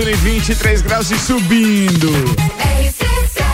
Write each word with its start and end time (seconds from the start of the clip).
Temperatura 0.00 0.10
em 0.10 0.16
23 0.16 0.82
graus 0.82 1.10
e 1.10 1.18
subindo. 1.18 2.10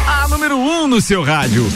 A 0.07 0.29
número 0.29 0.57
1 0.57 0.83
um 0.83 0.87
no 0.87 1.01
seu 1.01 1.23
rádio. 1.23 1.67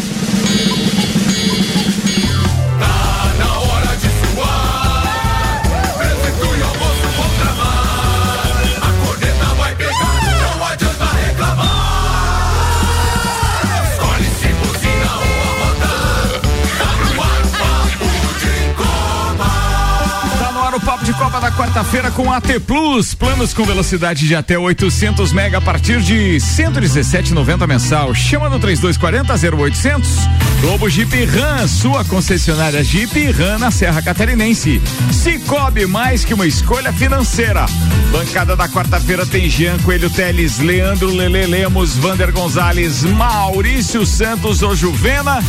Da 21.40 21.50
quarta-feira 21.50 22.10
com 22.10 22.30
AT 22.30 22.60
Plus. 22.66 23.14
Planos 23.14 23.54
com 23.54 23.64
velocidade 23.64 24.28
de 24.28 24.36
até 24.36 24.58
800 24.58 25.32
mega 25.32 25.56
a 25.56 25.60
partir 25.60 26.00
de 26.02 26.36
117,90 26.36 27.66
mensal. 27.66 28.14
Chama 28.14 28.50
no 28.50 28.58
3240 28.58 29.56
0800. 29.56 30.10
Globo 30.60 30.90
Jeep 30.90 31.24
Ram, 31.24 31.66
sua 31.66 32.04
concessionária 32.04 32.84
Jeep 32.84 33.30
Ram 33.32 33.58
na 33.58 33.70
Serra 33.70 34.02
Catarinense. 34.02 34.82
Cicobi 35.10 35.86
mais 35.86 36.24
que 36.24 36.34
uma 36.34 36.46
escolha 36.46 36.92
financeira. 36.92 37.64
Bancada 38.12 38.54
da 38.54 38.68
quarta-feira 38.68 39.24
tem 39.24 39.48
Jean 39.48 39.78
Coelho 39.78 40.10
Teles, 40.10 40.58
Leandro 40.58 41.08
Lele 41.08 41.46
Lemos, 41.46 41.96
Vander 41.96 42.32
Gonzalez, 42.32 43.02
Maurício 43.04 44.04
Santos 44.04 44.62
Ojuvena 44.62 45.42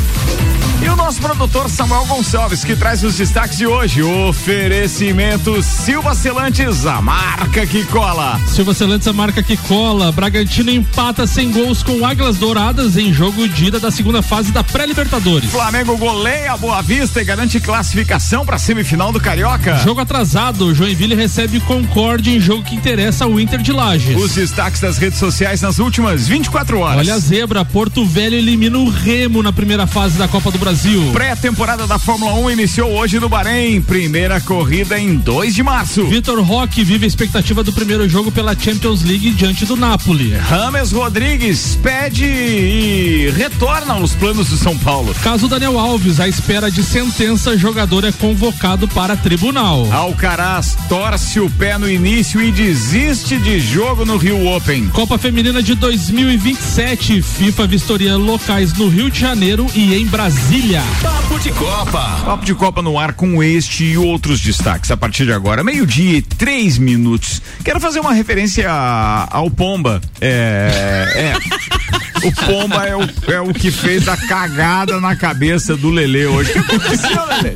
e 0.83 0.89
o 0.89 0.95
nosso 0.95 1.21
produtor 1.21 1.69
Samuel 1.69 2.05
Gonçalves, 2.05 2.63
que 2.63 2.75
traz 2.75 3.03
os 3.03 3.15
destaques 3.15 3.57
de 3.57 3.67
hoje. 3.67 4.01
Oferecimento 4.01 5.61
Silva 5.61 6.15
Celantes, 6.15 6.87
a 6.87 6.99
marca 6.99 7.67
que 7.67 7.83
cola. 7.85 8.39
Silva 8.47 8.73
Celantes, 8.73 9.07
a 9.07 9.13
marca 9.13 9.43
que 9.43 9.55
cola. 9.57 10.11
Bragantino 10.11 10.71
empata 10.71 11.27
sem 11.27 11.51
gols 11.51 11.83
com 11.83 12.03
Águilas 12.03 12.37
Douradas 12.37 12.97
em 12.97 13.13
jogo 13.13 13.47
de 13.47 13.65
ida 13.65 13.79
da 13.79 13.91
segunda 13.91 14.23
fase 14.23 14.51
da 14.51 14.63
pré-Libertadores. 14.63 15.51
Flamengo 15.51 15.95
goleia 15.97 16.53
a 16.53 16.57
Boa 16.57 16.81
Vista 16.81 17.21
e 17.21 17.25
garante 17.25 17.59
classificação 17.59 18.43
para 18.43 18.57
semifinal 18.57 19.11
do 19.11 19.19
Carioca. 19.19 19.75
Jogo 19.83 20.01
atrasado. 20.01 20.73
Joinville 20.73 21.13
recebe 21.13 21.59
Concorde 21.59 22.31
em 22.31 22.39
jogo 22.39 22.63
que 22.63 22.75
interessa 22.75 23.25
ao 23.25 23.39
Inter 23.39 23.61
de 23.61 23.71
Lages. 23.71 24.17
Os 24.17 24.33
destaques 24.33 24.81
das 24.81 24.97
redes 24.97 25.19
sociais 25.19 25.61
nas 25.61 25.77
últimas 25.77 26.27
24 26.27 26.79
horas. 26.79 26.97
Olha 26.97 27.13
a 27.13 27.19
zebra. 27.19 27.63
Porto 27.63 28.03
Velho 28.03 28.35
elimina 28.35 28.79
o 28.79 28.89
Remo 28.89 29.43
na 29.43 29.53
primeira 29.53 29.85
fase 29.85 30.17
da 30.17 30.27
Copa 30.27 30.49
do 30.49 30.57
Brasil. 30.57 30.70
Brasil. 30.71 31.11
Pré-temporada 31.11 31.85
da 31.85 31.99
Fórmula 31.99 32.33
1 32.33 32.51
iniciou 32.51 32.91
hoje 32.91 33.19
no 33.19 33.27
Bahrein. 33.27 33.81
Primeira 33.81 34.39
corrida 34.39 34.97
em 34.97 35.17
2 35.17 35.53
de 35.53 35.61
março. 35.61 36.05
Vitor 36.05 36.41
Roque 36.41 36.81
vive 36.81 37.03
a 37.03 37.07
expectativa 37.09 37.61
do 37.61 37.73
primeiro 37.73 38.07
jogo 38.07 38.31
pela 38.31 38.57
Champions 38.57 39.03
League 39.03 39.31
diante 39.31 39.65
do 39.65 39.75
Napoli. 39.75 40.33
Rames 40.33 40.93
Rodrigues 40.93 41.77
pede 41.83 42.23
e 42.23 43.33
retorna 43.35 43.95
aos 43.95 44.13
planos 44.13 44.47
do 44.47 44.55
São 44.55 44.77
Paulo. 44.77 45.13
Caso 45.21 45.49
Daniel 45.49 45.77
Alves, 45.77 46.21
à 46.21 46.29
espera 46.29 46.71
de 46.71 46.83
sentença, 46.83 47.57
jogador 47.57 48.05
é 48.05 48.11
convocado 48.13 48.87
para 48.87 49.17
tribunal. 49.17 49.91
Alcaraz 49.91 50.77
torce 50.87 51.41
o 51.41 51.49
pé 51.49 51.77
no 51.77 51.91
início 51.91 52.41
e 52.41 52.49
desiste 52.49 53.35
de 53.35 53.59
jogo 53.59 54.05
no 54.05 54.15
Rio 54.15 54.47
Open. 54.47 54.87
Copa 54.87 55.17
Feminina 55.17 55.61
de 55.61 55.75
2027. 55.75 57.21
FIFA 57.21 57.67
vistoria 57.67 58.15
locais 58.15 58.71
no 58.71 58.87
Rio 58.87 59.11
de 59.11 59.19
Janeiro 59.19 59.67
e 59.75 59.95
em 59.95 60.05
Brasília. 60.05 60.60
Brasília. 60.61 60.83
Papo 61.01 61.39
de 61.39 61.51
Copa. 61.51 62.21
Papo 62.23 62.45
de 62.45 62.53
Copa 62.53 62.81
no 62.81 62.99
ar 62.99 63.13
com 63.13 63.41
este 63.41 63.83
e 63.83 63.97
outros 63.97 64.39
destaques 64.39 64.91
a 64.91 64.97
partir 64.97 65.25
de 65.25 65.33
agora. 65.33 65.63
Meio-dia 65.63 66.19
e 66.19 66.21
três 66.21 66.77
minutos. 66.77 67.41
Quero 67.63 67.79
fazer 67.79 67.99
uma 67.99 68.13
referência 68.13 68.69
ao 68.69 69.49
Pomba. 69.49 69.99
É. 70.19 71.33
é. 71.33 72.01
O 72.23 72.45
Pomba 72.45 72.85
é 72.85 72.95
o, 72.95 73.01
é 73.27 73.41
o 73.41 73.53
que 73.53 73.71
fez 73.71 74.07
a 74.07 74.15
cagada 74.15 74.99
na 74.99 75.15
cabeça 75.15 75.75
do 75.75 75.89
Lele 75.89 76.25
hoje. 76.25 76.51
O 76.51 76.53
que 76.53 76.59
aconteceu, 76.59 77.25
Lele? 77.25 77.55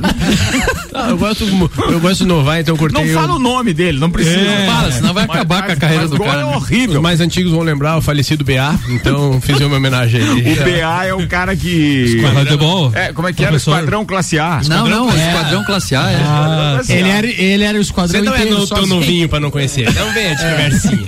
Não, 0.92 1.10
eu 1.10 1.18
gosto, 1.18 1.44
eu 1.92 2.00
gosto 2.00 2.18
de 2.20 2.24
inovar, 2.24 2.60
então 2.60 2.74
eu 2.74 2.80
cortei. 2.80 3.06
Não 3.06 3.22
fala 3.22 3.36
o 3.36 3.40
nome 3.40 3.74
dele, 3.74 4.00
não 4.00 4.10
precisa. 4.10 4.40
É, 4.40 4.66
fala, 4.66 4.92
senão 4.92 5.14
vai 5.14 5.28
mas, 5.28 5.36
acabar 5.36 5.56
mas, 5.60 5.66
com 5.66 5.72
a 5.74 5.76
carreira 5.76 6.08
do 6.08 6.20
cara. 6.20 6.42
é 6.42 6.46
horrível. 6.46 6.96
Os 6.96 7.02
mais 7.02 7.20
antigos 7.20 7.52
vão 7.52 7.62
lembrar 7.62 7.98
o 7.98 8.02
falecido 8.02 8.44
BA, 8.44 8.80
então 8.90 9.40
fiz 9.42 9.60
uma 9.60 9.76
homenagem 9.76 10.22
a 10.22 10.24
ele. 10.24 10.54
O 10.54 10.56
BA 10.64 11.06
é 11.06 11.14
o 11.14 11.28
cara 11.28 11.56
que. 11.56 12.22
Futebol? 12.34 12.92
É, 12.96 13.12
como 13.12 13.28
é 13.28 13.34
que 13.34 13.44
era? 13.44 13.56
Esquadrão 13.56 14.06
Classe 14.06 14.40
A. 14.40 14.62
Não, 14.68 14.88
não, 14.88 15.12
é. 15.12 15.28
Esquadrão 15.28 15.64
Classe 15.64 15.96
A. 15.96 16.12
É. 16.12 16.16
Ah, 16.26 16.82
ele, 16.88 17.10
era, 17.10 17.28
ele 17.28 17.64
era 17.64 17.78
o 17.78 17.82
esquadrão 17.82 18.20
Você 18.20 18.22
não 18.22 18.36
é 18.36 18.46
no, 18.46 18.68
tão 18.68 18.86
novinho 18.86 19.28
pra 19.28 19.40
não 19.40 19.52
conhecer. 19.52 19.92
Não 19.94 20.14
venha 20.14 20.36
de 20.36 20.44
conversinha. 20.44 21.06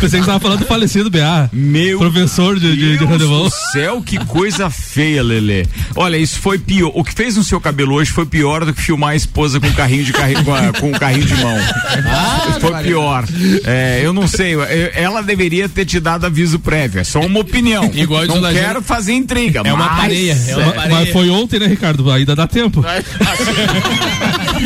Pensei 0.00 0.20
que 0.20 0.26
você 0.26 0.26
tava 0.26 0.40
falando 0.40 0.60
do 0.60 0.66
falecido 0.66 1.10
BA. 1.10 1.50
Meu 1.52 1.98
Professor 1.98 2.58
de, 2.58 2.76
de, 2.76 2.93
de 2.98 3.04
handebol. 3.04 3.50
céu, 3.72 4.02
que 4.02 4.18
coisa 4.26 4.70
feia, 4.70 5.22
Lelê. 5.22 5.66
Olha, 5.96 6.16
isso 6.16 6.38
foi 6.40 6.58
pior. 6.58 6.92
O 6.94 7.04
que 7.04 7.12
fez 7.12 7.36
no 7.36 7.44
seu 7.44 7.60
cabelo 7.60 7.94
hoje 7.94 8.10
foi 8.10 8.26
pior 8.26 8.64
do 8.64 8.72
que 8.72 8.82
filmar 8.82 9.10
a 9.10 9.16
esposa 9.16 9.60
com 9.60 9.66
o 9.66 9.74
carrinho 9.74 10.04
de 10.04 10.12
carrinho, 10.12 10.44
com, 10.44 10.54
a, 10.54 10.72
com 10.72 10.90
o 10.90 10.98
carrinho 10.98 11.26
de 11.26 11.34
mão. 11.36 11.56
Ah, 12.06 12.58
foi 12.60 12.82
pior. 12.82 13.24
É, 13.64 14.00
eu 14.02 14.12
não 14.12 14.26
sei. 14.26 14.54
ela 14.94 15.22
deveria 15.22 15.68
ter 15.68 15.84
te 15.84 16.00
dado 16.00 16.26
aviso 16.26 16.58
prévio. 16.58 17.00
É 17.00 17.04
só 17.04 17.20
uma 17.20 17.40
opinião. 17.40 17.90
Igual 17.94 18.26
não 18.26 18.40
quero 18.52 18.82
fazer 18.82 19.12
intriga. 19.12 19.62
É 19.64 19.72
uma 19.72 19.88
pareia. 19.96 20.38
É 20.48 20.56
uma 20.56 20.72
pareia. 20.72 20.94
Mas 20.94 21.10
foi 21.10 21.30
ontem, 21.30 21.58
né, 21.58 21.66
Ricardo? 21.66 22.10
Ainda 22.10 22.34
dá 22.34 22.46
tempo. 22.46 22.84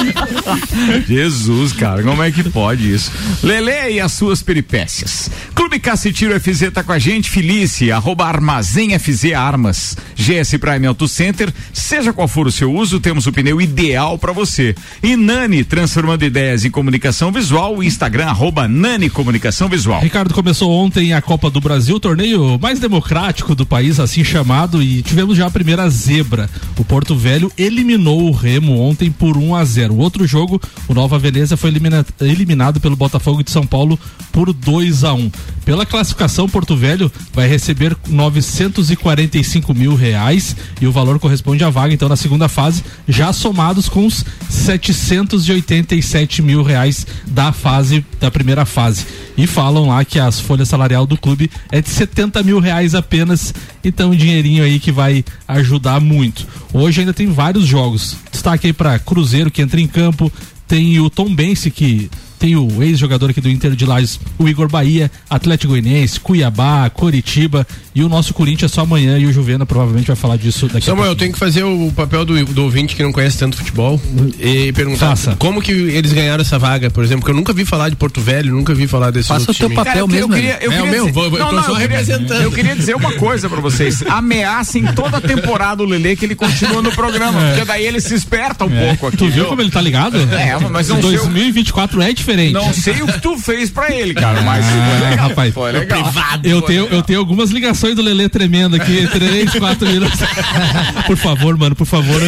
Jesus, 1.07 1.73
cara, 1.73 2.03
como 2.03 2.23
é 2.23 2.31
que 2.31 2.49
pode 2.49 2.93
isso? 2.93 3.11
Lele 3.43 3.95
e 3.95 4.01
as 4.01 4.13
suas 4.13 4.43
peripécias. 4.43 5.31
Clube 5.55 5.79
Cacetiro 5.79 6.39
FZ 6.39 6.71
tá 6.73 6.83
com 6.83 6.93
a 6.93 6.99
gente, 6.99 7.31
Felice, 7.31 7.91
arroba 7.91 8.27
Armazém 8.27 8.99
FZ 8.99 9.33
Armas. 9.35 9.97
GS 10.17 10.57
Prime 10.59 10.87
Auto 10.87 11.07
Center, 11.07 11.53
seja 11.73 12.13
qual 12.13 12.29
for 12.29 12.47
o 12.47 12.53
seu 12.53 12.73
uso, 12.73 13.01
temos 13.01 13.27
o 13.27 13.33
pneu 13.33 13.61
ideal 13.61 14.19
para 14.19 14.33
você. 14.33 14.75
E 15.03 15.17
Nani, 15.17 15.65
transformando 15.65 16.25
ideias 16.25 16.65
em 16.65 16.71
comunicação 16.71 17.31
visual, 17.31 17.83
Instagram, 17.83 18.27
arroba 18.27 18.69
Nani 18.69 19.11
Comunicação 19.11 19.69
Visual. 19.69 20.01
Ricardo, 20.01 20.35
começou 20.35 20.71
ontem 20.71 21.13
a 21.13 21.23
Copa 21.23 21.51
do 21.51 21.61
Brasil, 21.61 21.99
torneio 21.99 22.59
mais 22.61 22.79
democrático 22.79 23.55
do 23.55 23.67
país, 23.67 23.99
assim 24.01 24.25
chamado, 24.25 24.83
e 24.83 25.03
tivemos 25.03 25.37
já 25.37 25.47
a 25.47 25.51
primeira 25.51 25.89
zebra. 25.89 26.49
O 26.77 26.85
Porto 26.85 27.17
Velho 27.17 27.51
eliminou 27.57 28.29
o 28.29 28.33
Remo 28.33 28.81
ontem 28.81 29.11
por 29.11 29.37
1 29.37 29.55
a 29.55 29.65
0. 29.65 29.88
O 29.91 29.99
outro 29.99 30.27
jogo, 30.27 30.61
o 30.87 30.95
Nova 30.95 31.19
Veneza 31.19 31.57
foi 31.57 31.71
elimina, 31.71 32.05
eliminado 32.21 32.81
pelo 32.81 32.97
Botafogo 32.97 33.43
de 33.43 33.51
São 33.51 33.67
Paulo 33.67 33.99
por 34.33 34.53
2 34.53 35.05
a 35.05 35.13
1. 35.15 35.31
Pela 35.65 35.85
classificação, 35.85 36.49
Porto 36.49 36.77
Velho 36.77 37.11
vai 37.33 37.47
receber 37.49 37.97
945 38.09 39.75
mil 39.75 39.95
reais 39.95 40.57
e 40.81 40.87
o 40.87 40.93
valor 40.93 41.19
corresponde 41.19 41.65
à 41.65 41.71
vaga, 41.71 41.93
então, 41.93 42.09
na 42.09 42.17
segunda 42.17 42.49
fase, 42.49 42.83
já 43.07 43.33
somados 43.33 43.89
com 43.89 44.07
os 44.07 44.25
787 44.49 46.41
mil 46.43 46.63
reais 46.63 47.07
da 47.27 47.53
fase, 47.53 48.05
da 48.21 48.31
primeira 48.31 48.65
fase. 48.65 49.07
E 49.37 49.47
falam 49.47 49.89
lá 49.89 50.05
que 50.05 50.19
as 50.19 50.41
folhas 50.41 50.69
salarial 50.69 51.07
do 51.07 51.17
clube 51.17 51.51
é 51.71 51.81
de 51.81 51.89
70 51.89 52.43
mil 52.43 52.59
reais 52.61 52.95
apenas, 52.95 53.55
então 53.83 54.11
um 54.11 54.17
dinheirinho 54.17 54.65
aí 54.65 54.79
que 54.79 54.93
vai 54.93 55.25
ajudar 55.47 56.01
muito. 56.01 56.47
Hoje 56.73 57.01
ainda 57.01 57.15
tem 57.15 57.29
vários 57.29 57.67
jogos. 57.67 58.17
Destaque 58.31 58.69
aí 58.69 58.73
para 58.73 58.99
Cruzeiro 58.99 59.51
que 59.51 59.63
entra 59.63 59.81
em 59.81 59.87
campo, 59.87 60.33
tem 60.67 60.99
o 61.01 61.09
Tom 61.09 61.35
Bense 61.35 61.71
que 61.71 62.11
tem 62.39 62.57
o 62.57 62.83
ex-jogador 62.83 63.31
aqui 63.31 63.41
do 63.41 63.51
Inter 63.51 63.73
de 63.73 63.85
Lages, 63.85 64.21
o 64.39 64.49
Igor 64.49 64.69
Bahia, 64.69 65.11
Atlético 65.29 65.73
Goianiense, 65.73 66.21
Cuiabá, 66.21 66.89
Coritiba 66.91 67.67
e 67.95 68.03
o 68.03 68.09
nosso 68.09 68.33
Corinthians 68.33 68.71
só 68.71 68.83
amanhã 68.83 69.19
e 69.19 69.27
o 69.27 69.33
Juvena 69.33 69.67
provavelmente 69.67 70.07
vai 70.07 70.17
falar 70.17 70.37
disso 70.37 70.67
daqui 70.69 70.87
Samuel, 70.87 71.05
a 71.05 71.07
pouco. 71.07 71.13
eu 71.13 71.19
tenho 71.19 71.33
que 71.33 71.39
fazer 71.39 71.65
o 71.65 71.93
papel 71.95 72.25
do, 72.25 72.45
do 72.45 72.63
ouvinte 72.63 72.95
que 72.95 73.03
não 73.03 73.13
conhece 73.13 73.39
tanto 73.39 73.57
futebol 73.57 74.01
e 74.39 74.73
perguntar 74.73 75.09
Faça. 75.11 75.37
como 75.37 75.61
que 75.61 75.73
eles 75.73 76.13
ganharam 76.13 76.41
essa 76.41 76.59
vaga, 76.59 76.91
por 76.91 77.03
exemplo, 77.03 77.25
que 77.25 77.31
eu 77.31 77.35
nunca 77.35 77.53
vi 77.53 77.65
falar 77.65 77.89
de 77.89 77.97
Porto 77.97 78.21
Velho, 78.21 78.55
nunca 78.55 78.75
vi 78.75 78.87
falar 78.87 79.11
desse 79.11 79.29
Faça 79.29 79.51
o 79.51 79.55
teu 79.55 79.71
papel 79.71 80.07
Cara, 80.07 80.07
mesmo. 80.07 80.33
Eu 80.33 80.37
queria, 80.37 80.59
eu 80.61 80.73
é 80.73 80.83
o 80.83 80.87
meu, 80.87 81.13
vou, 81.13 81.31
não, 81.31 81.39
eu 81.39 81.47
tô 81.47 81.53
não, 81.53 81.63
só 81.65 81.71
eu 81.71 81.75
representando. 81.77 82.29
Queria, 82.29 82.43
eu 82.43 82.53
queria 82.53 82.77
dizer 82.77 82.95
uma 82.95 83.13
coisa 83.13 83.49
pra 83.49 83.61
vocês, 83.61 84.03
ameacem 84.09 84.85
toda 84.95 85.17
a 85.17 85.21
temporada 85.21 85.83
o 85.83 85.87
Lele 85.87 86.15
que 86.17 86.25
ele 86.25 86.35
continua 86.35 86.81
no 86.81 86.93
programa, 86.93 87.43
é. 87.43 87.49
porque 87.51 87.65
daí 87.65 87.85
ele 87.85 88.01
se 88.01 88.15
esperta 88.15 88.65
um 88.65 88.75
é. 88.75 88.89
pouco 88.89 89.09
aqui. 89.09 89.17
Tu 89.17 89.29
viu 89.29 89.47
como 89.47 89.61
ele 89.61 89.71
tá 89.71 89.81
ligado? 89.81 90.19
É, 90.33 90.57
mas 90.71 90.89
não 90.89 91.01
2024 91.01 92.01
é 92.03 92.13
diferente. 92.29 92.53
Não 92.53 92.73
sei 92.73 93.03
o 93.03 93.07
que 93.07 93.21
tu 93.21 93.39
fez 93.39 93.71
pra 93.71 93.93
ele, 93.93 94.15
cara. 94.15 94.43
Mas 94.43 94.65
ah, 94.67 94.71
foi 95.01 95.09
legal. 95.09 95.29
Rapaz, 95.29 95.55
foi 95.55 95.73
legal. 95.73 96.03
Privado, 96.03 96.49
eu, 96.49 96.63
tenho, 96.63 96.83
legal. 96.85 96.99
eu 96.99 97.03
tenho 97.03 97.19
algumas 97.19 97.51
ligações 97.51 97.95
do 97.95 98.03
Lelê 98.03 98.29
tremendo 98.29 98.77
aqui. 98.77 99.07
Três, 99.13 99.53
quatro 99.55 99.89
minutos. 99.89 100.21
por 101.07 101.17
favor, 101.17 101.57
mano, 101.57 101.75
por 101.75 101.87
favor. 101.87 102.21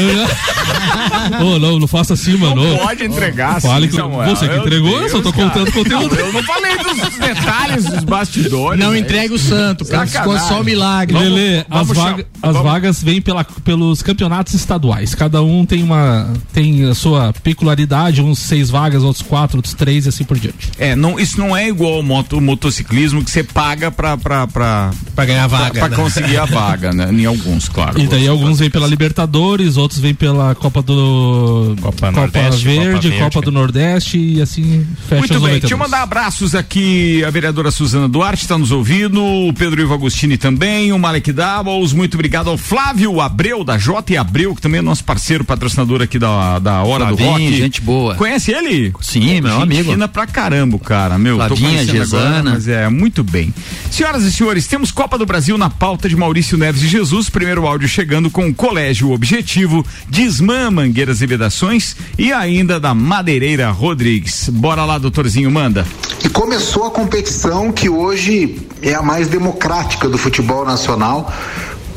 oh, 1.41 1.59
não, 1.59 1.79
não 1.79 1.87
faça 1.87 2.15
assim, 2.15 2.37
mano. 2.37 2.65
Não 2.65 2.79
pode 2.79 3.05
entregar 3.05 3.57
assim, 3.57 3.69
Fale 3.69 3.89
Você 3.89 4.49
que 4.49 4.57
entregou, 4.57 4.99
Deus, 4.99 5.03
eu 5.03 5.09
só 5.19 5.23
tô 5.23 5.33
cara. 5.33 5.51
contando 5.51 5.73
conteúdo. 5.73 6.15
Não, 6.15 6.27
eu 6.27 6.33
não 6.33 6.43
falei 6.43 6.77
dos 6.79 7.19
detalhes 7.19 7.85
dos 7.85 8.05
bastidores. 8.05 8.81
Não 8.81 8.97
entrega 8.97 9.35
o 9.35 9.39
santo, 9.39 9.85
cara. 9.85 10.07
Ficou 10.07 10.39
só 10.39 10.61
um 10.61 10.65
milagre. 10.65 11.19
Lelê, 11.19 11.65
as, 11.71 11.89
vaga, 11.89 12.27
as 12.43 12.57
vagas 12.57 13.03
vêm 13.03 13.21
pela, 13.21 13.45
pelos 13.45 14.03
campeonatos 14.03 14.55
estaduais. 14.55 15.15
Cada 15.15 15.43
um 15.43 15.67
tem 15.67 15.83
uma 15.83 16.33
tem 16.53 16.89
a 16.89 16.95
sua 16.95 17.33
peculiaridade, 17.33 18.23
uns 18.23 18.39
seis 18.39 18.71
vagas, 18.71 19.03
outros 19.03 19.23
quatro, 19.23 19.59
outros 19.59 19.75
três 19.75 19.90
três 19.91 20.07
e 20.07 20.09
assim 20.09 20.25
por 20.25 20.39
diante. 20.39 20.71
É, 20.79 20.95
não, 20.95 21.19
isso 21.19 21.39
não 21.39 21.57
é 21.57 21.69
igual 21.69 21.95
ao 21.95 22.03
moto, 22.03 22.41
motociclismo 22.41 23.25
que 23.25 23.31
você 23.31 23.43
paga 23.43 23.91
pra, 23.91 24.17
pra, 24.17 24.47
pra, 24.47 24.93
pra 25.15 25.25
ganhar 25.25 25.45
a 25.45 25.47
vaga. 25.49 25.71
Pra, 25.73 25.81
pra 25.81 25.89
né? 25.89 25.97
conseguir 25.97 26.37
a 26.37 26.45
vaga, 26.45 26.93
né? 26.93 27.11
Em 27.13 27.25
alguns, 27.27 27.69
claro. 27.69 28.01
E 28.01 28.07
daí 28.07 28.29
alguns 28.29 28.61
vêm 28.61 28.71
pela 28.71 28.87
Libertadores, 28.87 29.77
outros 29.77 29.99
vêm 30.01 30.15
pela 30.15 30.55
Copa 30.55 30.81
do. 30.81 31.75
Copa, 31.81 32.07
Copa 32.07 32.11
Nordeste, 32.13 32.65
Verde, 32.65 32.85
Copa, 32.85 33.01
Verde, 33.01 33.19
Copa 33.19 33.41
do 33.41 33.53
Nordeste 33.53 34.19
e 34.19 34.41
assim 34.41 34.87
fecha 35.09 35.19
Muito 35.19 35.41
bem, 35.41 35.59
deixa 35.59 35.75
eu 35.75 35.79
mandar 35.79 36.03
abraços 36.03 36.55
aqui. 36.55 37.25
A 37.25 37.31
vereadora 37.31 37.71
Suzana 37.71 38.09
Duarte 38.09 38.43
está 38.43 38.57
nos 38.57 38.71
ouvindo, 38.71 39.23
o 39.23 39.53
Pedro 39.53 39.81
Ivo 39.81 39.95
Agostini 39.95 40.37
também, 40.37 40.93
o 40.93 40.99
Malek 40.99 41.33
Davos, 41.33 41.93
muito 41.93 42.15
obrigado 42.15 42.49
ao 42.49 42.57
Flávio 42.57 43.21
Abreu, 43.21 43.65
da 43.65 43.77
J 43.77 44.15
e 44.15 44.17
Abreu, 44.17 44.55
que 44.55 44.63
também 44.63 44.79
é 44.79 44.83
nosso 44.83 45.03
parceiro 45.03 45.45
patrocinador 45.45 46.01
aqui 46.03 46.19
da, 46.19 46.59
da 46.59 46.83
Hora 46.83 47.07
Flavinho, 47.07 47.29
do 47.29 47.33
Rock. 47.33 47.57
gente 47.57 47.81
boa. 47.81 48.15
Conhece 48.15 48.53
ele? 48.53 48.93
Sim, 49.01 49.41
meu 49.41 49.61
amigo. 49.61 49.80
Fina 49.85 50.09
pra 50.09 50.27
caramba, 50.27 50.79
cara, 50.79 51.19
meu. 51.19 51.37
Flavinha, 51.37 51.85
Gesana. 51.85 52.27
Agora, 52.27 52.43
mas 52.55 52.69
é, 52.69 52.89
muito 52.89 53.23
bem. 53.23 53.53
Senhoras 53.91 54.25
e 54.25 54.33
senhores, 54.33 54.67
temos 54.67 54.91
Copa 54.91 55.19
do 55.19 55.27
Brasil 55.27 55.57
na 55.59 55.71
pauta 55.71 56.09
de 56.09 56.17
Maurício 56.17 56.57
Neves 56.57 56.81
de 56.81 56.89
Jesus, 56.89 57.29
primeiro 57.29 57.67
áudio 57.67 57.89
chegando 57.89 58.31
com 58.31 58.49
o 58.49 58.55
Colégio 58.55 59.11
Objetivo, 59.11 59.85
Desmã 60.09 60.71
Mangueiras 60.71 61.21
e 61.21 61.27
Vedações 61.27 61.97
e 62.19 62.33
ainda 62.33 62.79
da 62.79 62.95
Madeireira 62.95 63.71
Rodrigues. 63.71 64.49
Bora 64.49 64.85
lá, 64.85 64.99
doutorzinho, 64.99 65.51
manda. 65.51 65.87
E 66.25 66.29
começou 66.29 66.87
a 66.87 66.91
competição 66.91 67.73
que 67.73 67.89
hoje 67.89 68.59
é 68.83 68.95
a 68.95 69.03
mais 69.03 69.29
democrática 69.29 70.09
do 70.09 70.19
futebol 70.19 70.65
nacional 70.65 71.33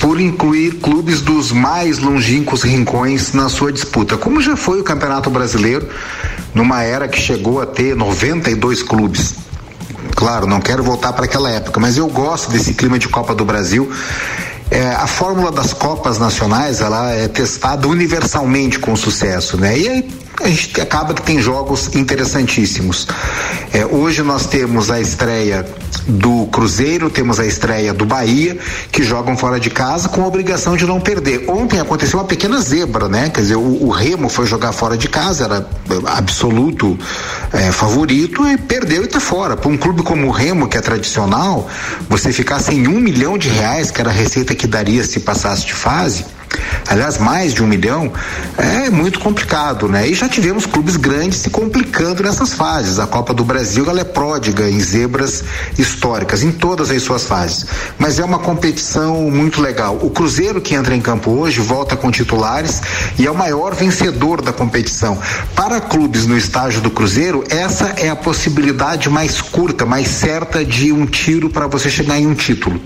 por 0.04 0.20
incluir 0.20 0.82
clubes 0.82 1.22
dos 1.22 1.54
mais 1.54 1.98
longínquos 1.98 2.62
rincões 2.62 3.32
na 3.32 3.48
sua 3.48 3.72
disputa, 3.72 4.18
como 4.18 4.42
já 4.42 4.58
foi 4.58 4.82
o 4.82 4.84
Campeonato 4.84 5.30
Brasileiro, 5.30 5.88
numa 6.54 6.84
era 6.84 7.08
que 7.08 7.18
chegou 7.18 7.62
a 7.62 7.66
ter 7.66 7.96
92 7.96 8.84
clubes. 8.84 9.36
Claro, 10.14 10.46
não 10.46 10.60
quero 10.60 10.84
voltar 10.84 11.14
para 11.14 11.24
aquela 11.24 11.50
época, 11.50 11.80
mas 11.80 11.96
eu 11.96 12.06
gosto 12.08 12.52
desse 12.52 12.74
clima 12.74 13.00
de 13.00 13.08
Copa 13.08 13.34
do 13.34 13.46
Brasil. 13.46 13.90
É, 14.70 14.90
a 14.90 15.08
fórmula 15.08 15.54
das 15.54 15.72
Copas 15.72 16.20
Nacionais 16.20 16.82
ela 16.82 17.14
é 17.14 17.30
testada 17.30 17.88
universalmente 17.88 18.80
com 18.80 18.94
sucesso, 18.98 19.56
né? 19.56 19.80
E 19.80 19.88
aí 19.88 20.10
a 20.44 20.50
gente 20.50 20.80
acaba 20.82 21.14
que 21.14 21.22
tem 21.22 21.40
jogos 21.42 21.96
interessantíssimos. 21.96 23.08
É, 23.72 23.86
hoje 23.86 24.22
nós 24.22 24.46
temos 24.46 24.92
a 24.92 25.00
estreia 25.00 25.66
do 26.06 26.48
Cruzeiro, 26.48 27.10
temos 27.10 27.40
a 27.40 27.46
estreia 27.46 27.94
do 27.94 28.06
Bahia, 28.06 28.58
que 28.92 29.04
jogam 29.04 29.38
fora 29.38 29.60
de 29.60 29.70
casa 29.70 30.10
com 30.10 30.22
a 30.22 30.28
obrigação 30.28 30.76
de 30.76 30.86
não 30.86 31.00
perder. 31.00 31.50
Ontem 31.50 31.80
aconteceu 31.80 32.20
uma 32.20 32.26
pequena 32.26 32.60
zebra, 32.60 33.08
né? 33.08 33.30
Quer 33.30 33.42
dizer, 33.42 33.56
o, 33.56 33.86
o 33.86 33.90
Remo 33.90 34.28
foi 34.28 34.46
jogar 34.46 34.74
fora 34.74 34.98
de 34.98 35.08
casa, 35.08 35.46
era 35.46 35.68
absoluto 36.08 36.98
é, 37.54 37.72
favorito 37.72 38.46
e 38.46 38.58
perdeu 38.58 39.04
e 39.04 39.08
tá 39.08 39.20
fora. 39.20 39.56
Para 39.56 39.70
um 39.70 39.78
clube 39.78 40.04
como 40.04 40.28
o 40.28 40.32
Remo, 40.32 40.68
que 40.68 40.78
é 40.78 40.82
tradicional, 40.82 41.70
você 42.10 42.34
ficar 42.34 42.60
sem 42.60 42.88
um 42.88 43.00
milhão 43.00 43.38
de 43.38 43.48
reais, 43.48 43.92
que 43.92 44.02
era 44.02 44.10
a 44.10 44.14
receita 44.14 44.54
que 44.54 44.68
daria 44.68 45.04
se 45.04 45.22
passasse 45.22 45.66
de 45.66 45.74
fase, 45.74 46.26
aliás, 46.88 47.18
mais 47.18 47.54
de 47.54 47.64
um 47.64 47.68
milhão, 47.68 48.12
é 48.58 48.90
muito 48.90 49.20
complicado, 49.20 49.88
né? 49.88 50.08
E 50.08 50.14
já 50.14 50.28
tivemos 50.28 50.66
clubes 50.66 50.96
grandes 50.96 51.40
se 51.40 51.50
complicando 51.50 52.24
nessas 52.24 52.54
fases. 52.54 53.00
A 53.00 53.08
Copa 53.08 53.34
do 53.34 53.44
Brasil 53.44 53.90
ela 53.90 54.02
é 54.02 54.04
pródiga 54.04 54.70
em 54.70 54.80
zebras 54.80 55.44
históricas, 55.78 56.44
em 56.44 56.52
todas 56.52 56.92
as 56.92 57.02
suas 57.02 57.26
fases. 57.26 57.66
Mas 57.98 58.20
é 58.20 58.24
uma 58.24 58.40
competição 58.40 59.30
muito 59.32 59.62
legal. 59.62 59.98
O 60.02 60.10
Cruzeiro 60.10 60.62
que 60.62 60.76
entra 60.76 60.96
em 60.96 61.02
campo 61.02 61.32
hoje 61.32 61.60
volta 61.60 61.96
com 61.96 62.12
titulares 62.12 62.82
e 63.18 63.26
é 63.26 63.32
o 63.32 63.36
maior 63.36 63.74
vencedor 63.74 64.42
da 64.42 64.54
competição. 64.54 65.18
Para 65.56 65.80
clubes 65.82 66.26
no 66.26 66.38
estágio 66.38 66.82
do 66.82 66.92
Cruzeiro, 66.92 67.44
essa 67.50 67.94
é 67.98 68.10
a 68.10 68.16
possibilidade 68.16 69.10
mais 69.10 69.42
curta, 69.42 69.86
mais 69.86 70.08
certa 70.08 70.64
de 70.64 70.92
um 70.92 71.06
tiro 71.06 71.50
para 71.50 71.68
você 71.68 71.90
chegar 71.90 72.20
em 72.20 72.28
um 72.28 72.34
título. 72.34 72.80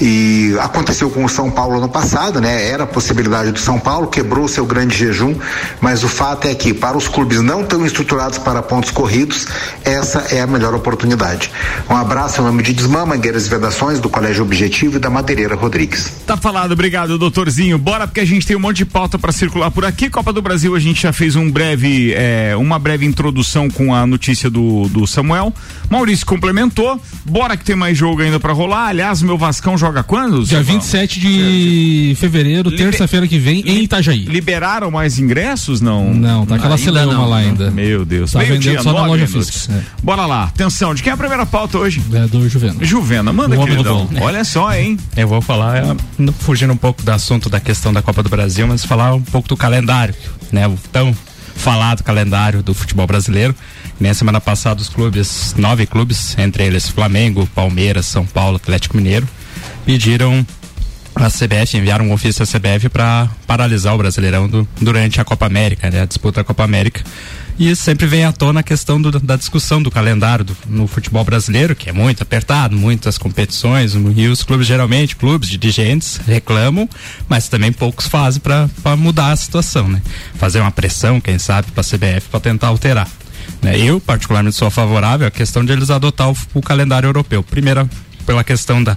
E 0.00 0.56
aconteceu 0.60 1.10
com 1.10 1.24
o 1.24 1.28
São 1.28 1.50
Paulo 1.50 1.80
no 1.80 1.88
passado, 1.88 2.40
né? 2.40 2.68
Era 2.68 2.83
a 2.84 2.86
possibilidade 2.86 3.52
do 3.52 3.58
São 3.58 3.78
Paulo, 3.78 4.06
quebrou 4.06 4.46
seu 4.46 4.64
grande 4.64 4.96
jejum, 4.96 5.34
mas 5.80 6.04
o 6.04 6.08
fato 6.08 6.46
é 6.46 6.54
que 6.54 6.72
para 6.72 6.96
os 6.96 7.08
clubes 7.08 7.40
não 7.40 7.64
tão 7.64 7.84
estruturados 7.84 8.38
para 8.38 8.62
pontos 8.62 8.90
corridos, 8.90 9.46
essa 9.84 10.20
é 10.30 10.40
a 10.40 10.46
melhor 10.46 10.74
oportunidade. 10.74 11.50
Um 11.90 11.96
abraço 11.96 12.40
em 12.40 12.44
nome 12.44 12.62
de 12.62 12.72
Desmã, 12.72 13.04
Mangueiras 13.04 13.46
e 13.46 13.50
Vedações, 13.50 14.00
do 14.00 14.08
Colégio 14.08 14.44
Objetivo 14.44 14.96
e 14.96 14.98
da 14.98 15.10
Madeireira 15.10 15.54
Rodrigues. 15.54 16.12
Tá 16.26 16.36
falado, 16.36 16.72
obrigado, 16.72 17.18
doutorzinho. 17.18 17.78
Bora, 17.78 18.06
porque 18.06 18.20
a 18.20 18.24
gente 18.24 18.46
tem 18.46 18.56
um 18.56 18.60
monte 18.60 18.78
de 18.78 18.84
pauta 18.84 19.18
para 19.18 19.32
circular 19.32 19.70
por 19.70 19.84
aqui. 19.84 20.08
Copa 20.08 20.32
do 20.32 20.40
Brasil, 20.40 20.74
a 20.74 20.80
gente 20.80 21.02
já 21.02 21.12
fez 21.12 21.36
um 21.36 21.50
breve, 21.50 22.12
é, 22.14 22.54
uma 22.56 22.78
breve 22.78 23.04
introdução 23.04 23.68
com 23.68 23.94
a 23.94 24.06
notícia 24.06 24.48
do, 24.50 24.88
do 24.88 25.06
Samuel. 25.06 25.52
Maurício 25.90 26.26
complementou. 26.26 27.00
Bora 27.24 27.56
que 27.56 27.64
tem 27.64 27.76
mais 27.76 27.96
jogo 27.96 28.22
ainda 28.22 28.38
para 28.38 28.52
rolar. 28.52 28.88
Aliás, 28.88 29.22
meu 29.22 29.38
Vascão 29.38 29.76
joga 29.76 30.02
quando? 30.02 30.44
Dia 30.44 30.62
27 30.62 31.20
de 31.20 32.16
fevereiro, 32.18 32.63
terça-feira 32.70 33.26
que 33.26 33.38
vem, 33.38 33.60
em 33.60 33.82
Itajaí. 33.82 34.24
Liberaram 34.24 34.90
mais 34.90 35.18
ingressos? 35.18 35.80
Não. 35.80 36.12
Não, 36.12 36.46
tá 36.46 36.56
aquela 36.56 36.78
celeuma 36.78 37.26
lá 37.26 37.38
ainda. 37.38 37.70
Meu 37.70 38.04
Deus. 38.04 38.32
Tá 38.32 38.40
vendendo 38.40 38.60
dia, 38.60 38.82
só 38.82 38.92
na 38.92 39.06
loja 39.06 39.26
física. 39.26 39.72
É. 39.72 39.82
Bora 40.02 40.26
lá. 40.26 40.44
Atenção, 40.44 40.94
de 40.94 41.02
quem 41.02 41.10
é 41.10 41.14
a 41.14 41.16
primeira 41.16 41.46
pauta 41.46 41.78
hoje? 41.78 42.02
É 42.12 42.26
do 42.26 42.48
Juvena. 42.48 42.84
Juvena, 42.84 43.32
manda, 43.32 43.56
queridão. 43.56 44.08
Olha 44.20 44.44
só, 44.44 44.72
hein? 44.74 44.98
Eu 45.16 45.28
vou 45.28 45.40
falar, 45.40 45.78
é, 45.78 45.96
fugindo 46.40 46.72
um 46.72 46.76
pouco 46.76 47.02
do 47.02 47.10
assunto 47.10 47.48
da 47.48 47.60
questão 47.60 47.92
da 47.92 48.02
Copa 48.02 48.22
do 48.22 48.28
Brasil, 48.28 48.66
mas 48.66 48.84
falar 48.84 49.14
um 49.14 49.22
pouco 49.22 49.48
do 49.48 49.56
calendário, 49.56 50.14
né? 50.52 50.66
O 50.66 50.76
tão 50.92 51.14
falado 51.54 52.02
calendário 52.02 52.62
do 52.62 52.74
futebol 52.74 53.06
brasileiro. 53.06 53.54
Na 53.98 54.12
semana 54.12 54.40
passada, 54.40 54.80
os 54.80 54.88
clubes, 54.88 55.54
nove 55.56 55.86
clubes, 55.86 56.36
entre 56.36 56.64
eles 56.64 56.88
Flamengo, 56.88 57.48
Palmeiras, 57.54 58.06
São 58.06 58.26
Paulo, 58.26 58.56
Atlético 58.56 58.96
Mineiro, 58.96 59.26
pediram 59.86 60.44
a 61.14 61.30
CBF, 61.30 61.76
enviaram 61.76 62.06
um 62.06 62.12
ofício 62.12 62.42
à 62.42 62.46
CBF 62.46 62.88
para 62.88 63.28
paralisar 63.46 63.94
o 63.94 63.98
Brasileirão 63.98 64.48
do, 64.48 64.68
durante 64.80 65.20
a 65.20 65.24
Copa 65.24 65.46
América, 65.46 65.90
né? 65.90 66.02
A 66.02 66.04
disputa 66.04 66.40
da 66.40 66.44
Copa 66.44 66.64
América. 66.64 67.02
E 67.56 67.74
sempre 67.76 68.04
vem 68.06 68.24
à 68.24 68.32
tona 68.32 68.60
a 68.60 68.62
questão 68.64 69.00
do, 69.00 69.12
da 69.20 69.36
discussão 69.36 69.80
do 69.80 69.90
calendário 69.90 70.44
do, 70.44 70.56
no 70.66 70.88
futebol 70.88 71.22
brasileiro, 71.24 71.76
que 71.76 71.88
é 71.88 71.92
muito 71.92 72.20
apertado, 72.22 72.76
muitas 72.76 73.16
competições, 73.16 73.94
e 74.16 74.26
os 74.26 74.42
clubes 74.42 74.66
geralmente, 74.66 75.14
clubes 75.14 75.48
dirigentes, 75.48 76.20
reclamam, 76.26 76.88
mas 77.28 77.48
também 77.48 77.72
poucos 77.72 78.08
fazem 78.08 78.42
para 78.42 78.96
mudar 78.96 79.30
a 79.30 79.36
situação, 79.36 79.86
né? 79.86 80.02
Fazer 80.34 80.60
uma 80.60 80.72
pressão, 80.72 81.20
quem 81.20 81.38
sabe, 81.38 81.70
para 81.70 81.80
a 81.80 81.84
CBF 81.84 82.28
para 82.28 82.40
tentar 82.40 82.68
alterar. 82.68 83.08
Né? 83.62 83.78
Eu, 83.78 84.00
particularmente, 84.00 84.56
sou 84.56 84.68
favorável 84.68 85.28
à 85.28 85.30
questão 85.30 85.64
de 85.64 85.72
eles 85.72 85.90
adotar 85.90 86.30
o, 86.30 86.36
o 86.54 86.60
calendário 86.60 87.06
europeu. 87.06 87.42
Primeiro, 87.42 87.88
pela 88.26 88.42
questão 88.42 88.82
da 88.82 88.96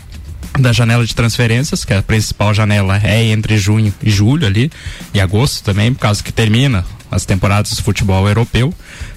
da 0.59 0.73
janela 0.73 1.05
de 1.05 1.15
transferências, 1.15 1.85
que 1.85 1.93
a 1.93 2.01
principal 2.01 2.53
janela 2.53 2.99
é 3.03 3.25
entre 3.25 3.57
junho 3.57 3.93
e 4.01 4.09
julho 4.09 4.45
ali, 4.45 4.71
e 5.13 5.19
agosto 5.19 5.63
também, 5.63 5.93
por 5.93 6.01
causa 6.01 6.23
que 6.23 6.31
termina 6.31 6.85
as 7.11 7.25
temporadas 7.25 7.71
de 7.71 7.81
futebol 7.81 8.27
europeu. 8.27 8.73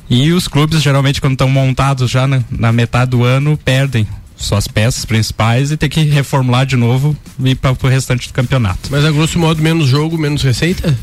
E 0.09 0.33
os 0.33 0.49
clubes, 0.49 0.83
geralmente, 0.83 1.21
quando 1.21 1.33
estão 1.33 1.49
montados 1.49 2.11
já 2.11 2.27
na, 2.27 2.43
na, 2.51 2.73
metade 2.73 3.13
do 3.13 3.25
ano, 3.25 3.57
perdem 3.57 4.07
suas 4.37 4.67
peças 4.67 5.05
principais 5.05 5.71
e 5.71 5.77
tem 5.77 5.89
que 5.89 6.01
reformular 6.03 6.65
de 6.65 6.77
novo 6.77 7.17
e 7.45 7.55
para 7.55 7.73
o 7.73 7.87
restante 7.87 8.29
do 8.29 8.35
campeonato. 8.35 8.89
Mas 8.91 9.05
a 9.05 9.11
grosso 9.11 9.39
modo, 9.39 9.63
menos 9.63 9.87
jogo, 9.87 10.17
menos 10.19 10.43
receita? 10.43 10.97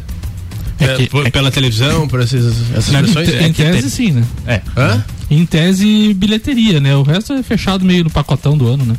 É, 0.80 0.86
é 0.86 0.96
que, 0.96 1.10
por, 1.10 1.26
é 1.26 1.30
pela 1.30 1.52
televisão, 1.52 2.08
por 2.08 2.20
essas, 2.20 2.56
essas 2.76 2.96
pressões? 2.96 3.30
Em, 3.30 3.46
em 3.48 3.50
é 3.50 3.52
tese, 3.52 3.90
sim, 3.90 4.12
né? 4.12 4.24
É. 4.46 4.62
Hã? 4.76 5.04
Em 5.30 5.46
tese, 5.46 6.14
bilheteria, 6.14 6.80
né? 6.80 6.96
O 6.96 7.04
resto 7.04 7.34
é 7.34 7.44
fechado 7.44 7.86
meio 7.86 8.04
no 8.04 8.10
pacotão 8.10 8.58
do 8.58 8.68
ano, 8.68 8.86
né? 8.86 8.96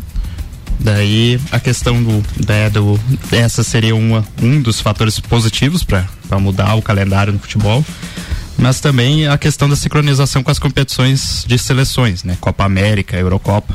Daí 0.80 1.40
a 1.50 1.58
questão 1.58 2.02
do, 2.02 2.25
né, 2.47 2.70
do 2.70 2.99
essa 3.32 3.64
seria 3.64 3.97
uma, 3.97 4.25
um 4.40 4.61
dos 4.61 4.80
fatores 4.80 5.18
positivos 5.18 5.82
para 5.82 6.06
mudar 6.38 6.75
o 6.75 6.82
calendário 6.82 7.32
no 7.32 7.38
futebol, 7.38 7.85
mas 8.56 8.80
também 8.80 9.26
a 9.26 9.37
questão 9.37 9.68
da 9.68 9.76
sincronização 9.76 10.42
com 10.42 10.50
as 10.50 10.58
competições 10.58 11.44
de 11.47 11.58
seleções, 11.58 12.25
né? 12.25 12.37
Copa 12.40 12.64
América, 12.64 13.16
Eurocopa. 13.16 13.75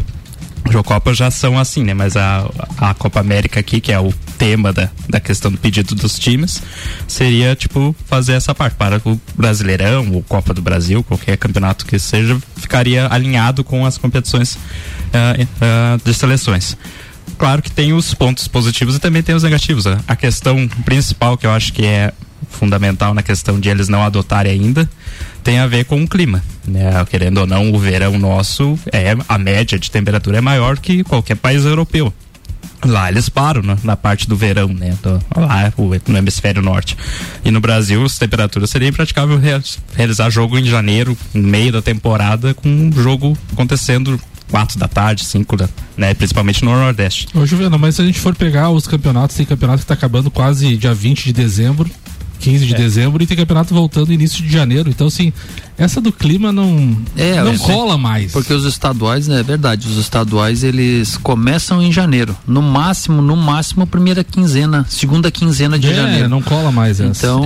Eurocopa 0.65 1.13
já 1.13 1.29
são 1.29 1.59
assim, 1.59 1.83
né? 1.83 1.93
Mas 1.93 2.15
a, 2.15 2.49
a 2.77 2.93
Copa 2.93 3.19
América 3.19 3.59
aqui, 3.59 3.81
que 3.81 3.91
é 3.91 3.99
o 3.99 4.13
tema 4.37 4.73
da, 4.73 4.89
da 5.09 5.19
questão 5.19 5.51
do 5.51 5.57
pedido 5.57 5.95
dos 5.95 6.17
times, 6.19 6.61
seria, 7.07 7.55
tipo, 7.55 7.95
fazer 8.05 8.33
essa 8.33 8.53
parte 8.53 8.75
para 8.75 9.01
o 9.05 9.19
Brasileirão, 9.35 10.11
ou 10.11 10.23
Copa 10.23 10.53
do 10.53 10.61
Brasil, 10.61 11.03
qualquer 11.03 11.37
campeonato 11.37 11.85
que 11.85 11.97
seja, 11.97 12.37
ficaria 12.55 13.07
alinhado 13.09 13.63
com 13.63 13.85
as 13.85 13.97
competições 13.97 14.55
uh, 14.55 15.43
uh, 15.43 16.01
de 16.03 16.13
seleções. 16.13 16.77
Claro 17.37 17.61
que 17.61 17.71
tem 17.71 17.93
os 17.93 18.13
pontos 18.13 18.47
positivos 18.47 18.95
e 18.95 18.99
também 18.99 19.23
tem 19.23 19.35
os 19.35 19.43
negativos. 19.43 19.85
Né? 19.85 19.97
A 20.07 20.15
questão 20.15 20.67
principal 20.85 21.37
que 21.37 21.45
eu 21.45 21.51
acho 21.51 21.73
que 21.73 21.85
é 21.85 22.13
fundamental 22.49 23.13
na 23.13 23.23
questão 23.23 23.59
de 23.59 23.69
eles 23.69 23.87
não 23.87 24.03
adotarem 24.03 24.51
ainda 24.51 24.89
tem 25.43 25.59
a 25.59 25.67
ver 25.67 25.85
com 25.85 26.01
o 26.01 26.07
clima, 26.07 26.41
né? 26.65 27.05
Querendo 27.09 27.39
ou 27.39 27.47
não, 27.47 27.71
o 27.71 27.79
verão 27.79 28.17
nosso 28.17 28.79
é 28.91 29.15
a 29.27 29.37
média 29.37 29.77
de 29.77 29.91
temperatura 29.91 30.37
é 30.37 30.41
maior 30.41 30.77
que 30.77 31.03
qualquer 31.03 31.35
país 31.35 31.65
europeu. 31.65 32.13
Lá 32.85 33.09
eles 33.09 33.29
param 33.29 33.61
na, 33.61 33.77
na 33.83 33.95
parte 33.95 34.27
do 34.27 34.35
verão, 34.35 34.67
né? 34.67 34.97
Do, 35.01 35.21
lá 35.35 35.71
no 36.07 36.17
hemisfério 36.17 36.61
norte. 36.61 36.97
E 37.43 37.51
no 37.51 37.59
Brasil, 37.59 38.03
as 38.03 38.17
temperaturas 38.17 38.69
seria 38.69 38.87
impraticável 38.87 39.39
realizar 39.95 40.29
jogo 40.29 40.57
em 40.57 40.65
janeiro, 40.65 41.17
no 41.33 41.47
meio 41.47 41.71
da 41.71 41.81
temporada, 41.81 42.53
com 42.53 42.69
um 42.69 42.91
jogo 42.91 43.37
acontecendo 43.51 44.19
quatro 44.49 44.77
da 44.77 44.87
tarde, 44.87 45.25
cinco 45.25 45.57
da, 45.57 45.67
né? 45.97 46.13
Principalmente 46.13 46.63
no 46.63 46.71
Nordeste. 46.71 47.27
Ô, 47.33 47.45
Juliana, 47.45 47.77
mas 47.77 47.95
se 47.95 48.01
a 48.01 48.05
gente 48.05 48.19
for 48.19 48.35
pegar 48.35 48.69
os 48.69 48.85
campeonatos, 48.87 49.35
tem 49.35 49.45
campeonato 49.45 49.79
que 49.79 49.83
está 49.85 49.95
acabando 49.95 50.29
quase 50.29 50.77
dia 50.77 50.93
20 50.93 51.25
de 51.25 51.33
dezembro, 51.33 51.89
15 52.39 52.65
de 52.65 52.73
é. 52.75 52.77
dezembro 52.77 53.23
e 53.23 53.25
tem 53.25 53.37
campeonato 53.37 53.73
voltando 53.73 54.11
início 54.11 54.43
de 54.43 54.51
janeiro. 54.51 54.89
Então, 54.89 55.07
assim, 55.07 55.31
essa 55.77 55.99
do 55.99 56.11
clima 56.11 56.51
não, 56.51 56.97
é, 57.17 57.41
não 57.41 57.53
é, 57.53 57.57
cola 57.57 57.97
mais. 57.97 58.31
Porque 58.31 58.53
os 58.53 58.65
estaduais, 58.65 59.27
né, 59.27 59.39
é 59.39 59.43
verdade, 59.43 59.87
os 59.87 59.97
estaduais 59.97 60.63
eles 60.63 61.17
começam 61.17 61.81
em 61.81 61.91
janeiro. 61.91 62.35
No 62.47 62.61
máximo, 62.61 63.21
no 63.21 63.35
máximo, 63.35 63.87
primeira 63.87 64.23
quinzena, 64.23 64.85
segunda 64.87 65.31
quinzena 65.31 65.77
de 65.79 65.89
é, 65.89 65.95
janeiro. 65.95 66.29
não 66.29 66.41
cola 66.41 66.71
mais 66.71 66.99
essa. 66.99 67.25
Então, 67.25 67.45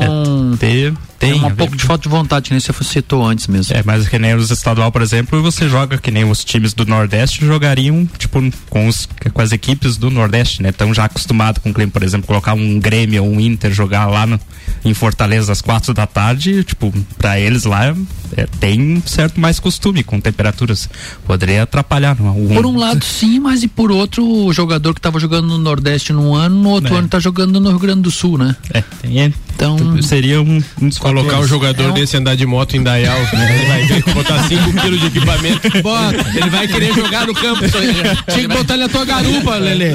é, 0.54 0.58
tem, 0.58 0.94
tem 1.20 1.34
um 1.34 1.56
pouco 1.56 1.76
de 1.76 1.84
falta 1.84 2.04
de 2.04 2.10
vontade, 2.10 2.46
que 2.46 2.52
nem 2.52 2.60
você 2.60 2.74
citou 2.84 3.26
antes 3.26 3.48
mesmo. 3.48 3.76
É, 3.76 3.82
mas 3.84 4.08
que 4.08 4.20
nem 4.20 4.36
os 4.36 4.52
estadual, 4.52 4.92
por 4.92 5.02
exemplo, 5.02 5.42
você 5.42 5.68
joga 5.68 5.98
que 5.98 6.12
nem 6.12 6.30
os 6.30 6.44
times 6.44 6.74
do 6.74 6.86
Nordeste 6.86 7.46
jogariam, 7.46 8.08
tipo, 8.18 8.40
com, 8.70 8.88
os, 8.88 9.08
com 9.34 9.42
as 9.42 9.52
equipes 9.52 9.98
do 9.98 10.12
Nordeste, 10.12 10.62
né? 10.62 10.70
Estão 10.70 10.94
já 10.94 11.06
acostumados 11.06 11.62
com 11.62 11.70
o 11.70 11.74
clima, 11.74 11.92
por 11.92 12.04
exemplo, 12.04 12.28
colocar 12.28 12.54
um 12.54 12.80
Grêmio 12.80 13.24
ou 13.24 13.32
um 13.32 13.40
Inter 13.40 13.72
jogar 13.72 14.06
lá 14.06 14.26
no, 14.26 14.40
em 14.86 14.94
Fortaleza 14.94 15.52
às 15.52 15.62
quatro 15.62 15.94
da 15.94 16.06
tarde, 16.06 16.64
tipo, 16.64 16.94
pra 17.18 17.40
eles 17.40 17.64
lá 17.64 17.96
é, 18.36 18.46
tem 18.60 18.98
um 18.98 19.02
certo 19.02 19.40
mais 19.40 19.60
costume 19.60 20.04
com 20.04 20.20
temperaturas. 20.20 20.90
Poderia 21.26 21.64
atrapalhar. 21.64 22.20
Não? 22.20 22.34
Por 22.48 22.66
um 22.66 22.78
lado, 22.78 23.04
sim, 23.04 23.40
mas 23.40 23.64
e 23.64 23.68
por 23.68 23.92
outro, 23.92 24.28
o 24.28 24.52
jogador 24.54 24.94
que 24.94 25.00
estava 25.00 25.20
jogando 25.20 25.48
no 25.48 25.58
Nordeste 25.58 26.12
num 26.12 26.36
ano, 26.36 26.56
no 26.56 26.70
outro 26.70 26.94
é. 26.94 26.98
ano 26.98 27.06
está 27.06 27.20
jogando 27.20 27.60
no 27.60 27.70
Rio 27.70 27.80
Grande 27.80 28.02
do 28.02 28.12
Sul, 28.12 28.38
né? 28.38 28.56
É, 28.74 28.82
tem, 29.02 29.34
então 29.58 30.02
seria 30.04 30.40
um, 30.40 30.64
um 30.80 30.90
Colocar 31.00 31.40
o 31.40 31.48
jogador 31.48 31.84
é 31.84 31.88
um... 31.88 31.94
desse 31.94 32.16
andar 32.16 32.36
de 32.36 32.46
moto 32.46 32.78
em 32.78 32.84
Dayal, 32.84 33.18
né? 33.34 33.58
ele 33.58 33.66
vai 33.66 33.84
ver, 33.86 34.14
botar 34.14 34.44
5 34.44 34.74
quilos 34.74 35.00
de 35.00 35.08
equipamento. 35.08 35.70
Bota, 35.82 36.38
ele 36.38 36.50
vai 36.50 36.68
querer 36.68 36.94
jogar 36.94 37.26
no 37.26 37.34
campo. 37.34 37.62
Tinha 38.32 38.42
que 38.42 38.48
botar 38.48 38.76
ele 38.76 38.84
na 38.84 38.90
tua 38.90 39.04
garupa, 39.04 39.56
Lele. 39.56 39.94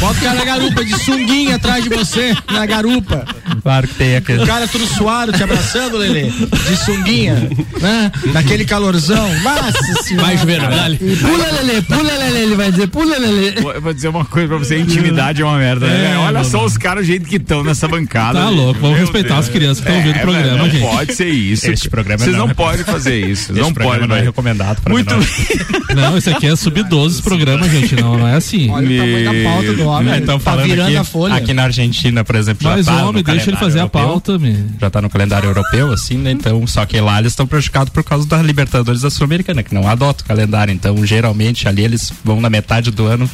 Bota 0.00 0.18
o 0.18 0.22
cara 0.22 0.34
na 0.34 0.44
garupa, 0.44 0.84
de 0.84 0.98
sunguinha 0.98 1.56
atrás 1.56 1.84
de 1.84 1.90
você, 1.90 2.34
na 2.50 2.64
garupa. 2.64 3.26
Claro 3.62 3.86
que 3.86 3.94
tem 3.94 4.16
aquele. 4.16 4.42
O 4.42 4.46
cara 4.46 4.66
tudo 4.66 4.86
suado, 4.86 5.32
te 5.32 5.42
abraçando, 5.42 5.98
Lele. 5.98 6.30
De 6.30 6.76
sunguinha, 6.76 7.34
né? 7.80 8.10
Naquele 8.32 8.64
calorzão. 8.64 9.28
Nossa 9.42 10.02
senhora. 10.02 10.26
Vai, 10.26 10.38
Juvenal, 10.38 10.70
Pula, 10.70 11.62
Lele, 11.62 11.82
pula, 11.82 12.12
Lele. 12.18 12.38
Ele 12.38 12.54
vai 12.54 12.70
dizer, 12.70 12.86
pula, 12.88 13.18
Lele. 13.18 13.54
Eu 13.74 13.80
vou 13.80 13.92
dizer 13.92 14.08
uma 14.08 14.24
coisa 14.24 14.48
pra 14.48 14.58
você: 14.58 14.78
intimidade 14.78 15.42
é 15.42 15.44
uma 15.44 15.58
merda, 15.58 15.86
né? 15.86 16.14
É, 16.14 16.18
Olha 16.18 16.44
só 16.44 16.64
os 16.64 16.78
caras, 16.78 17.04
o 17.04 17.06
jeito 17.06 17.28
que 17.28 17.36
estão 17.36 17.62
nessa 17.62 17.86
bancada. 17.86 18.40
Tá 18.40 18.48
louco, 18.48 18.80
vamos 18.80 19.01
respeitar 19.02 19.34
Deus. 19.34 19.46
as 19.46 19.52
crianças 19.52 19.84
que 19.84 19.90
estão 19.90 20.02
é, 20.02 20.04
vendo 20.04 20.16
o 20.16 20.20
programa, 20.20 20.56
não 20.56 20.70
gente. 20.70 20.82
pode 20.82 21.14
ser 21.14 21.28
isso. 21.28 21.70
Este 21.70 21.88
programa 21.88 22.24
Vocês 22.24 22.36
não, 22.36 22.48
não 22.48 22.54
podem 22.54 22.84
fazer 22.84 23.18
isso. 23.30 23.52
não 23.52 23.72
pode, 23.72 24.06
não 24.06 24.16
é 24.16 24.20
recomendado 24.20 24.80
para 24.80 24.92
Muito 24.92 25.14
Não, 25.94 26.16
isso 26.16 26.30
aqui 26.30 26.46
é 26.46 26.56
sub-12 26.56 27.22
programa, 27.22 27.68
gente. 27.68 27.94
Não, 27.96 28.18
não 28.18 28.26
é 28.26 28.34
assim. 28.34 28.70
Olha 28.70 28.88
Me... 28.88 28.98
o 28.98 29.02
tamanho 29.02 29.24
da 29.24 29.50
pauta 29.50 29.72
do 29.74 29.84
homem. 29.86 30.16
Então, 30.16 30.38
tá 30.38 30.56
virando 30.56 30.88
aqui, 30.88 30.96
a 30.96 31.04
folha. 31.04 31.34
Aqui 31.34 31.52
na 31.52 31.64
Argentina, 31.64 32.24
por 32.24 32.34
exemplo, 32.34 32.68
Mas 32.68 32.86
o 32.86 32.90
tá 32.90 33.04
homem, 33.06 33.22
deixa 33.22 33.50
ele 33.50 33.56
fazer 33.56 33.78
europeu, 33.78 34.00
a 34.00 34.04
pauta, 34.04 34.38
me. 34.38 34.66
Já 34.80 34.90
tá 34.90 35.02
no 35.02 35.10
calendário 35.10 35.48
europeu, 35.48 35.92
assim, 35.92 36.16
né? 36.16 36.30
Então, 36.30 36.66
só 36.66 36.84
que 36.86 37.00
lá 37.00 37.18
eles 37.18 37.32
estão 37.32 37.46
prejudicados 37.46 37.92
por 37.92 38.02
causa 38.02 38.26
da 38.26 38.42
Libertadores 38.42 39.02
da 39.02 39.10
Sul-Americana, 39.10 39.62
que 39.62 39.74
não 39.74 39.88
adota 39.88 40.22
o 40.22 40.26
calendário. 40.26 40.72
Então, 40.72 41.04
geralmente, 41.04 41.68
ali 41.68 41.84
eles 41.84 42.12
vão 42.24 42.40
na 42.40 42.48
metade 42.48 42.90
do 42.90 43.06
ano 43.06 43.28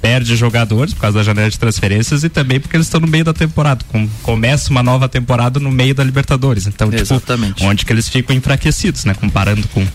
perde 0.00 0.36
jogadores 0.36 0.94
por 0.94 1.00
causa 1.00 1.18
da 1.18 1.24
janela 1.24 1.50
de 1.50 1.58
transferências 1.58 2.24
e 2.24 2.28
também 2.28 2.60
porque 2.60 2.76
eles 2.76 2.86
estão 2.86 3.00
no 3.00 3.06
meio 3.06 3.24
da 3.24 3.32
temporada. 3.32 3.84
Com, 3.88 4.08
começa 4.22 4.70
uma 4.70 4.82
nova 4.82 5.08
temporada 5.08 5.60
no 5.60 5.70
meio 5.70 5.94
da 5.94 6.04
Libertadores. 6.04 6.66
Então, 6.66 6.90
tipo, 6.90 7.14
onde 7.62 7.84
que 7.84 7.92
eles 7.92 8.08
ficam 8.08 8.34
enfraquecidos, 8.34 9.04
né? 9.04 9.14
Comparando 9.14 9.66
com 9.68 9.86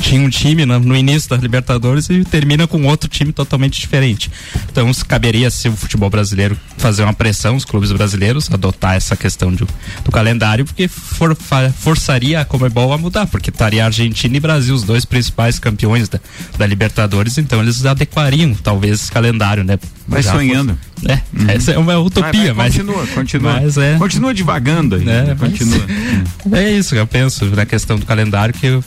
tinha 0.00 0.20
um 0.20 0.28
time 0.28 0.64
no, 0.64 0.78
no, 0.78 0.96
início 0.96 1.28
da 1.28 1.36
Libertadores 1.36 2.08
e 2.08 2.24
termina 2.24 2.66
com 2.66 2.84
outro 2.84 3.08
time 3.08 3.32
totalmente 3.32 3.80
diferente. 3.80 4.30
Então, 4.70 4.90
caberia 5.06 5.50
se 5.50 5.68
o 5.68 5.76
futebol 5.76 6.08
brasileiro 6.08 6.56
fazer 6.76 7.02
uma 7.02 7.12
pressão, 7.12 7.56
os 7.56 7.64
clubes 7.64 7.92
brasileiros 7.92 8.50
adotar 8.50 8.94
essa 8.94 9.16
questão 9.16 9.52
de, 9.52 9.66
do 10.04 10.10
calendário, 10.10 10.64
porque 10.64 10.88
for, 10.88 11.36
forçaria 11.78 12.40
a 12.40 12.44
Comebol 12.44 12.92
a 12.92 12.98
mudar, 12.98 13.26
porque 13.26 13.50
estaria 13.50 13.84
Argentina 13.84 14.36
e 14.36 14.40
Brasil, 14.40 14.74
os 14.74 14.82
dois 14.82 15.04
principais 15.04 15.58
campeões 15.58 16.08
da, 16.08 16.20
da 16.58 16.66
Libertadores, 16.66 17.38
então 17.38 17.60
eles 17.60 17.84
adequariam 17.84 18.54
talvez 18.54 19.02
esse 19.02 19.12
calendário, 19.12 19.64
né? 19.64 19.78
Vai 20.06 20.22
sonhando. 20.22 20.78
É, 21.08 21.14
uhum. 21.14 21.50
essa 21.50 21.72
é 21.72 21.78
uma 21.78 21.98
utopia, 21.98 22.54
vai, 22.54 22.54
vai, 22.54 22.54
mas. 22.54 22.76
Continua, 22.76 23.06
continua. 23.08 23.52
Mas 23.54 23.76
é, 23.76 23.98
continua 23.98 24.34
devagando 24.34 24.96
aí. 24.96 25.08
É, 25.08 25.34
continua. 25.34 25.80
É 26.52 26.70
isso, 26.70 26.94
eu 26.94 27.06
penso 27.06 27.46
na 27.46 27.64
questão 27.64 27.98
do 27.98 28.04
calendário 28.04 28.52
que 28.52 28.78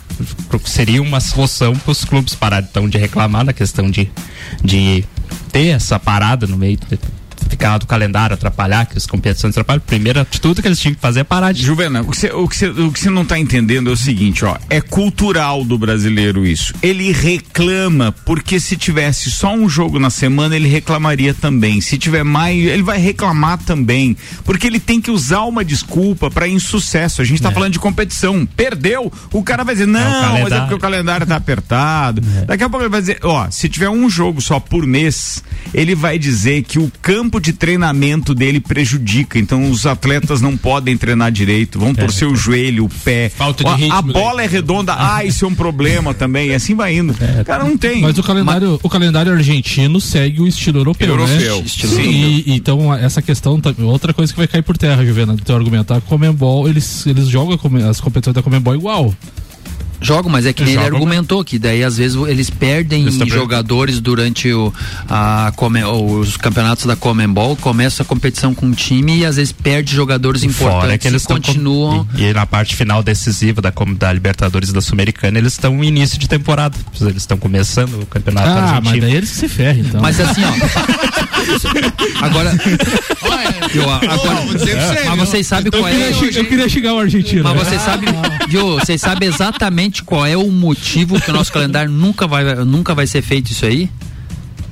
seria 0.65 1.01
uma 1.01 1.19
solução 1.19 1.73
para 1.73 1.91
os 1.91 2.03
clubes 2.03 2.35
pararem 2.35 2.67
então, 2.69 2.87
de 2.87 2.97
reclamar 2.97 3.43
na 3.43 3.53
questão 3.53 3.89
de, 3.89 4.09
de 4.63 5.03
ter 5.51 5.67
essa 5.67 5.97
parada 5.97 6.45
no 6.45 6.57
meio 6.57 6.77
ficar 7.49 7.77
do 7.77 7.85
calendário, 7.85 8.33
atrapalhar, 8.33 8.85
que 8.85 8.97
as 8.97 9.05
competições 9.05 9.51
atrapalham. 9.51 9.81
Primeira 9.85 10.21
atitude 10.21 10.61
que 10.61 10.67
eles 10.67 10.79
tinham 10.79 10.95
que 10.95 11.01
fazer 11.01 11.21
é 11.21 11.23
parar 11.23 11.51
de. 11.51 11.63
Juvena, 11.63 12.01
o 12.01 12.09
que 12.09 12.17
você, 12.17 12.27
o 12.29 12.91
que 12.91 13.07
o 13.07 13.11
não 13.11 13.23
está 13.23 13.39
entendendo 13.39 13.89
é 13.89 13.93
o 13.93 13.97
seguinte, 13.97 14.45
ó, 14.45 14.57
é 14.69 14.81
cultural 14.81 15.63
do 15.63 15.77
brasileiro 15.77 16.45
isso. 16.45 16.73
Ele 16.81 17.11
reclama, 17.11 18.11
porque 18.11 18.59
se 18.59 18.75
tivesse 18.75 19.31
só 19.31 19.53
um 19.53 19.67
jogo 19.67 19.99
na 19.99 20.09
semana, 20.09 20.55
ele 20.55 20.67
reclamaria 20.67 21.33
também. 21.33 21.81
Se 21.81 21.97
tiver 21.97 22.23
mais, 22.23 22.57
ele 22.57 22.83
vai 22.83 22.97
reclamar 22.97 23.57
também. 23.59 24.15
Porque 24.43 24.67
ele 24.67 24.79
tem 24.79 25.01
que 25.01 25.11
usar 25.11 25.41
uma 25.41 25.63
desculpa 25.63 26.29
para 26.29 26.47
insucesso. 26.47 27.21
A 27.21 27.25
gente 27.25 27.37
está 27.37 27.49
é. 27.49 27.53
falando 27.53 27.73
de 27.73 27.79
competição. 27.79 28.45
Perdeu, 28.45 29.11
o 29.31 29.43
cara 29.43 29.63
vai 29.63 29.75
dizer, 29.75 29.87
não, 29.87 30.37
é 30.37 30.43
mas 30.43 30.51
é 30.51 30.59
porque 30.59 30.73
o 30.75 30.79
calendário 30.79 31.25
tá 31.25 31.35
apertado. 31.35 32.21
É. 32.41 32.45
Daqui 32.45 32.63
a 32.63 32.69
pouco 32.69 32.83
ele 32.83 32.91
vai 32.91 33.01
dizer, 33.01 33.19
ó, 33.23 33.49
se 33.49 33.69
tiver 33.69 33.89
um 33.89 34.09
jogo 34.09 34.41
só 34.41 34.59
por 34.59 34.85
mês, 34.85 35.43
ele 35.73 35.95
vai 35.95 36.17
dizer 36.17 36.63
que 36.63 36.79
o 36.79 36.91
campo 37.01 37.34
tempo 37.35 37.39
de 37.39 37.53
treinamento 37.53 38.33
dele 38.33 38.59
prejudica. 38.59 39.37
Então 39.37 39.69
os 39.69 39.85
atletas 39.85 40.41
não 40.41 40.55
podem 40.57 40.97
treinar 40.97 41.31
direito, 41.31 41.79
vão 41.79 41.89
é, 41.89 41.93
torcer 41.93 42.27
é. 42.27 42.31
o 42.31 42.35
joelho, 42.35 42.85
o 42.85 42.89
pé. 42.89 43.29
Falta 43.29 43.63
de 43.63 43.81
ritmo, 43.81 43.93
a 43.93 44.01
bola 44.01 44.43
é 44.43 44.47
redonda, 44.47 44.95
ah, 44.97 45.23
isso 45.23 45.45
é 45.45 45.47
um 45.47 45.55
problema 45.55 46.13
também. 46.13 46.49
E 46.49 46.53
assim 46.53 46.75
vai 46.75 46.95
indo. 46.95 47.15
É, 47.19 47.43
Cara, 47.43 47.63
não 47.63 47.77
tem. 47.77 48.01
Mas 48.01 48.17
o 48.17 48.23
calendário, 48.23 48.71
mas... 48.71 48.79
o 48.83 48.89
calendário 48.89 49.31
argentino 49.31 49.99
segue 49.99 50.41
o 50.41 50.47
estilo 50.47 50.79
europeu, 50.79 51.07
europeu. 51.07 51.57
né? 51.57 51.63
Estilo 51.65 51.95
Sim. 51.95 52.09
E, 52.09 52.55
então 52.55 52.93
essa 52.93 53.21
questão, 53.21 53.59
outra 53.83 54.13
coisa 54.13 54.31
que 54.31 54.37
vai 54.37 54.47
cair 54.47 54.61
por 54.61 54.77
terra, 54.77 55.05
Juvena, 55.05 55.33
do 55.33 55.43
teu 55.43 55.55
argumento, 55.55 55.93
a 55.93 56.01
Comembol, 56.01 56.67
eles, 56.67 57.05
eles 57.05 57.27
jogam 57.27 57.59
as 57.89 57.99
competições 57.99 58.35
da 58.35 58.41
Comembol 58.41 58.75
igual. 58.75 59.13
Jogam, 60.05 60.31
mas 60.31 60.45
é 60.45 60.53
que 60.53 60.61
ele 60.61 60.77
argumentou 60.77 61.43
que 61.43 61.57
daí 61.57 61.83
às 61.83 61.97
vezes 61.97 62.17
eles 62.27 62.49
perdem 62.49 63.09
jogadores 63.27 63.99
durante 63.99 64.51
o, 64.53 64.71
a, 65.09 65.51
os 66.11 66.37
campeonatos 66.37 66.85
da 66.85 66.95
Comembol, 66.95 67.55
começa 67.55 68.03
a 68.03 68.05
competição 68.05 68.53
com 68.53 68.67
um 68.67 68.71
time 68.71 69.17
e 69.17 69.25
às 69.25 69.37
vezes 69.37 69.51
perde 69.51 69.95
jogadores 69.95 70.43
importantes 70.43 70.81
Fora 70.81 70.97
que 70.97 71.07
eles 71.07 71.25
continuam. 71.25 72.05
Com, 72.05 72.17
e, 72.17 72.25
e, 72.25 72.33
na 72.33 72.45
parte 72.45 72.75
final 72.75 73.01
decisiva 73.01 73.61
da, 73.61 73.73
da 73.97 74.13
Libertadores 74.13 74.71
da 74.71 74.81
Sul-Americana, 74.81 75.39
eles 75.39 75.53
estão 75.53 75.75
no 75.75 75.83
início 75.83 76.19
de 76.19 76.27
temporada. 76.27 76.77
Eles 77.01 77.17
estão 77.17 77.37
começando 77.37 78.01
o 78.01 78.05
campeonato 78.05 78.47
ah, 78.47 78.53
argentino. 78.53 78.91
mas 78.91 79.01
daí 79.01 79.15
eles 79.15 79.29
se 79.29 79.47
ferram, 79.47 79.79
então. 79.79 80.01
Mas 80.01 80.19
assim, 80.19 80.41
ó. 80.43 81.25
agora. 82.25 82.51
eu, 83.73 83.89
agora 83.89 84.45
mas 85.15 85.29
vocês 85.29 85.47
sabem 85.47 85.71
qual 85.71 85.87
é. 85.87 86.11
Eu 86.11 86.45
queria 86.45 86.69
chegar 86.69 86.93
o 86.93 86.99
argentino. 86.99 87.43
Mas 87.43 87.67
vocês 87.67 87.81
sabem, 87.81 88.09
viu, 88.47 88.79
vocês 88.79 89.01
sabem 89.01 89.29
exatamente 89.29 89.94
qual 90.03 90.25
é 90.25 90.35
o 90.35 90.49
motivo 90.49 91.19
que 91.19 91.29
o 91.29 91.33
nosso 91.33 91.51
calendário 91.51 91.91
nunca 91.91 92.27
vai, 92.27 92.55
nunca 92.65 92.93
vai 92.93 93.07
ser 93.07 93.21
feito 93.21 93.51
isso 93.51 93.65
aí? 93.65 93.89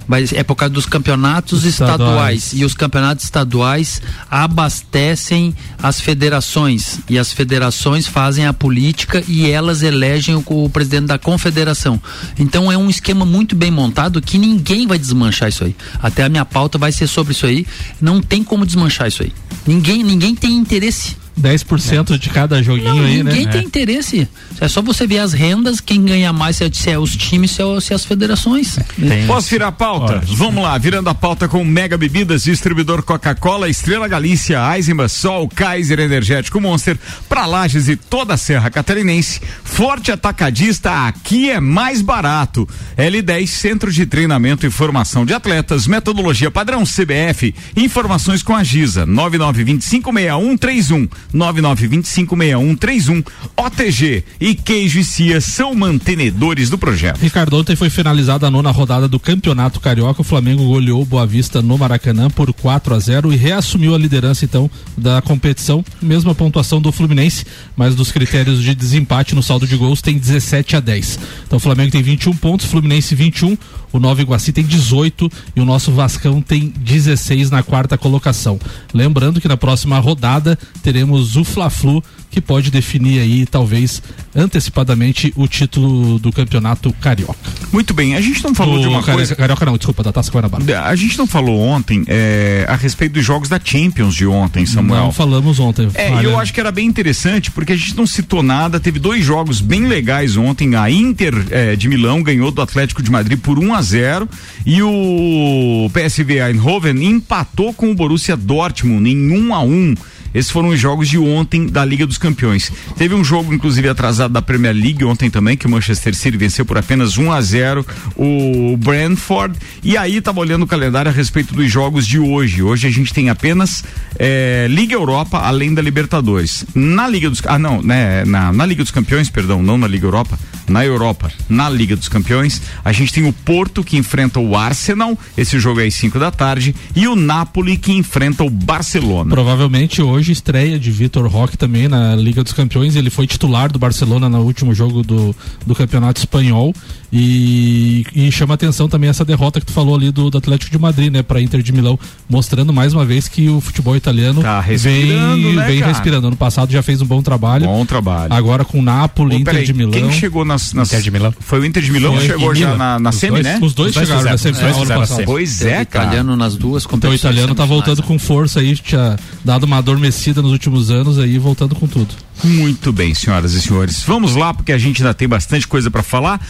Vai, 0.08 0.26
é 0.34 0.44
por 0.44 0.56
causa 0.56 0.74
dos 0.74 0.86
campeonatos 0.86 1.64
estaduais. 1.64 2.00
estaduais. 2.02 2.54
E 2.54 2.66
os 2.66 2.74
campeonatos 2.74 3.24
estaduais 3.24 4.02
abastecem 4.30 5.56
as 5.82 6.02
federações. 6.02 7.00
E 7.10 7.18
as 7.18 7.32
federações 7.32 8.06
fazem 8.08 8.46
a 8.46 8.54
política 8.54 9.24
e 9.28 9.50
elas 9.50 9.82
elegem 9.82 10.36
o, 10.36 10.44
o, 10.46 10.70
presidente 10.70 11.06
da 11.06 11.18
confederação. 11.18 12.02
Então 12.38 12.72
é 12.72 12.78
um 12.78 12.90
esquema 12.90 13.26
muito 13.26 13.56
bem 13.56 13.72
montado 13.72 14.22
que 14.22 14.38
ninguém 14.38 14.86
vai 14.88 15.00
desmanchar 15.00 15.50
isso 15.50 15.64
aí. 15.64 15.76
Até 16.02 16.24
a 16.24 16.30
minha 16.30 16.46
pauta 16.46 16.78
vai 16.78 16.92
ser 16.92 17.08
sobre 17.08 17.32
isso 17.32 17.46
aí. 17.46 17.66
Não 18.02 18.22
tem 18.22 18.44
como 18.44 18.66
desmanchar 18.66 19.08
isso 19.08 19.24
aí. 19.24 19.32
Ninguém, 19.66 20.04
ninguém 20.04 20.36
tem 20.36 20.54
interesse 20.54 21.23
10% 21.40 22.18
de 22.18 22.30
cada 22.30 22.62
joguinho 22.62 22.96
não, 22.96 23.04
aí, 23.04 23.24
né? 23.24 23.32
Ninguém 23.32 23.48
é. 23.48 23.52
tem 23.52 23.64
interesse. 23.64 24.28
É 24.60 24.68
só 24.68 24.82
você 24.82 25.08
ver 25.08 25.20
as 25.20 25.34
rendas, 25.34 25.80
quem 25.80 26.04
ganha 26.04 26.32
mais 26.32 26.58
se 26.58 26.64
é, 26.64 26.72
se 26.72 26.90
é 26.90 27.00
os 27.00 27.16
times, 27.16 27.52
se 27.52 27.62
é, 27.62 27.82
se 27.82 27.94
é 27.94 27.96
as 27.96 28.06
federações. 28.06 28.78
Tem. 29.00 29.26
Posso 29.26 29.50
virar 29.50 29.68
a 29.68 29.72
pauta? 29.72 30.20
Pode. 30.20 30.36
Vamos 30.36 30.64
lá, 30.64 30.78
virando 30.78 31.10
a 31.10 31.16
pauta 31.16 31.48
com 31.48 31.64
Mega 31.64 31.98
Bebidas, 31.98 32.44
distribuidor 32.44 33.04
Coca-Cola, 33.04 33.70
Estrela 33.70 34.08
Galícia, 34.08 34.60
Eisenbach, 34.76 35.12
Sol, 35.12 35.48
Kaiser 35.48 36.00
Energético 36.00 36.62
Monster, 36.62 36.98
pra 37.28 37.46
Lages 37.46 37.88
e 37.88 37.96
toda 37.96 38.36
a 38.36 38.38
Serra 38.38 38.70
Catarinense. 38.70 39.42
Forte 39.64 40.12
Atacadista, 40.12 41.08
aqui 41.08 41.50
é 41.50 41.60
mais 41.60 42.02
barato. 42.02 42.68
L10 42.98 43.48
Centro 43.48 43.92
de 43.92 44.06
Treinamento 44.06 44.66
e 44.66 44.70
Formação 44.70 45.26
de 45.26 45.34
Atletas, 45.34 45.88
metodologia 45.88 46.52
padrão 46.52 46.84
CBF, 46.84 47.54
informações 47.76 48.44
com 48.44 48.56
a 48.56 48.64
Giza, 48.64 49.06
99256131, 49.08 51.10
99256131, 51.34 53.26
OTG 53.58 54.24
e 54.40 54.56
Queijo 54.56 55.00
e 55.00 55.04
Cia 55.04 55.42
são 55.42 55.74
mantenedores 55.74 56.70
do 56.70 56.78
projeto. 56.78 57.20
Ricardo, 57.20 57.58
ontem 57.58 57.76
foi 57.76 57.90
finalizada 57.90 58.48
a 58.48 58.52
nona 58.52 58.72
rodada 58.72 59.08
do 59.08 59.20
Campeonato 59.20 59.80
Carioca, 59.80 60.22
o 60.22 60.26
Flamengo 60.26 60.66
goleou 60.66 61.04
Boa 61.06 61.26
Vista 61.26 61.62
no 61.62 61.78
Maracanã 61.78 62.30
por 62.30 62.54
4 62.54 62.94
a 62.94 63.00
0 63.00 63.34
e 63.34 63.36
reassumiu 63.36 63.96
a 63.96 63.98
liderança 63.98 64.46
então 64.46 64.70
da 64.98 65.22
competição, 65.22 65.84
mesma 66.02 66.36
pontuação 66.36 66.80
do 66.82 66.92
Fluminense, 66.92 67.46
mas 67.76 67.96
dos 67.96 68.12
critérios 68.12 68.62
de 68.62 68.76
desempate 68.76 69.36
no 69.36 69.42
saldo 69.44 69.68
de 69.68 69.76
gols 69.76 70.02
tem 70.02 70.18
17 70.18 70.76
a 70.76 70.80
10. 70.80 71.20
Então 71.48 71.58
o 71.58 71.60
Flamengo 71.60 71.92
tem 71.92 72.02
21 72.02 72.36
pontos, 72.36 72.66
Fluminense 72.66 73.16
21, 73.16 73.58
o 73.92 74.00
Nova 74.00 74.22
Iguaci 74.22 74.52
tem 74.52 74.64
18 74.64 75.32
e 75.56 75.62
o 75.62 75.66
nosso 75.66 75.92
Vascão 75.92 76.42
tem 76.42 76.74
16 76.78 77.52
na 77.52 77.62
quarta 77.62 77.98
colocação. 77.98 78.60
Lembrando 78.94 79.40
que 79.40 79.48
na 79.48 79.56
próxima 79.56 80.00
rodada 80.00 80.58
teremos 80.82 81.23
o 81.36 81.44
Fla-Flu 81.44 82.04
que 82.34 82.42
pode 82.42 82.72
definir 82.72 83.20
aí 83.20 83.46
talvez 83.46 84.02
antecipadamente 84.36 85.32
o 85.36 85.48
título 85.48 86.18
do 86.18 86.32
campeonato 86.32 86.92
carioca. 86.94 87.38
Muito 87.72 87.94
bem, 87.94 88.16
a 88.16 88.22
gente 88.22 88.44
não 88.44 88.56
falou 88.56 88.80
de 88.80 88.88
uma 88.88 89.04
coisa. 89.04 89.36
Carioca 89.36 89.64
não, 89.64 89.78
desculpa, 89.78 90.02
da 90.02 90.12
Taça 90.12 90.32
Guanabara. 90.32 90.84
A 90.84 90.96
gente 90.96 91.16
não 91.16 91.28
falou 91.28 91.60
ontem 91.60 92.04
é, 92.08 92.66
a 92.68 92.76
respeito 92.76 93.14
dos 93.14 93.24
jogos 93.24 93.50
da 93.50 93.60
Champions 93.64 94.16
de 94.16 94.26
ontem, 94.26 94.66
Samuel. 94.66 95.04
Não 95.04 95.12
falamos 95.12 95.60
ontem. 95.60 95.88
É, 95.94 96.26
eu 96.26 96.40
acho 96.40 96.52
que 96.52 96.60
era 96.60 96.72
bem 96.72 96.88
interessante 96.88 97.52
porque 97.52 97.74
a 97.74 97.76
gente 97.76 97.96
não 97.96 98.08
citou 98.08 98.42
nada. 98.42 98.80
Teve 98.80 98.98
dois 98.98 99.24
jogos 99.24 99.62
bem 99.62 99.86
legais 99.86 100.36
ontem. 100.36 100.76
A 100.76 100.90
Inter 100.90 101.34
é, 101.52 101.76
de 101.76 101.88
Milão 101.88 102.24
ganhou 102.24 102.50
do 102.50 102.64
Atlético 102.64 103.04
de 103.04 103.12
Madrid 103.12 103.40
por 103.40 103.60
1 103.60 103.74
a 103.76 103.82
0 103.82 104.30
e 104.66 104.82
o 104.82 105.90
PSV 105.94 106.40
Eindhoven 106.40 107.04
empatou 107.04 107.74
com 107.74 107.92
o 107.92 107.96
Borussia 107.96 108.36
Dortmund 108.36 109.08
em 109.08 109.32
1 109.32 109.54
a 109.54 109.62
1. 109.62 109.96
Esses 110.34 110.52
foram 110.52 110.70
os 110.70 110.80
jogos 110.80 111.08
de 111.08 111.18
ontem 111.18 111.68
da 111.68 111.86
Liga 111.86 112.08
dos 112.08 112.18
Campeões. 112.18 112.72
Teve 112.98 113.14
um 113.14 113.24
jogo, 113.24 113.54
inclusive, 113.54 113.88
atrasado 113.88 114.34
da 114.34 114.42
Premier 114.42 114.74
League 114.74 115.04
ontem 115.04 115.30
também, 115.30 115.56
que 115.56 115.68
o 115.68 115.70
Manchester 115.70 116.16
City 116.16 116.38
venceu 116.38 116.66
por 116.66 116.78
apenas 116.78 117.18
1 117.18 117.32
a 117.32 117.42
0 117.42 117.86
o 118.16 118.76
Brentford. 118.78 119.58
E 119.84 119.96
aí 119.98 120.18
estava 120.18 120.40
olhando 120.40 120.64
o 120.64 120.68
calendário 120.68 121.10
a 121.10 121.14
respeito 121.14 121.54
dos 121.54 121.72
jogos 121.72 122.08
de 122.08 122.20
hoje. 122.20 122.64
Hoje 122.64 122.88
a 122.88 122.92
gente 122.92 123.14
tem 123.14 123.30
apenas 123.30 123.84
é, 124.18 124.68
Liga 124.70 124.94
Europa, 124.94 125.40
além 125.40 125.74
da 125.74 125.82
Libertadores. 125.82 126.66
Na 126.74 127.08
Liga 127.08 127.30
dos 127.30 127.42
Ah, 127.46 127.60
não, 127.60 127.82
né? 127.82 128.26
Na, 128.26 128.52
na 128.52 128.66
Liga 128.66 128.84
dos 128.84 128.92
Campeões, 128.92 129.30
perdão, 129.30 129.62
não 129.62 129.78
na 129.78 129.88
Liga 129.88 130.08
Europa, 130.08 130.40
na 130.68 130.86
Europa, 130.86 131.32
na 131.50 131.70
Liga 131.70 131.96
dos 131.96 132.08
Campeões, 132.08 132.62
a 132.84 132.92
gente 132.92 133.14
tem 133.14 133.28
o 133.28 133.34
Porto 133.34 133.84
que 133.84 133.98
enfrenta 133.98 134.40
o 134.40 134.56
Arsenal, 134.56 135.18
esse 135.38 135.60
jogo 135.60 135.82
é 135.82 135.86
às 135.86 135.94
5 135.96 136.18
da 136.18 136.32
tarde, 136.32 136.76
e 136.96 137.08
o 137.08 137.16
Napoli 137.16 137.78
que 137.78 137.92
enfrenta 137.92 138.44
o 138.44 138.50
Barcelona. 138.50 139.30
Provavelmente 139.30 140.02
hoje 140.02 140.23
estreia 140.32 140.80
de 140.80 140.92
Vitor 140.92 141.28
Roque 141.28 141.58
também 141.58 141.88
na 141.88 142.16
Liga 142.16 142.44
dos 142.44 142.54
Campeões. 142.54 142.96
Ele 142.96 143.10
foi 143.10 143.28
titular 143.28 143.72
do 143.72 143.80
Barcelona 143.80 144.30
no 144.30 144.42
último 144.42 144.74
jogo 144.74 145.04
do, 145.04 145.36
do 145.66 145.76
Campeonato 145.76 146.20
Espanhol. 146.20 146.74
E, 147.16 148.04
e 148.16 148.32
chama 148.32 148.56
atenção 148.56 148.90
também 148.90 149.08
essa 149.08 149.24
derrota 149.24 149.60
que 149.60 149.68
tu 149.68 149.72
falou 149.72 149.96
ali 149.96 150.12
do, 150.12 150.32
do 150.32 150.38
Atlético 150.40 150.72
de 150.72 150.80
Madrid, 150.80 151.14
né, 151.14 151.22
para 151.22 151.40
Inter 151.40 151.62
de 151.62 151.72
Milão, 151.72 151.98
mostrando 152.28 152.74
mais 152.74 152.92
uma 152.92 153.06
vez 153.06 153.28
que 153.28 153.48
o 153.50 153.62
futebol 153.62 153.96
italiano 153.96 154.42
tá 154.42 154.60
respirando, 154.60 155.36
vem, 155.44 155.56
né, 155.56 155.68
vem 155.68 155.82
respirando. 155.84 156.26
Ano 156.28 156.36
passado 156.36 156.72
já 156.72 156.82
fez 156.82 157.02
um 157.04 157.06
bom 157.06 157.22
trabalho. 157.22 157.66
Bom 157.68 157.86
trabalho. 157.86 158.34
Agora 158.34 158.66
com 158.66 158.82
Napoli, 158.82 159.36
Ô, 159.36 159.38
Inter 159.38 159.54
peraí, 159.54 159.66
de 159.68 159.74
Milão. 159.76 159.92
Quem 159.92 160.12
chegou 160.12 160.44
nas, 160.44 160.74
nas... 160.74 160.88
Inter 160.88 161.02
de 161.02 161.12
Milão. 161.12 161.34
Foi 161.40 161.60
o 161.60 161.66
Inter 161.66 161.84
de 161.84 161.92
Milão 161.92 162.18
que 162.18 162.26
chegou 162.26 162.56
já 162.56 162.66
Milan. 162.72 162.78
na, 162.78 163.00
na 163.00 163.12
semi, 163.12 163.32
dois- 163.34 163.44
né? 163.46 163.60
Os 163.62 163.74
dois 163.76 163.90
Os 163.90 163.96
dois 163.96 164.08
chegaram 164.08 164.24
na 164.32 164.38
fizeram. 164.38 164.38
semifinal 164.38 164.72
Os 164.72 164.78
dois 164.78 164.90
ano 164.90 165.00
passado. 165.02 165.16
semi. 165.18 165.26
Pois 165.28 165.62
é, 165.62 165.86
cara. 165.86 166.06
italiano 166.06 166.36
nas 166.36 166.56
duas 166.56 166.84
Então 166.84 166.98
o 166.98 167.02
competições. 167.02 167.20
italiano 167.20 167.54
tá 167.54 167.66
voltando 167.66 168.00
né? 168.00 168.06
com 168.08 168.18
força 168.18 168.60
aí, 168.60 168.76
tinha 168.76 169.18
dado 169.46 169.64
uma 169.66 169.78
adormecida 169.78 170.42
nos 170.42 170.52
últimos 170.52 170.90
anos 170.90 171.20
aí, 171.20 171.38
voltando 171.38 171.76
com 171.76 171.86
tudo. 171.88 172.10
Muito 172.44 172.92
bem, 172.92 173.14
senhoras 173.14 173.54
e 173.54 173.62
senhores. 173.62 174.02
Vamos 174.04 174.36
lá, 174.36 174.54
porque 174.54 174.72
a 174.72 174.78
gente 174.78 175.02
ainda 175.04 175.14
tem 175.14 175.28
bastante 175.28 175.68
coisa 175.68 175.92
para 175.92 176.02
falar. 176.02 176.42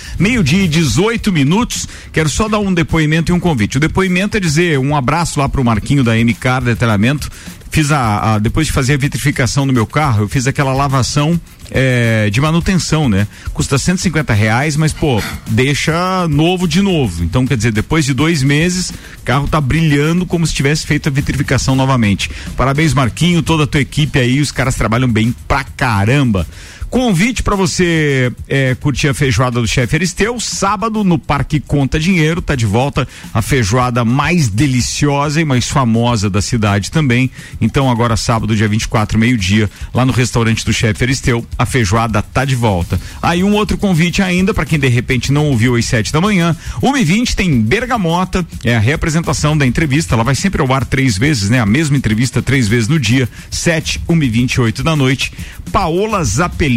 Meio-dia 0.54 0.66
e 0.66 0.68
18 0.68 1.32
minutos. 1.32 1.88
Quero 2.12 2.30
só 2.30 2.48
dar 2.48 2.60
um 2.60 2.72
depoimento 2.74 3.32
e 3.32 3.34
um 3.34 3.40
convite. 3.40 3.78
O 3.78 3.80
depoimento 3.80 4.38
é 4.38 4.40
dizer 4.40 4.78
um 4.78 4.96
abraço 4.96 5.40
lá 5.40 5.50
pro 5.50 5.64
Marquinho 5.64 6.04
da 6.04 6.14
MK 6.16 6.62
Detalhamento. 6.66 7.30
Fiz 7.72 7.92
a, 7.92 8.36
a- 8.36 8.40
depois 8.40 8.68
de 8.68 8.74
fazer 8.74 8.94
a 8.94 8.98
vitrificação 8.98 9.66
no 9.66 9.74
meu 9.74 9.88
carro, 9.88 10.26
eu 10.26 10.30
fiz 10.30 10.46
aquela 10.46 10.72
lavação 10.76 11.42
é, 11.72 12.30
de 12.30 12.40
manutenção, 12.40 13.10
né? 13.10 13.28
Custa 13.52 13.80
150 13.80 14.32
reais, 14.32 14.78
mas 14.78 14.94
pô, 14.94 15.20
deixa 15.48 16.28
novo 16.28 16.68
de 16.68 16.84
novo. 16.84 17.24
Então, 17.24 17.48
quer 17.48 17.58
dizer, 17.58 17.72
depois 17.72 18.06
de 18.06 18.14
dois 18.14 18.44
meses, 18.44 18.92
o 18.92 19.24
carro 19.26 19.48
tá 19.48 19.60
brilhando 19.60 20.24
como 20.24 20.46
se 20.46 20.54
tivesse 20.54 20.86
feito 20.86 21.10
a 21.10 21.12
vitrificação 21.12 21.76
novamente. 21.76 22.30
Parabéns, 22.56 22.94
Marquinho, 22.94 23.42
toda 23.42 23.64
a 23.64 23.68
tua 23.68 23.82
equipe 23.82 24.20
aí, 24.20 24.40
os 24.40 24.52
caras 24.52 24.76
trabalham 24.76 25.10
bem 25.12 25.34
pra 25.48 25.64
caramba. 25.64 26.46
Convite 26.94 27.42
para 27.42 27.56
você 27.56 28.32
é, 28.48 28.76
curtir 28.76 29.08
a 29.08 29.16
feijoada 29.16 29.60
do 29.60 29.68
chefe 29.68 29.96
Aristeu, 29.96 30.40
sábado 30.40 31.04
no 31.04 31.18
Parque 31.18 31.60
Conta 31.60 32.00
Dinheiro, 32.00 32.40
tá 32.40 32.54
de 32.54 32.68
volta 32.68 33.08
a 33.34 33.42
feijoada 33.42 34.06
mais 34.06 34.48
deliciosa 34.48 35.42
e 35.42 35.44
mais 35.44 35.68
famosa 35.68 36.30
da 36.30 36.40
cidade 36.40 36.92
também. 36.92 37.32
Então 37.60 37.90
agora 37.90 38.16
sábado, 38.16 38.56
dia 38.56 38.68
24, 38.68 39.18
meio-dia, 39.18 39.68
lá 39.92 40.06
no 40.06 40.14
restaurante 40.14 40.64
do 40.64 40.72
chefe 40.72 41.04
Aristeu, 41.04 41.44
a 41.58 41.66
feijoada 41.66 42.22
tá 42.22 42.46
de 42.46 42.54
volta. 42.54 43.02
Aí 43.24 43.44
um 43.44 43.56
outro 43.56 43.76
convite 43.76 44.22
ainda 44.22 44.54
para 44.54 44.64
quem 44.64 44.78
de 44.78 44.88
repente 44.88 45.32
não 45.32 45.48
ouviu 45.48 45.76
às 45.76 45.86
sete 45.86 46.14
da 46.14 46.22
manhã, 46.22 46.56
1h20 46.80 47.34
tem 47.34 47.60
Bergamota, 47.60 48.46
é 48.64 48.76
a 48.76 48.80
reapresentação 48.80 49.58
da 49.58 49.66
entrevista, 49.66 50.14
ela 50.14 50.24
vai 50.24 50.36
sempre 50.36 50.62
ao 50.62 50.72
ar 50.72 50.86
três 50.86 51.18
vezes, 51.18 51.50
né? 51.50 51.60
A 51.60 51.66
mesma 51.66 51.98
entrevista 51.98 52.40
três 52.40 52.68
vezes 52.68 52.88
no 52.88 53.00
dia, 53.00 53.28
7, 53.50 54.00
1 54.08 54.22
e 54.22 54.30
28 54.30 54.84
da 54.84 54.96
noite. 54.96 55.34
Paola 55.72 56.24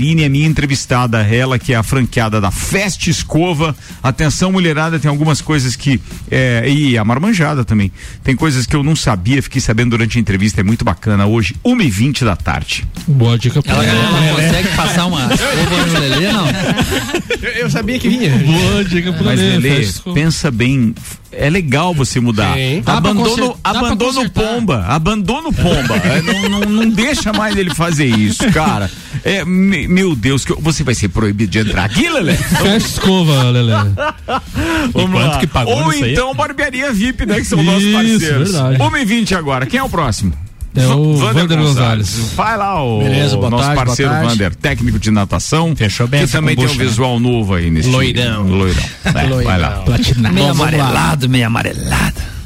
Zappellini 0.07 0.23
é 0.23 0.29
minha 0.29 0.47
entrevistada, 0.47 1.23
ela 1.23 1.59
que 1.59 1.73
é 1.73 1.77
a 1.77 1.83
franqueada 1.83 2.41
da 2.41 2.51
Festa 2.51 3.11
Escova. 3.11 3.75
Atenção, 4.03 4.53
mulherada, 4.53 4.99
tem 4.99 5.09
algumas 5.09 5.41
coisas 5.41 5.75
que. 5.75 6.01
É, 6.31 6.65
e 6.69 6.97
a 6.97 7.05
marmanjada 7.05 7.65
também. 7.65 7.91
Tem 8.23 8.37
coisas 8.37 8.67
que 8.67 8.77
eu 8.77 8.85
não 8.85 8.95
sabia, 8.95 9.43
fiquei 9.43 9.61
sabendo 9.61 9.91
durante 9.91 10.19
a 10.19 10.21
entrevista, 10.21 10.61
é 10.61 10.65
muito 10.65 10.85
bacana. 10.85 11.27
Hoje, 11.27 11.57
1 11.65 11.81
e 11.81 11.91
20 11.91 12.25
da 12.25 12.37
tarde. 12.37 12.87
Boa 13.09 13.37
dica 13.39 13.61
pro 13.61 13.73
Ela, 13.73 13.83
Lelê. 13.83 13.99
ela 13.99 14.35
consegue 14.35 14.77
passar 14.77 15.07
uma 15.07 15.27
escova 15.35 15.87
no 15.87 15.99
Lelê, 15.99 16.33
não? 16.33 16.47
Eu 17.57 17.71
sabia 17.71 17.99
que 17.99 18.09
vinha. 18.09 18.31
Boa 18.39 18.85
dica 18.85 19.13
pro 19.13 19.25
Mas, 19.25 19.41
Lelê. 19.41 19.89
Pensa 20.15 20.51
bem. 20.51 20.95
É 21.33 21.51
legal 21.51 21.93
você 21.95 22.19
mudar. 22.21 22.55
Sim. 22.57 22.83
Abandono, 22.87 23.59
dá 23.63 23.71
abandono 23.71 24.31
pomba. 24.31 24.85
Abandono 24.89 25.53
pomba. 25.53 25.97
É, 26.07 26.23
não, 26.23 26.49
não, 26.49 26.61
não 26.61 26.89
deixa 26.91 27.33
mais 27.33 27.57
ele 27.57 27.75
fazer 27.75 28.07
isso, 28.07 28.51
cara. 28.53 28.91
É, 29.25 29.45
me- 29.45 29.89
meu 29.89 30.15
Deus, 30.15 30.45
que 30.45 30.53
você 30.61 30.83
vai 30.85 30.95
ser 30.95 31.09
proibido 31.09 31.51
de 31.51 31.59
entrar 31.59 31.85
aqui, 31.85 32.09
Lelê? 32.09 32.35
Fecha 32.37 32.77
escova, 32.87 33.43
Lelê. 33.51 33.73
Vamos 34.93 35.11
quanto 35.21 35.29
lá. 35.33 35.39
que 35.39 35.47
pagou 35.47 35.75
Ou 35.85 35.93
então 35.93 36.35
barbearia 36.35 36.93
VIP, 36.93 37.27
né? 37.27 37.37
Que 37.37 37.45
são 37.45 37.63
nossos 37.63 37.83
Isso, 37.83 37.93
parceiros. 37.93 38.53
verdade. 38.53 38.83
1 38.83 38.97
e 38.99 39.05
20 39.05 39.35
agora. 39.35 39.67
Quem 39.67 39.81
é 39.81 39.83
o 39.83 39.89
próximo? 39.89 40.33
É 40.77 40.87
o 40.89 41.17
Va- 41.17 41.33
Vander 41.33 41.59
Gonzalez. 41.59 42.09
Vai 42.37 42.57
lá, 42.57 42.83
o 42.83 42.99
Beleza, 43.03 43.37
boa 43.37 43.51
nosso 43.51 43.63
tarde, 43.65 43.75
boa 43.77 43.87
parceiro 43.87 44.11
tarde. 44.13 44.29
Vander, 44.29 44.55
técnico 44.55 44.99
de 44.99 45.11
natação. 45.11 45.75
Fechou 45.75 46.07
bem 46.07 46.27
Que 46.27 46.33
também 46.33 46.55
tem 46.57 46.67
um 46.67 46.69
né? 46.75 46.85
visual 46.85 47.19
novo 47.19 47.55
aí 47.55 47.71
nesse 47.71 47.89
Loirão. 47.89 48.43
Loirão. 48.47 48.83
É, 49.05 49.43
Vai 49.45 49.59
lá. 49.59 49.71
Platinado. 49.85 50.35
Meio 50.35 50.47
vamos 50.49 50.61
amarelado, 50.63 51.29
meio 51.29 51.47
amarelado. 51.47 52.37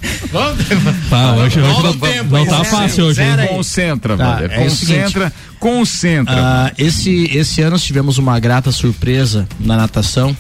Tá, 1.10 1.34
hoje, 1.36 1.60
hoje 1.60 1.60
Volta 1.60 1.82
não, 1.84 1.90
o 1.92 1.94
tempo, 1.96 2.30
não 2.32 2.38
aí, 2.42 2.46
tá 2.46 2.58
zero, 2.58 2.66
fácil 2.66 3.06
hoje. 3.06 3.16
zero. 3.16 3.48
Concentra, 3.48 4.18
Tá, 4.18 4.32
Vander. 4.36 4.52
é. 4.52 4.58
Concentra, 4.64 5.34
concentra. 5.60 6.36
Ah, 6.36 6.72
esse, 6.78 7.26
esse 7.36 7.62
ano 7.62 7.78
tivemos 7.80 8.18
uma 8.18 8.40
grata 8.40 8.72
surpresa 8.72 9.48
na 9.60 9.78
natação. 9.78 10.36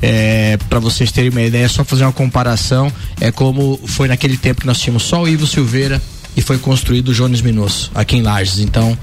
É, 0.00 0.56
para 0.68 0.78
vocês 0.78 1.10
terem 1.10 1.30
uma 1.30 1.42
ideia, 1.42 1.64
é 1.64 1.68
só 1.68 1.84
fazer 1.84 2.04
uma 2.04 2.12
comparação. 2.12 2.92
É 3.20 3.30
como 3.32 3.78
foi 3.86 4.08
naquele 4.08 4.36
tempo 4.36 4.60
que 4.60 4.66
nós 4.66 4.78
tínhamos 4.80 5.02
só 5.02 5.22
o 5.22 5.28
Ivo 5.28 5.46
Silveira 5.46 6.00
e 6.36 6.40
foi 6.40 6.58
construído 6.58 7.08
o 7.08 7.14
Jones 7.14 7.40
Minosso 7.40 7.90
aqui 7.94 8.16
em 8.16 8.22
Lages. 8.22 8.60
Então, 8.60 8.96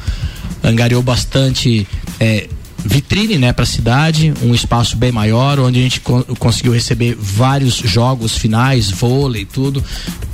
angariou 0.63 1.01
bastante 1.01 1.85
é, 2.19 2.47
vitrine 2.83 3.37
né, 3.37 3.51
para 3.51 3.63
a 3.63 3.67
cidade, 3.67 4.33
um 4.41 4.53
espaço 4.53 4.95
bem 4.95 5.11
maior, 5.11 5.59
onde 5.59 5.79
a 5.79 5.81
gente 5.81 5.99
con- 5.99 6.23
conseguiu 6.39 6.71
receber 6.71 7.17
vários 7.19 7.75
jogos 7.75 8.37
finais, 8.37 8.89
vôlei, 8.89 9.43
tudo, 9.45 9.83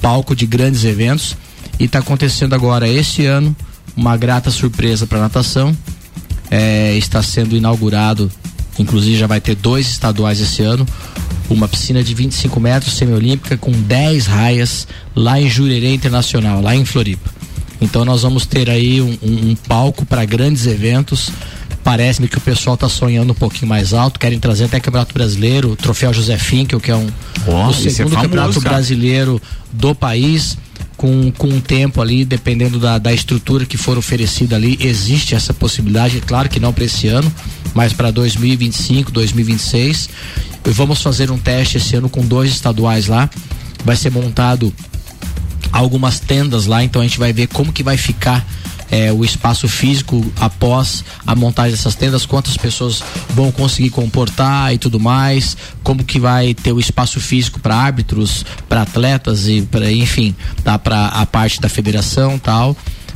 palco 0.01 0.35
de 0.35 0.45
grandes 0.45 0.83
eventos. 0.83 1.35
E 1.79 1.85
está 1.85 1.99
acontecendo 1.99 2.53
agora 2.53 2.87
este 2.87 3.25
ano 3.25 3.55
uma 3.97 4.15
grata 4.15 4.51
surpresa 4.51 5.07
para 5.07 5.19
natação. 5.19 5.75
É, 6.51 6.95
está 6.97 7.23
sendo 7.23 7.55
inaugurado, 7.55 8.29
inclusive 8.81 9.17
já 9.17 9.27
vai 9.27 9.39
ter 9.39 9.55
dois 9.55 9.87
estaduais 9.87 10.39
esse 10.41 10.61
ano, 10.61 10.85
uma 11.49 11.67
piscina 11.67 12.03
de 12.03 12.13
25 12.13 12.59
metros 12.59 12.93
semiolímpica 12.93 13.57
com 13.57 13.71
10 13.71 14.25
raias 14.25 14.87
lá 15.15 15.39
em 15.39 15.49
Jurerê 15.49 15.93
Internacional, 15.93 16.61
lá 16.61 16.75
em 16.75 16.85
Floripa. 16.85 17.29
Então 17.81 18.05
nós 18.05 18.21
vamos 18.21 18.45
ter 18.45 18.69
aí 18.69 19.01
um, 19.01 19.17
um, 19.21 19.49
um 19.51 19.55
palco 19.55 20.05
para 20.05 20.23
grandes 20.23 20.67
eventos. 20.67 21.31
Parece-me 21.83 22.27
que 22.27 22.37
o 22.37 22.41
pessoal 22.41 22.75
está 22.75 22.87
sonhando 22.87 23.31
um 23.31 23.35
pouquinho 23.35 23.67
mais 23.67 23.91
alto, 23.91 24.19
querem 24.19 24.39
trazer 24.39 24.65
até 24.65 24.79
Campeonato 24.79 25.13
Brasileiro, 25.15 25.71
o 25.71 25.75
Troféu 25.75 26.13
José 26.13 26.37
Finkel, 26.37 26.79
que 26.79 26.91
é 26.91 26.95
um 26.95 27.07
Oh, 27.47 27.67
o 27.67 27.71
é 27.71 27.73
segundo 27.73 28.11
famoso, 28.11 28.15
campeonato 28.21 28.61
cara. 28.61 28.75
brasileiro 28.75 29.41
do 29.71 29.95
país. 29.95 30.57
Com, 30.97 31.31
com 31.31 31.47
um 31.47 31.59
tempo 31.59 31.99
ali, 31.99 32.23
dependendo 32.23 32.77
da, 32.77 32.99
da 32.99 33.11
estrutura 33.11 33.65
que 33.65 33.75
for 33.75 33.97
oferecida 33.97 34.55
ali, 34.55 34.77
existe 34.79 35.33
essa 35.33 35.51
possibilidade. 35.51 36.21
Claro 36.21 36.47
que 36.47 36.59
não 36.59 36.71
para 36.71 36.85
esse 36.85 37.07
ano, 37.07 37.33
mas 37.73 37.93
para 37.93 38.11
2025, 38.11 39.11
2026. 39.11 40.09
E 40.65 40.69
vamos 40.71 41.01
fazer 41.01 41.31
um 41.31 41.37
teste 41.37 41.77
esse 41.77 41.95
ano 41.95 42.09
com 42.09 42.25
dois 42.25 42.51
estaduais 42.51 43.07
lá. 43.07 43.29
Vai 43.83 43.95
ser 43.95 44.11
montado 44.11 44.73
algumas 45.71 46.19
tendas 46.19 46.65
lá, 46.65 46.83
então 46.83 47.01
a 47.01 47.05
gente 47.05 47.19
vai 47.19 47.31
ver 47.31 47.47
como 47.47 47.71
que 47.71 47.83
vai 47.83 47.97
ficar 47.97 48.45
é, 48.91 49.11
o 49.11 49.23
espaço 49.23 49.69
físico 49.69 50.21
após 50.37 51.03
a 51.25 51.33
montagem 51.33 51.71
dessas 51.71 51.95
tendas, 51.95 52.25
quantas 52.25 52.57
pessoas 52.57 53.01
vão 53.29 53.49
conseguir 53.49 53.89
comportar 53.89 54.73
e 54.73 54.77
tudo 54.77 54.99
mais, 54.99 55.55
como 55.81 56.03
que 56.03 56.19
vai 56.19 56.53
ter 56.53 56.73
o 56.73 56.79
espaço 56.79 57.19
físico 57.21 57.61
para 57.61 57.73
árbitros, 57.73 58.45
para 58.67 58.81
atletas 58.81 59.47
e 59.47 59.61
para 59.61 59.89
enfim, 59.89 60.35
tá 60.63 60.77
para 60.77 61.07
a 61.07 61.25
parte 61.25 61.61
da 61.61 61.69
federação 61.69 62.37
tal. 62.37 62.75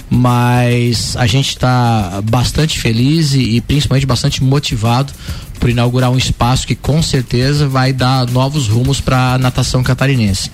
Mas 0.09 1.15
a 1.17 1.25
gente 1.25 1.49
está 1.49 2.21
bastante 2.23 2.79
feliz 2.79 3.33
e, 3.33 3.55
e 3.55 3.61
principalmente 3.61 4.05
bastante 4.05 4.43
motivado 4.43 5.11
por 5.59 5.69
inaugurar 5.69 6.11
um 6.11 6.17
espaço 6.17 6.67
que 6.67 6.75
com 6.75 7.01
certeza 7.01 7.67
vai 7.67 7.91
dar 7.91 8.29
novos 8.29 8.67
rumos 8.67 9.01
para 9.01 9.33
a 9.33 9.37
natação 9.37 9.81
catarinense. 9.81 10.51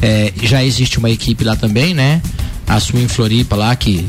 É, 0.00 0.32
já 0.42 0.64
existe 0.64 0.98
uma 0.98 1.10
equipe 1.10 1.44
lá 1.44 1.56
também, 1.56 1.94
né? 1.94 2.22
A 2.66 2.78
Swim 2.78 3.08
Floripa 3.08 3.56
lá, 3.56 3.74
que, 3.74 4.06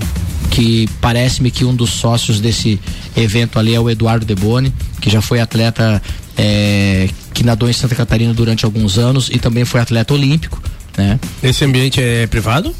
que 0.51 0.87
parece-me 1.01 1.51
que 1.51 1.65
um 1.65 1.75
dos 1.75 1.89
sócios 1.89 2.39
desse 2.39 2.79
evento 3.15 3.59
ali 3.59 3.73
é 3.73 3.79
o 3.79 3.89
Eduardo 3.89 4.25
Deboni, 4.25 4.73
que 5.01 5.09
já 5.09 5.21
foi 5.21 5.39
atleta 5.39 6.01
é, 6.37 7.09
que 7.33 7.43
nadou 7.43 7.69
em 7.69 7.73
Santa 7.73 7.95
Catarina 7.95 8.33
durante 8.33 8.65
alguns 8.65 8.97
anos 8.97 9.29
e 9.31 9.37
também 9.37 9.65
foi 9.65 9.81
atleta 9.81 10.13
olímpico, 10.13 10.61
né? 10.97 11.19
Esse 11.41 11.65
ambiente 11.65 12.01
é 12.01 12.27
privado? 12.27 12.73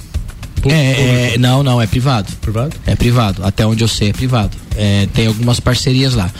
É, 0.70 1.34
é, 1.34 1.38
não, 1.38 1.64
não, 1.64 1.82
é 1.82 1.88
privado. 1.88 2.32
Privado? 2.42 2.76
É 2.86 2.96
privado, 2.96 3.44
até 3.44 3.66
onde 3.66 3.84
eu 3.84 3.88
sei 3.88 4.10
é 4.10 4.14
privado. 4.14 4.56
É, 4.76 5.08
tem 5.14 5.28
algumas 5.28 5.60
parcerias 5.60 6.14
lá. 6.14 6.32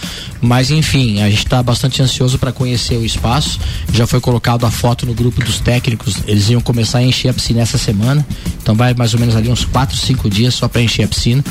Mas 0.42 0.72
enfim, 0.72 1.22
a 1.22 1.30
gente 1.30 1.46
está 1.46 1.62
bastante 1.62 2.02
ansioso 2.02 2.38
para 2.38 2.52
conhecer 2.52 2.98
o 2.98 3.06
espaço. 3.06 3.60
Já 3.92 4.08
foi 4.08 4.20
colocado 4.20 4.66
a 4.66 4.72
foto 4.72 5.06
no 5.06 5.14
grupo 5.14 5.44
dos 5.44 5.60
técnicos. 5.60 6.18
Eles 6.28 6.50
iam 6.50 6.62
começar 6.62 7.00
a 7.00 7.04
encher 7.04 7.30
a 7.30 7.34
piscina 7.34 7.62
essa 7.62 7.78
semana. 7.78 8.26
Então 8.62 8.76
vai 8.76 8.94
mais 8.94 9.14
ou 9.14 9.20
menos 9.20 9.36
ali 9.36 9.50
uns 9.50 9.66
4, 9.66 9.96
5 9.96 10.30
dias 10.30 10.54
só 10.54 10.68
para 10.68 10.82
encher 10.82 11.04
a 11.04 11.08
piscina. 11.08 11.44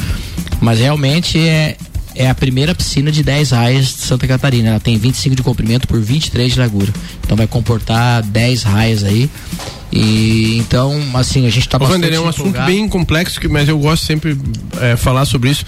Mas 0.61 0.79
realmente 0.79 1.39
é, 1.39 1.77
é 2.15 2.29
a 2.29 2.35
primeira 2.35 2.75
piscina 2.75 3.11
de 3.11 3.23
10 3.23 3.51
raias 3.51 3.87
de 3.87 4.01
Santa 4.03 4.27
Catarina. 4.27 4.71
Ela 4.71 4.81
tem 4.81 4.97
25 4.99 5.35
de 5.37 5.43
comprimento 5.43 5.87
por 5.89 6.01
23 6.01 6.53
de 6.53 6.59
largura. 6.59 6.93
Então 7.25 7.37
vai 7.37 7.47
comportar 7.47 8.23
10 8.23 8.63
raias 8.63 9.05
aí. 9.05 9.29
E 9.91 10.57
então, 10.59 11.01
assim, 11.15 11.47
a 11.47 11.51
gente 11.51 11.69
tá 11.69 11.77
Ô, 11.77 11.81
bastante 11.81 12.03
Vander, 12.03 12.15
é 12.15 12.21
um 12.21 12.29
assunto 12.29 12.61
bem 12.63 12.89
complexo, 12.89 13.39
que- 13.41 13.49
mas 13.49 13.69
eu 13.69 13.79
gosto 13.79 14.05
sempre 14.07 14.37
é, 14.81 14.97
falar 14.97 15.25
sobre 15.27 15.51
isso, 15.51 15.65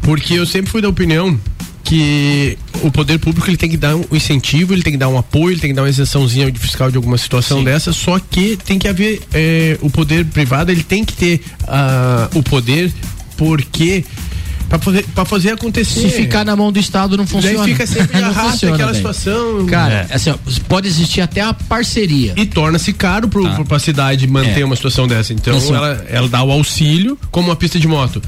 porque 0.00 0.34
eu 0.34 0.46
sempre 0.46 0.70
fui 0.70 0.80
da 0.80 0.88
opinião 0.88 1.38
que 1.84 2.58
o 2.82 2.90
poder 2.90 3.18
público 3.18 3.48
ele 3.48 3.56
tem 3.56 3.68
que 3.70 3.76
dar 3.76 3.94
um 3.94 4.04
incentivo, 4.10 4.72
ele 4.72 4.82
tem 4.82 4.92
que 4.94 4.98
dar 4.98 5.08
um 5.08 5.16
apoio, 5.18 5.52
ele 5.52 5.60
tem 5.60 5.70
que 5.70 5.76
dar 5.76 5.82
uma 5.82 5.88
isençãozinha 5.88 6.50
de 6.50 6.58
fiscal 6.58 6.90
de 6.90 6.96
alguma 6.96 7.16
situação 7.16 7.62
dessa, 7.62 7.92
só 7.92 8.18
que 8.18 8.56
tem 8.56 8.76
que 8.78 8.88
haver 8.88 9.22
é, 9.32 9.78
o 9.82 9.88
poder 9.88 10.24
privado, 10.24 10.72
ele 10.72 10.82
tem 10.82 11.04
que 11.04 11.12
ter 11.12 11.40
ah, 11.68 12.28
o 12.34 12.42
poder 12.42 12.92
porque 13.36 14.04
para 14.68 14.78
fazer, 14.78 15.04
pra 15.14 15.24
fazer 15.24 15.50
acontecer. 15.50 16.00
Se 16.00 16.10
ficar 16.10 16.44
na 16.44 16.56
mão 16.56 16.72
do 16.72 16.78
Estado 16.78 17.16
não 17.16 17.26
funciona. 17.26 17.58
Daí 17.58 17.68
fica 17.72 17.86
sempre 17.86 18.18
Não 18.20 18.28
arrasta 18.28 18.50
funciona, 18.52 18.74
aquela 18.74 18.94
situação. 18.94 19.66
Cara, 19.66 20.06
assim, 20.10 20.30
ó, 20.30 20.36
pode 20.68 20.88
existir 20.88 21.20
até 21.20 21.40
a 21.40 21.52
parceria. 21.54 22.34
E 22.36 22.44
torna-se 22.46 22.92
caro 22.92 23.28
pro, 23.28 23.48
pro, 23.54 23.64
pra 23.64 23.78
cidade 23.78 24.26
manter 24.26 24.60
É. 24.60 24.64
uma 24.64 24.76
situação 24.76 25.06
dessa. 25.06 25.32
Então 25.32 25.56
Assim, 25.56 25.74
ela, 25.74 26.04
ela 26.08 26.28
dá 26.28 26.42
o 26.42 26.50
auxílio, 26.50 27.18
como 27.30 27.48
uma 27.48 27.56
pista 27.56 27.78
de 27.78 27.86
moto. 27.86 28.20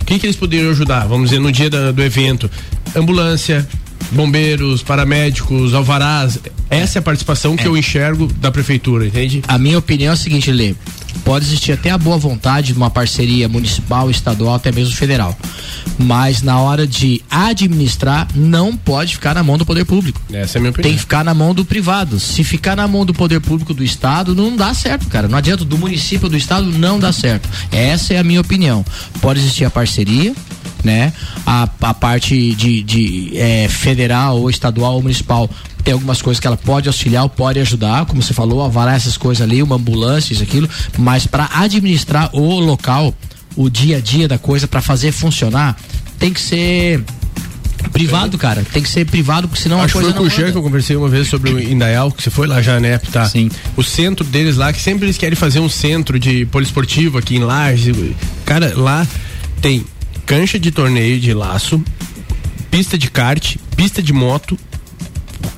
O 0.00 0.04
que, 0.04 0.14
eles 0.24 0.36
poderiam 0.36 0.70
ajudar? 0.70 1.06
Vamos 1.06 1.30
dizer, 1.30 1.40
no 1.40 1.50
dia 1.52 1.68
da- 1.68 1.90
do 1.92 2.02
evento. 2.02 2.48
Ambulância, 2.94 3.68
bombeiros, 4.12 4.82
paramédicos, 4.82 5.74
alvarás. 5.74 6.38
Essa 6.70 6.98
é 6.98 7.00
a 7.00 7.02
participação 7.02 7.56
que 7.56 7.66
eu 7.66 7.76
enxergo 7.76 8.26
da 8.40 8.50
prefeitura, 8.50 9.06
entende? 9.06 9.42
A 9.48 9.58
minha 9.58 9.78
opinião 9.78 10.10
é 10.10 10.14
a 10.14 10.16
seguinte, 10.16 10.50
Lê. 10.52 10.74
Pode 11.24 11.44
existir 11.44 11.72
até 11.72 11.90
a 11.90 11.98
boa 11.98 12.16
vontade 12.16 12.68
de 12.68 12.74
uma 12.74 12.90
parceria 12.90 13.48
municipal, 13.48 14.10
estadual, 14.10 14.54
até 14.54 14.72
mesmo 14.72 14.94
federal. 14.94 15.36
Mas 15.98 16.42
na 16.42 16.58
hora 16.60 16.86
de 16.86 17.20
administrar, 17.30 18.28
não 18.34 18.76
pode 18.76 19.14
ficar 19.14 19.34
na 19.34 19.42
mão 19.42 19.58
do 19.58 19.66
poder 19.66 19.84
público. 19.84 20.20
Essa 20.32 20.56
é 20.56 20.58
a 20.58 20.62
minha 20.62 20.72
Tem 20.72 20.80
opinião. 20.80 20.94
que 20.94 21.00
ficar 21.00 21.24
na 21.24 21.34
mão 21.34 21.52
do 21.54 21.64
privado. 21.64 22.20
Se 22.20 22.44
ficar 22.44 22.76
na 22.76 22.86
mão 22.86 23.04
do 23.04 23.12
poder 23.12 23.40
público 23.40 23.74
do 23.74 23.82
estado, 23.82 24.34
não 24.34 24.56
dá 24.56 24.72
certo, 24.74 25.08
cara. 25.08 25.28
Não 25.28 25.36
adianta 25.38 25.64
do 25.64 25.76
município 25.76 26.26
ou 26.26 26.30
do 26.30 26.36
estado, 26.36 26.66
não 26.66 26.98
dá 26.98 27.12
certo. 27.12 27.48
Essa 27.72 28.14
é 28.14 28.18
a 28.18 28.24
minha 28.24 28.40
opinião. 28.40 28.84
Pode 29.20 29.40
existir 29.40 29.64
a 29.64 29.70
parceria, 29.70 30.32
né? 30.84 31.12
A, 31.44 31.68
a 31.82 31.94
parte 31.94 32.54
de, 32.54 32.82
de 32.82 33.32
eh, 33.34 33.66
federal 33.68 34.40
ou 34.40 34.48
estadual 34.48 34.94
ou 34.94 35.02
municipal 35.02 35.50
tem 35.84 35.94
algumas 35.94 36.20
coisas 36.20 36.40
que 36.40 36.46
ela 36.46 36.56
pode 36.56 36.88
auxiliar, 36.88 37.28
pode 37.28 37.58
ajudar, 37.60 38.06
como 38.06 38.22
você 38.22 38.34
falou, 38.34 38.62
avalar 38.64 38.94
essas 38.94 39.16
coisas 39.16 39.42
ali, 39.42 39.62
uma 39.62 39.76
ambulância, 39.76 40.32
isso, 40.32 40.42
aquilo, 40.42 40.68
mas 40.98 41.26
para 41.26 41.48
administrar 41.52 42.30
o 42.34 42.60
local, 42.60 43.14
o 43.56 43.68
dia 43.68 43.98
a 43.98 44.00
dia 44.00 44.28
da 44.28 44.38
coisa, 44.38 44.68
para 44.68 44.80
fazer 44.80 45.12
funcionar, 45.12 45.76
tem 46.18 46.32
que 46.32 46.40
ser 46.40 47.02
privado, 47.92 48.36
cara. 48.38 48.64
Tem 48.72 48.82
que 48.82 48.88
ser 48.88 49.06
privado, 49.06 49.48
porque 49.48 49.62
senão 49.62 49.78
Acho 49.78 49.84
a 49.84 49.86
que 49.86 49.92
foi 49.92 50.02
coisa 50.02 50.16
com 50.16 50.24
o 50.24 50.30
Jean 50.30 50.52
que 50.52 50.58
eu 50.58 50.62
conversei 50.62 50.96
uma 50.96 51.08
vez 51.08 51.28
sobre 51.28 51.50
o 51.50 51.60
Indaial, 51.60 52.10
que 52.12 52.22
você 52.22 52.30
foi 52.30 52.46
lá 52.46 52.60
já, 52.60 52.78
né? 52.78 52.98
Tá. 52.98 53.28
Sim. 53.28 53.50
O 53.76 53.82
centro 53.82 54.24
deles 54.24 54.56
lá, 54.56 54.72
que 54.72 54.80
sempre 54.80 55.06
eles 55.06 55.16
querem 55.16 55.36
fazer 55.36 55.60
um 55.60 55.68
centro 55.68 56.18
de 56.18 56.44
poliesportivo 56.46 57.18
aqui 57.18 57.36
em 57.36 57.40
Lages. 57.40 57.96
Cara, 58.44 58.72
lá 58.76 59.06
tem 59.60 59.84
cancha 60.26 60.58
de 60.58 60.70
torneio 60.70 61.18
de 61.18 61.32
laço, 61.32 61.82
pista 62.70 62.98
de 62.98 63.10
kart, 63.10 63.56
pista 63.76 64.02
de 64.02 64.12
moto, 64.12 64.58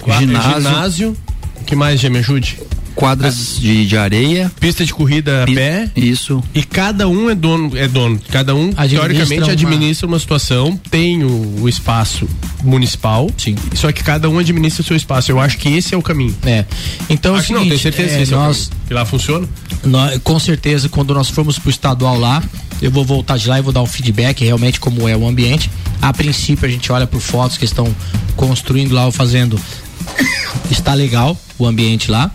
quadra- 0.01 0.21
Ginásio. 0.27 0.55
ginásio. 0.63 1.17
O 1.61 1.65
que 1.65 1.77
mais, 1.77 2.01
já 2.01 2.09
me 2.11 2.19
ajude? 2.19 2.59
Quadras 2.95 3.57
de, 3.59 3.87
de 3.87 3.97
areia. 3.97 4.51
Pista 4.61 4.85
de 4.85 4.93
corrida 4.93 5.45
a 5.45 5.47
pé. 5.47 5.89
Isso. 5.97 6.43
E 6.55 6.63
cada 6.63 7.09
um 7.09 7.31
é 7.31 7.35
dono, 7.35 7.75
é 7.77 7.87
dono. 7.89 8.21
Cada 8.31 8.55
um, 8.55 8.73
Administra 8.77 8.99
teoricamente, 9.09 9.43
uma- 9.65 9.71
administra 9.73 10.07
uma 10.07 10.19
situação, 10.19 10.79
tem 10.91 11.23
o, 11.25 11.61
o 11.63 11.69
espaço 11.69 12.29
municipal. 12.63 13.31
Sim. 13.39 13.55
Só 13.75 13.91
que 13.93 14.03
cada 14.03 14.29
um 14.29 14.39
administra 14.39 14.83
o 14.83 14.85
seu 14.85 14.97
espaço. 14.97 15.31
Eu 15.33 15.41
acho 15.41 15.57
que 15.57 15.69
esse 15.71 15.95
é 15.95 15.97
o 15.97 16.03
caminho. 16.03 16.37
É. 16.45 16.65
Então, 17.09 17.35
é 17.37 17.39
Acho 17.39 17.47
que 17.47 17.53
não, 17.55 17.61
seguinte, 17.61 17.81
tenho 17.81 17.95
certeza 17.95 18.15
é, 18.15 18.17
que 18.19 18.23
esse 18.25 18.35
é 18.35 18.37
o 18.37 18.41
nós, 18.41 18.67
caminho. 18.69 18.83
Que 18.89 18.95
lá 18.95 19.05
funciona. 19.07 19.49
nós, 19.85 20.21
com 20.23 20.39
certeza, 20.39 20.89
quando 20.89 21.15
nós 21.15 21.31
formos 21.31 21.59
pro 21.59 21.71
estadual 21.71 22.19
lá, 22.19 22.43
eu 22.81 22.91
vou 22.91 23.05
voltar 23.05 23.37
de 23.39 23.49
lá 23.49 23.59
e 23.59 23.63
vou 23.63 23.73
dar 23.73 23.83
um 23.83 23.87
feedback 23.87 24.45
realmente 24.45 24.81
como 24.81 25.09
é 25.09 25.17
o 25.17 25.27
ambiente. 25.27 25.71
A 26.01 26.13
princípio, 26.13 26.67
a 26.67 26.71
gente 26.71 26.91
olha 26.91 27.07
por 27.07 27.21
fotos 27.21 27.57
que 27.59 27.65
estão 27.65 27.95
construindo 28.37 28.93
lá 28.93 29.07
ou 29.07 29.13
fazendo. 29.13 29.61
Está 30.71 30.95
legal 30.95 31.37
o 31.59 31.67
ambiente 31.67 32.11
lá. 32.11 32.31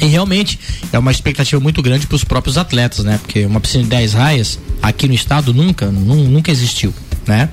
E 0.00 0.06
realmente 0.06 0.58
é 0.92 0.98
uma 0.98 1.10
expectativa 1.10 1.58
muito 1.60 1.80
grande 1.80 2.06
para 2.06 2.16
os 2.16 2.22
próprios 2.24 2.58
atletas, 2.58 3.04
né? 3.04 3.18
Porque 3.22 3.46
uma 3.46 3.60
piscina 3.60 3.84
de 3.84 3.88
10 3.90 4.12
raias 4.12 4.58
aqui 4.82 5.08
no 5.08 5.14
estado 5.14 5.54
nunca, 5.54 5.86
nu- 5.86 6.28
nunca 6.28 6.50
existiu, 6.50 6.92
né? 7.26 7.48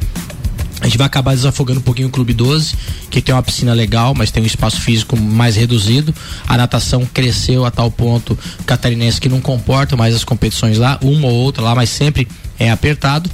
A 0.83 0.85
gente 0.85 0.97
vai 0.97 1.07
acabar 1.07 1.33
desafogando 1.33 1.79
um 1.79 1.83
pouquinho 1.83 2.09
o 2.09 2.11
Clube 2.11 2.33
12, 2.33 2.75
que 3.09 3.21
tem 3.21 3.33
uma 3.33 3.41
piscina 3.41 3.73
legal, 3.73 4.13
mas 4.13 4.31
tem 4.31 4.43
um 4.43 4.45
espaço 4.45 4.81
físico 4.81 5.15
mais 5.15 5.55
reduzido. 5.55 6.13
A 6.45 6.57
natação 6.57 7.05
cresceu 7.05 7.63
a 7.63 7.71
tal 7.71 7.89
ponto 7.89 8.37
catarinense 8.65 9.21
que 9.21 9.29
não 9.29 9.39
comporta 9.39 9.95
mais 9.95 10.13
as 10.13 10.25
competições 10.25 10.77
lá, 10.77 10.99
uma 11.01 11.25
ou 11.25 11.33
outra 11.33 11.63
lá, 11.63 11.73
mas 11.73 11.89
sempre 11.89 12.27
é 12.59 12.69
apertado. 12.69 13.29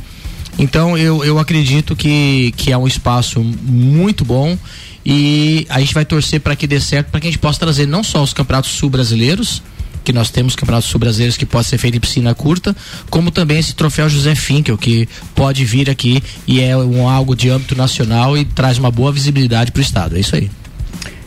Então 0.60 0.96
eu, 0.96 1.26
eu 1.26 1.40
acredito 1.40 1.96
que, 1.96 2.54
que 2.56 2.72
é 2.72 2.78
um 2.78 2.86
espaço 2.86 3.42
muito 3.42 4.24
bom 4.24 4.56
e 5.04 5.66
a 5.70 5.80
gente 5.80 5.96
vai 5.96 6.06
torcer 6.06 6.42
para 6.42 6.56
que 6.56 6.68
dê 6.68 6.80
certo, 6.80 7.10
para 7.10 7.20
que 7.20 7.26
a 7.26 7.32
gente 7.32 7.40
possa 7.40 7.60
trazer 7.60 7.88
não 7.88 8.04
só 8.04 8.22
os 8.22 8.32
campeonatos 8.32 8.70
sul-brasileiros, 8.70 9.64
que 10.04 10.14
nós 10.14 10.30
temos 10.30 10.56
campeonatos 10.56 10.90
sul-brasileiros 10.90 11.38
que 11.38 11.46
pode 11.46 11.68
ser 11.68 11.78
feito 11.78 11.98
em 11.98 12.00
piscina 12.00 12.34
curta, 12.34 12.76
como 13.10 13.32
também 13.32 13.60
esse 13.60 13.76
troféu 13.76 14.10
José 14.10 14.36
Finkel, 14.36 14.78
que 14.78 15.08
pode 15.36 15.64
vir 15.66 15.90
aqui 15.90 16.24
e 16.48 16.60
é 16.60 16.76
um 16.78 17.08
algo 17.08 17.36
de 17.36 17.50
âmbito 17.50 17.76
nacional 17.76 18.38
e 18.38 18.46
traz 18.46 18.78
uma 18.78 18.92
boa 18.92 19.12
visibilidade 19.12 19.72
para 19.72 19.80
o 19.80 19.84
estado. 19.84 20.18
É 20.18 20.20
isso 20.20 20.36
aí. 20.36 20.50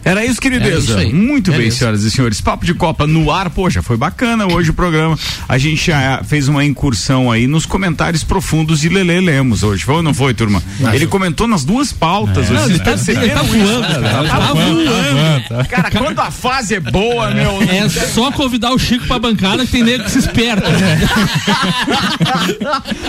Era 0.05 0.25
isso, 0.25 0.41
querideza. 0.41 1.01
É 1.01 1.05
isso 1.07 1.15
Muito 1.17 1.53
é 1.53 1.59
bem, 1.59 1.69
isso. 1.69 1.79
senhoras 1.79 2.03
e 2.03 2.11
senhores. 2.11 2.41
Papo 2.41 2.65
de 2.65 2.75
Copa 2.75 3.07
no 3.07 3.31
ar, 3.31 3.51
poxa, 3.51 3.83
foi 3.83 3.97
bacana 3.97 4.47
hoje 4.53 4.71
o 4.71 4.75
programa. 4.75 5.19
A 5.49 5.59
gente 5.59 5.87
já 5.87 6.23
fez 6.25 6.49
uma 6.49 6.65
incursão 6.65 7.31
aí 7.31 7.47
nos 7.47 7.67
comentários 7.67 8.25
profundos 8.25 8.81
de 8.81 8.89
Lele 8.89 9.21
Lemos 9.21 9.63
hoje. 9.63 9.85
Foi 9.85 9.97
ou 9.97 10.03
não 10.03 10.15
foi, 10.15 10.35
turma? 10.35 10.63
ele 10.93 11.07
comentou 11.07 11.47
nas 11.47 11.65
duas 11.65 11.93
pautas. 11.93 12.49
Não, 12.51 12.57
vocês 12.59 12.71
ele 12.71 12.79
tá- 12.79 12.85
perceberam 12.85 13.27
ele 13.27 13.35
tá 13.35 13.43
isso? 13.45 13.53
voando, 13.53 14.03
cara. 14.03 14.29
Tá 14.29 14.39
Tá 14.39 14.53
voando. 14.55 15.69
Cara, 15.69 15.91
quando 15.91 16.19
a 16.21 16.31
fase 16.31 16.75
é 16.75 16.81
boa, 16.81 17.31
meu. 17.31 17.63
É 17.63 17.89
só 17.89 18.31
convidar 18.33 18.73
o 18.73 18.79
Chico 18.79 19.07
pra 19.07 19.19
bancada 19.19 19.65
que 19.65 19.73
tem 19.73 19.83
nego 19.83 20.05
que 20.05 20.11
se 20.11 20.19
esperta. 20.19 20.63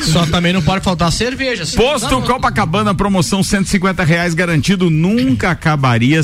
Só 0.02 0.26
também 0.26 0.54
não 0.54 0.62
pode 0.62 0.84
faltar 0.84 1.12
cerveja. 1.12 1.66
Posto. 1.76 2.22
Copacabana, 2.22 2.94
promoção 2.94 3.44
150 3.44 4.04
reais 4.04 4.34
garantido. 4.34 4.90
Nunca 4.90 5.52
acabaria 5.52 6.20
a 6.20 6.24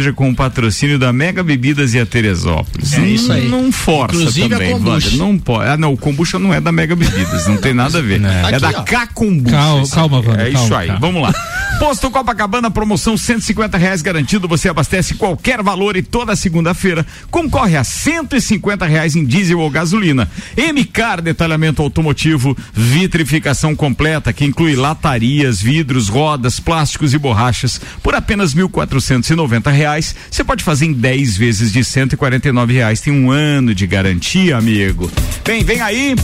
cerveja 0.00 0.12
com 0.12 0.30
o 0.30 0.34
patrocínio 0.34 0.98
da 0.98 1.12
Mega 1.12 1.42
Bebidas 1.42 1.92
e 1.94 2.00
a 2.00 2.06
Teresópolis. 2.06 2.94
É 2.94 3.06
isso 3.06 3.30
aí. 3.30 3.48
Não 3.48 3.70
força 3.70 4.16
Inclusive 4.16 4.48
também. 4.48 4.74
Wander, 4.74 5.16
Não 5.16 5.38
pode. 5.38 5.68
Ah, 5.68 5.76
não, 5.76 5.92
o 5.92 5.96
kombucha 5.96 6.38
não 6.38 6.52
é 6.54 6.60
da 6.60 6.72
Mega 6.72 6.96
Bebidas, 6.96 7.46
não 7.46 7.56
tem 7.58 7.74
nada 7.74 7.98
a 7.98 8.02
ver. 8.02 8.20
É, 8.30 8.42
Aqui, 8.44 8.60
da 8.60 8.68
ó. 8.70 8.82
Cacumbucha. 8.82 9.56
Calma, 9.56 9.82
isso 9.82 9.94
calma. 9.94 10.16
Wander, 10.20 10.32
É 10.46 10.50
calma, 10.52 10.64
isso 10.64 10.74
aí, 10.74 10.86
calma. 10.88 11.00
vamos 11.00 11.22
lá. 11.22 11.34
Posto 11.78 12.10
Copacabana, 12.10 12.70
promoção 12.70 13.16
150 13.16 13.76
reais 13.78 14.02
garantido. 14.02 14.46
Você 14.48 14.68
abastece 14.68 15.14
qualquer 15.14 15.62
valor 15.62 15.96
e 15.96 16.02
toda 16.02 16.36
segunda-feira 16.36 17.04
concorre 17.30 17.76
a 17.76 17.84
150 17.84 18.86
reais 18.86 19.16
em 19.16 19.24
diesel 19.24 19.58
ou 19.58 19.70
gasolina. 19.70 20.28
MCAR 20.56 21.20
Detalhamento 21.22 21.82
Automotivo, 21.82 22.56
vitrificação 22.74 23.74
completa 23.74 24.32
que 24.32 24.44
inclui 24.44 24.76
latarias, 24.76 25.60
vidros, 25.60 26.08
rodas, 26.08 26.60
plásticos 26.60 27.12
e 27.14 27.18
borrachas 27.18 27.80
por 28.02 28.14
apenas 28.14 28.54
1.490 28.54 29.70
reais. 29.72 29.89
Você 29.98 30.44
pode 30.44 30.62
fazer 30.62 30.86
em 30.86 30.92
10 30.92 31.36
vezes 31.36 31.72
de 31.72 31.82
149 31.84 32.72
reais. 32.72 33.00
Tem 33.00 33.12
um 33.12 33.30
ano 33.30 33.74
de 33.74 33.86
garantia, 33.86 34.56
amigo. 34.56 35.10
Bem, 35.44 35.64
vem 35.64 35.80
aí. 35.80 36.14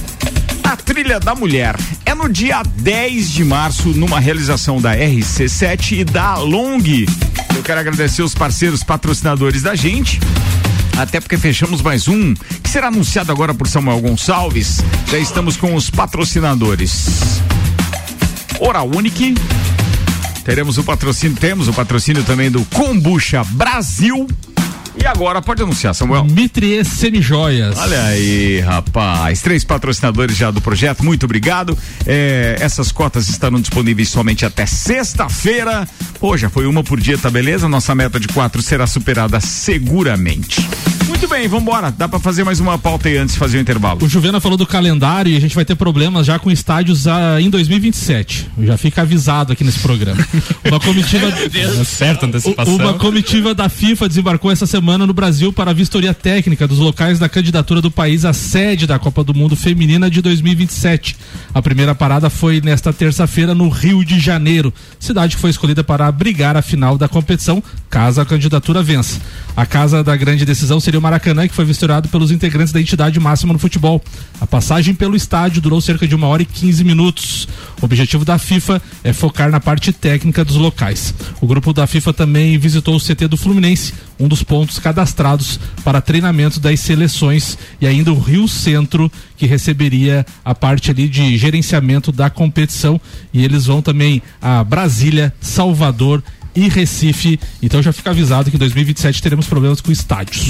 A 0.63 0.77
Trilha 0.77 1.21
da 1.21 1.35
Mulher 1.35 1.77
é 2.05 2.15
no 2.15 2.29
dia 2.29 2.63
10 2.63 3.31
de 3.31 3.45
março, 3.45 3.89
numa 3.91 4.19
realização 4.19 4.81
da 4.81 4.97
RC7 4.97 5.99
e 5.99 6.05
da 6.05 6.37
Long. 6.39 6.83
Eu 7.57 7.63
quero 7.63 7.81
agradecer 7.81 8.23
os 8.23 8.35
parceiros 8.35 8.83
patrocinadores 8.83 9.63
da 9.63 9.75
gente. 9.75 10.21
Até 10.97 11.21
porque 11.21 11.37
fechamos 11.37 11.83
mais 11.83 12.09
um, 12.09 12.35
que 12.63 12.71
será 12.71 12.89
anunciado 12.89 13.31
agora 13.31 13.55
por 13.55 13.69
Samuel 13.69 14.01
Gonçalves. 14.01 14.83
Já 15.11 15.19
estamos 15.19 15.57
com 15.57 15.75
os 15.75 15.91
patrocinadores. 15.91 17.41
Oral 18.59 18.91
Unique. 18.95 19.35
Teremos 20.47 20.79
o 20.79 20.85
patrocínio, 20.85 21.37
temos 21.37 21.67
o 21.67 21.73
patrocínio 21.73 22.23
também 22.23 22.49
do 22.49 22.65
Kombucha 22.67 23.43
Brasil. 23.43 24.29
E 24.97 25.05
agora 25.05 25.43
pode 25.43 25.61
anunciar, 25.61 25.93
Samuel. 25.93 26.25
Mitrie 26.25 26.85
Semijoias. 26.85 27.77
Olha 27.77 28.01
aí, 28.05 28.61
rapaz. 28.61 29.43
Três 29.43 29.65
patrocinadores 29.65 30.37
já 30.37 30.53
do 30.53 30.61
projeto, 30.61 31.05
muito 31.05 31.25
obrigado. 31.25 31.77
É, 32.07 32.57
essas 32.61 32.93
cotas 32.93 33.29
estarão 33.29 33.61
disponíveis 33.61 34.09
somente 34.09 34.47
até 34.47 34.67
sexta-feira. 34.67 35.87
Pô, 36.21 36.37
já 36.37 36.49
foi 36.49 36.65
uma 36.65 36.85
por 36.85 37.01
dia, 37.01 37.19
tá 37.19 37.29
beleza? 37.29 37.69
Nossa 37.69 37.93
meta 37.93 38.21
de 38.21 38.29
quatro 38.29 38.63
será 38.63 38.87
superada 38.87 39.41
seguramente. 39.41 40.65
Muito 41.17 41.29
bem, 41.29 41.49
vambora. 41.49 41.91
Dá 41.91 42.07
pra 42.07 42.21
fazer 42.21 42.45
mais 42.45 42.61
uma 42.61 42.77
pauta 42.77 43.09
aí 43.09 43.17
antes 43.17 43.33
de 43.33 43.39
fazer 43.39 43.57
o 43.57 43.61
intervalo. 43.63 44.05
O 44.05 44.09
Juvena 44.09 44.39
falou 44.39 44.59
do 44.59 44.67
calendário 44.67 45.33
e 45.33 45.37
a 45.37 45.41
gente 45.41 45.55
vai 45.55 45.65
ter 45.65 45.75
problemas 45.75 46.27
já 46.27 46.39
com 46.39 46.51
estádios 46.51 47.09
ah, 47.09 47.41
em 47.41 47.49
2027. 47.49 48.51
Já 48.61 48.77
fica 48.77 49.01
avisado 49.01 49.51
aqui 49.51 49.65
nesse 49.65 49.79
programa. 49.79 50.23
Uma 50.63 50.79
comitiva. 50.79 51.27
Certa 51.87 52.27
antecipação. 52.27 52.77
Uma 52.77 52.93
comitiva 52.93 53.55
da 53.55 53.67
FIFA 53.67 54.09
desembarcou 54.09 54.51
essa 54.51 54.67
semana 54.67 55.07
no 55.07 55.15
Brasil 55.15 55.55
para 55.55 55.71
a 55.71 55.75
vistoria 55.75 56.13
técnica 56.13 56.69
dos 56.69 56.79
locais 56.79 57.19
da 57.19 57.31
candidatura 57.31 57.81
do 57.81 57.91
país 57.91 58.27
à 58.27 58.35
sede 58.35 58.87
da 58.87 58.99
Copa 58.99 59.25
do 59.25 59.33
Mundo 59.33 59.57
Feminina 59.57 60.11
de 60.11 60.21
2027. 60.21 61.17
A 61.55 61.63
primeira 61.63 61.95
parada 61.95 62.29
foi 62.29 62.61
nesta 62.61 62.93
terça-feira 62.93 63.55
no 63.55 63.71
Rio 63.71 64.05
de 64.05 64.21
Janeiro, 64.21 64.71
cidade 65.01 65.37
que 65.37 65.41
foi 65.41 65.49
escolhida 65.49 65.83
para 65.83 66.07
abrigar 66.07 66.59
a 66.59 66.63
final 66.63 66.99
da 66.99 67.09
competição, 67.09 67.63
caso 67.89 68.21
a 68.21 68.27
candidatura 68.27 68.83
vença. 68.83 69.19
A 69.57 69.65
casa 69.65 70.05
da 70.05 70.15
grande 70.15 70.45
decisão 70.45 70.79
seria 70.79 71.01
o 71.01 71.06
Maracanã, 71.07 71.47
que 71.47 71.55
foi 71.55 71.65
vistoriado 71.65 72.09
pelos 72.09 72.33
integrantes 72.33 72.73
da 72.73 72.81
entidade 72.81 73.21
máxima 73.21 73.53
no 73.53 73.61
futebol. 73.61 74.03
A 74.41 74.47
passagem 74.47 74.93
pelo 74.93 75.15
estádio 75.15 75.63
durou 75.63 75.81
cerca 75.81 76.07
de 76.07 76.17
uma 76.17 76.27
hora 76.27 76.43
e 76.43 76.45
15 76.45 76.83
minutos. 76.83 77.47
O 77.81 77.85
objetivo 77.85 78.25
da 78.25 78.39
FIFA 78.39 78.83
é 79.05 79.13
focar 79.13 79.49
na 79.49 79.61
parte 79.61 79.93
técnica 79.93 80.45
dos 80.45 80.57
locais. 80.57 81.15
O 81.41 81.47
grupo 81.47 81.73
da 81.73 81.87
FIFA 81.87 82.13
também 82.13 82.59
visitou 82.59 82.97
o 82.97 83.01
CT 83.01 83.29
do 83.29 83.37
Fluminense, 83.37 83.95
um 84.19 84.27
dos 84.27 84.43
pontos 84.43 84.81
cadastrados 84.81 85.61
para 85.85 86.01
treinamento 86.01 86.59
das 86.59 86.81
seleções, 86.81 87.57
e 87.81 87.87
ainda 87.87 88.13
o 88.13 88.19
Rio 88.19 88.49
Centro, 88.49 89.11
que 89.37 89.47
receberia 89.47 90.27
a 90.45 90.57
parte 90.57 90.91
ali 90.91 91.09
de 91.09 91.39
gerenciamento 91.39 92.11
da 92.11 92.29
competição. 92.29 93.01
E 93.33 93.45
eles 93.45 93.67
vão 93.67 93.81
também 93.81 94.21
a 94.43 94.65
Brasília, 94.65 95.33
Salvador 95.41 96.21
e 96.57 96.69
Recife. 96.69 97.39
Então 97.63 97.83
já 97.83 97.93
fica 97.93 98.11
avisado 98.11 98.51
que 98.51 98.57
em 98.57 98.59
2027 98.59 99.23
teremos 99.23 99.47
problemas 99.47 99.81
com 99.81 99.93
estádios. 99.93 100.47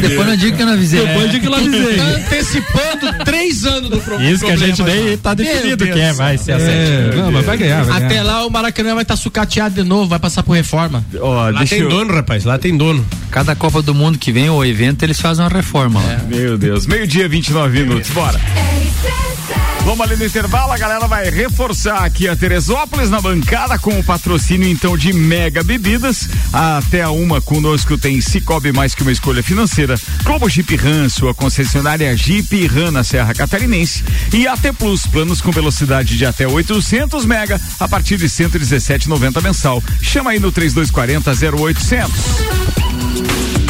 Depois 0.00 0.26
não 0.26 0.36
digo 0.36 0.56
que 0.56 0.62
eu 0.62 0.66
não 0.66 0.72
avisei. 0.74 1.06
Depois 1.06 1.30
de 1.30 1.40
que 1.40 1.46
eu 1.46 1.54
avisei. 1.54 1.96
Tá 1.96 2.04
antecipando 2.04 3.24
três 3.24 3.64
anos 3.64 3.90
do 3.90 3.98
pro 3.98 4.20
Isso 4.22 4.44
que 4.44 4.50
a 4.50 4.56
gente 4.56 4.76
problema 4.76 5.00
nem 5.02 5.10
já. 5.12 5.18
tá 5.18 5.34
Meu 5.34 5.44
definido 5.46 5.84
Deus. 5.84 5.94
que 5.96 6.00
é, 6.00 6.12
vai 6.12 6.38
ser 6.38 6.52
a 6.52 6.58
sede. 6.58 6.70
É, 6.70 7.12
não, 7.16 7.32
mas 7.32 7.44
vai 7.46 7.56
ganhar, 7.56 7.84
vai 7.84 7.96
Até 7.98 8.08
ganhar. 8.08 8.22
lá 8.24 8.46
o 8.46 8.50
Maracanã 8.50 8.94
vai 8.94 9.02
estar 9.02 9.16
sucateado 9.16 9.74
de 9.76 9.82
novo, 9.88 10.08
vai 10.08 10.18
passar 10.18 10.42
por 10.42 10.52
reforma. 10.54 11.04
Ó, 11.20 11.50
Lá 11.50 11.64
tem 11.64 11.80
eu... 11.80 11.88
dono, 11.88 12.12
rapaz, 12.14 12.44
lá 12.44 12.58
tem 12.58 12.76
dono. 12.76 13.04
Cada 13.30 13.54
Copa 13.54 13.80
do 13.82 13.94
Mundo 13.94 14.18
que 14.18 14.32
vem, 14.32 14.48
o 14.50 14.64
evento, 14.64 15.02
eles 15.04 15.20
fazem 15.20 15.44
uma 15.44 15.50
reforma 15.50 16.00
lá. 16.00 16.20
Meu 16.28 16.56
Deus, 16.58 16.86
meio-dia, 16.86 17.28
29 17.28 17.80
minutos, 17.80 18.10
bora. 18.10 18.40
Vamos 19.86 20.04
ali 20.04 20.16
no 20.16 20.26
intervalo, 20.26 20.72
a 20.72 20.76
galera 20.76 21.06
vai 21.06 21.30
reforçar 21.30 22.04
aqui 22.04 22.26
a 22.26 22.34
Teresópolis 22.34 23.08
na 23.08 23.20
bancada 23.20 23.78
com 23.78 23.96
o 23.96 24.02
patrocínio 24.02 24.68
então 24.68 24.98
de 24.98 25.12
Mega 25.12 25.62
Bebidas. 25.62 26.28
Até 26.52 27.02
a 27.02 27.10
uma 27.10 27.40
conosco 27.40 27.96
tem 27.96 28.20
Cicobi 28.20 28.72
mais 28.72 28.96
que 28.96 29.02
uma 29.02 29.12
escolha 29.12 29.44
financeira, 29.44 29.94
Globo 30.24 30.48
Jeep 30.48 30.74
Ram, 30.74 31.08
sua 31.08 31.32
concessionária 31.32 32.16
Jeep 32.16 32.66
Ram 32.66 32.90
na 32.90 33.04
Serra 33.04 33.32
Catarinense 33.32 34.02
e 34.34 34.48
AT 34.48 34.72
Plus, 34.76 35.06
planos 35.06 35.40
com 35.40 35.52
velocidade 35.52 36.18
de 36.18 36.26
até 36.26 36.48
800 36.48 37.24
mega 37.24 37.60
a 37.78 37.86
partir 37.86 38.16
de 38.16 38.26
117,90 38.26 39.40
mensal. 39.40 39.80
Chama 40.02 40.32
aí 40.32 40.40
no 40.40 40.50
3240 40.50 41.56
0800. 41.56 43.65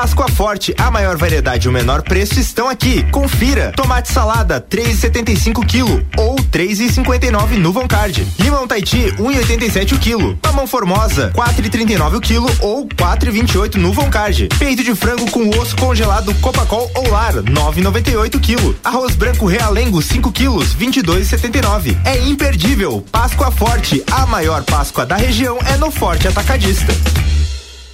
Páscoa 0.00 0.28
Forte, 0.30 0.74
a 0.78 0.90
maior 0.90 1.18
variedade 1.18 1.66
e 1.66 1.68
o 1.68 1.72
menor 1.72 2.00
preço 2.00 2.40
estão 2.40 2.70
aqui. 2.70 3.02
Confira. 3.10 3.70
Tomate 3.76 4.10
salada, 4.10 4.58
3,75 4.58 5.62
kg 5.66 6.06
ou 6.16 6.36
3,59 6.36 7.58
no 7.58 7.70
Voncard. 7.70 8.26
Limão 8.38 8.66
Taiti, 8.66 9.12
1,87 9.18 9.92
o 9.92 9.98
quilo. 9.98 10.38
Mamão 10.42 10.66
Formosa, 10.66 11.30
4,39 11.36 12.16
o 12.16 12.20
quilo 12.22 12.50
ou 12.60 12.88
4,28 12.88 13.74
no 13.74 13.92
Voncard. 13.92 14.48
Peito 14.58 14.82
de 14.82 14.94
frango 14.94 15.30
com 15.30 15.50
osso 15.50 15.76
congelado 15.76 16.34
Copacol 16.36 16.90
ou 16.94 17.10
Lar, 17.10 17.34
9,98 17.34 18.36
o 18.36 18.40
quilo. 18.40 18.74
Arroz 18.82 19.14
branco 19.14 19.44
Realengo, 19.44 20.00
5 20.00 20.32
quilos, 20.32 20.74
22,79. 20.74 21.94
É 22.06 22.18
imperdível. 22.20 23.04
Páscoa 23.12 23.50
Forte, 23.50 24.02
a 24.10 24.24
maior 24.24 24.62
Páscoa 24.62 25.04
da 25.04 25.16
região 25.16 25.58
é 25.66 25.76
no 25.76 25.90
Forte 25.90 26.26
Atacadista. 26.26 26.94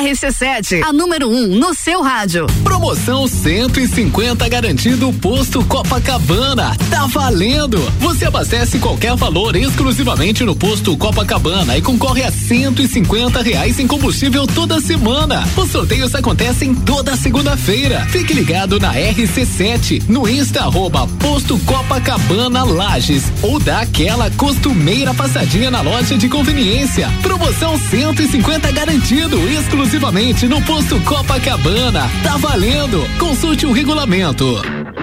RC7, 0.00 0.82
a 0.82 0.94
número 0.94 1.28
1 1.28 1.30
um 1.30 1.46
no 1.58 1.74
seu 1.74 2.00
rádio. 2.00 2.46
Promoção 2.64 3.28
150 3.28 4.48
garantido 4.48 5.12
posto 5.12 5.62
Copacabana. 5.66 6.74
Tá 6.88 7.06
valendo! 7.06 7.78
Você 7.98 8.24
abastece 8.24 8.78
qualquer 8.78 9.14
valor 9.14 9.54
exclusivamente 9.54 10.42
no 10.42 10.56
posto 10.56 10.96
Copacabana 10.96 11.76
e 11.76 11.82
concorre 11.82 12.22
a 12.22 12.32
150 12.32 13.42
reais 13.42 13.78
em 13.78 13.86
combustível 13.86 14.46
toda 14.46 14.80
semana. 14.80 15.46
Os 15.54 15.70
sorteios 15.70 16.14
acontecem 16.14 16.74
toda 16.74 17.14
segunda-feira. 17.14 18.06
Fique 18.06 18.32
ligado 18.32 18.80
na 18.80 18.94
RC7, 18.94 20.04
no 20.08 20.26
Insta 20.26 20.62
arroba 20.62 21.06
posto 21.18 21.58
Copacabana 21.58 22.64
Lages 22.64 23.24
ou 23.42 23.60
dá 23.60 23.80
aquela 23.80 24.30
costumeira 24.30 25.12
passadinha 25.12 25.70
na 25.70 25.82
loja 25.82 26.16
de 26.16 26.26
conveniência. 26.26 27.10
Promoção 27.20 27.78
150 27.78 28.72
garantido 28.72 29.36
exclusivamente 29.50 29.89
exclusivamente 29.90 30.46
no 30.46 30.62
posto 30.62 31.00
Copacabana. 31.00 32.08
Tá 32.22 32.36
valendo! 32.36 33.04
Consulte 33.18 33.66
o 33.66 33.72
regulamento. 33.72 34.62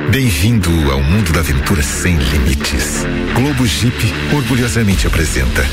Bem-vindo 0.09 0.69
ao 0.89 1.03
mundo 1.03 1.33
da 1.33 1.41
aventura 1.41 1.83
sem 1.83 2.15
limites. 2.15 3.05
Globo 3.35 3.67
Jeep 3.67 3.97
orgulhosamente 4.33 5.05
apresenta 5.05 5.65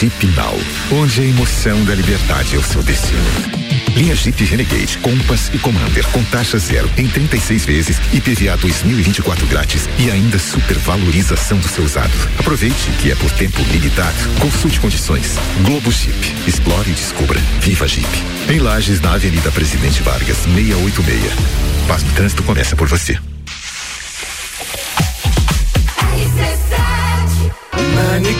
Jeep 0.00 0.26
Now, 0.34 0.58
onde 1.00 1.20
a 1.20 1.24
emoção 1.24 1.84
da 1.84 1.94
liberdade 1.94 2.56
é 2.56 2.58
o 2.58 2.62
seu 2.62 2.82
destino. 2.82 3.65
Linha 3.96 4.14
Jeep 4.14 4.44
Renegade, 4.44 4.98
Compass 4.98 5.50
e 5.54 5.58
Commander 5.58 6.06
com 6.08 6.22
taxa 6.24 6.58
zero 6.58 6.90
em 6.98 7.08
36 7.08 7.64
vezes 7.64 8.00
e 8.12 8.20
PVA 8.20 8.56
2024 8.58 9.46
grátis 9.46 9.88
e 9.98 10.10
ainda 10.10 10.38
supervalorização 10.38 11.58
do 11.58 11.66
seu 11.66 11.82
usado. 11.82 12.12
Aproveite 12.38 12.90
que 13.00 13.10
é 13.10 13.14
por 13.16 13.30
tempo 13.32 13.60
limitado. 13.72 14.14
Consulte 14.38 14.78
condições. 14.80 15.36
Globo 15.64 15.90
Jeep. 15.90 16.34
Explore 16.46 16.90
e 16.90 16.94
descubra. 16.94 17.40
Viva 17.60 17.88
Jeep. 17.88 18.06
Em 18.50 18.58
Lages, 18.58 19.00
na 19.00 19.14
Avenida 19.14 19.50
Presidente 19.50 20.02
Vargas, 20.02 20.36
686. 20.38 21.32
Paz 21.88 22.02
no 22.02 22.12
trânsito 22.12 22.42
começa 22.42 22.76
por 22.76 22.86
você. 22.86 23.18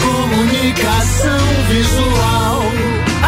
Comunicação 0.02 1.38
Visual 1.68 2.65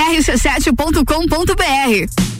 rc7.com.br 0.00 2.39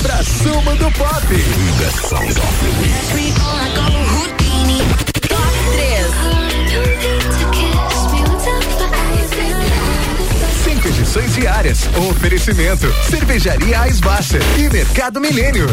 supra-sumo 0.00 0.74
do 0.76 0.90
pop. 0.92 1.26
Top 5.28 5.58
3. 5.72 6.06
Cinco 10.64 10.88
edições 10.88 11.34
diárias. 11.34 11.80
Oferecimento. 12.10 12.90
Cervejaria 13.10 13.86
Eisbasser 13.86 14.40
e 14.58 14.70
Mercado 14.70 15.20
Milênio. 15.20 15.66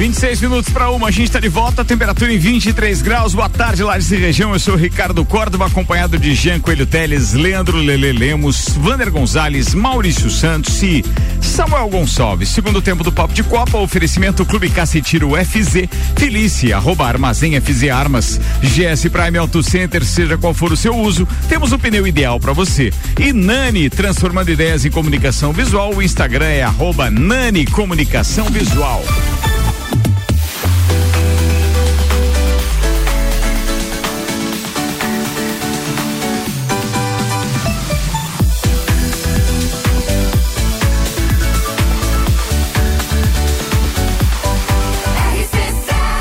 26 0.00 0.40
minutos 0.40 0.72
para 0.72 0.88
uma, 0.88 1.08
a 1.08 1.10
gente 1.10 1.26
está 1.26 1.38
de 1.38 1.50
volta, 1.50 1.84
temperatura 1.84 2.32
em 2.32 2.38
23 2.38 3.02
graus. 3.02 3.34
Boa 3.34 3.50
tarde, 3.50 3.82
Lages 3.82 4.10
e 4.10 4.16
região. 4.16 4.54
Eu 4.54 4.58
sou 4.58 4.74
Ricardo 4.74 5.22
Córdova, 5.26 5.66
acompanhado 5.66 6.18
de 6.18 6.34
Jean 6.34 6.58
Coelho 6.58 6.86
Teles, 6.86 7.34
Leandro 7.34 7.76
Lele 7.76 8.10
Lemos, 8.10 8.70
Vander 8.78 9.10
Gonzalez, 9.10 9.74
Maurício 9.74 10.30
Santos 10.30 10.82
e 10.82 11.04
Samuel 11.42 11.86
Gonçalves. 11.90 12.48
Segundo 12.48 12.80
tempo 12.80 13.04
do 13.04 13.12
Papo 13.12 13.34
de 13.34 13.42
Copa, 13.42 13.76
oferecimento 13.76 14.42
Clube 14.46 14.70
Cacetiro 14.70 15.32
FZ, 15.32 15.86
Felícia, 16.16 16.76
arroba 16.76 17.06
Armazém 17.06 17.60
FZ 17.60 17.90
Armas, 17.90 18.40
GS 18.62 19.06
Prime 19.10 19.36
Auto 19.36 19.62
Center, 19.62 20.02
seja 20.02 20.38
qual 20.38 20.54
for 20.54 20.72
o 20.72 20.78
seu 20.78 20.96
uso, 20.96 21.28
temos 21.46 21.72
o 21.72 21.78
pneu 21.78 22.06
ideal 22.06 22.40
para 22.40 22.54
você. 22.54 22.90
E 23.18 23.34
Nani, 23.34 23.90
transformando 23.90 24.50
ideias 24.50 24.86
em 24.86 24.90
comunicação 24.90 25.52
visual, 25.52 25.94
o 25.94 26.02
Instagram 26.02 26.46
é 26.46 26.62
arroba 26.62 27.10
Nani 27.10 27.66
Comunicação 27.66 28.46
Visual. 28.46 29.04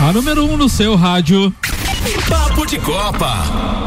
A 0.10 0.12
número 0.12 0.44
1 0.44 0.54
um 0.54 0.58
no 0.58 0.68
seu 0.68 0.96
rádio. 0.96 1.54
Papo 2.28 2.66
de 2.66 2.80
Copa. 2.80 3.44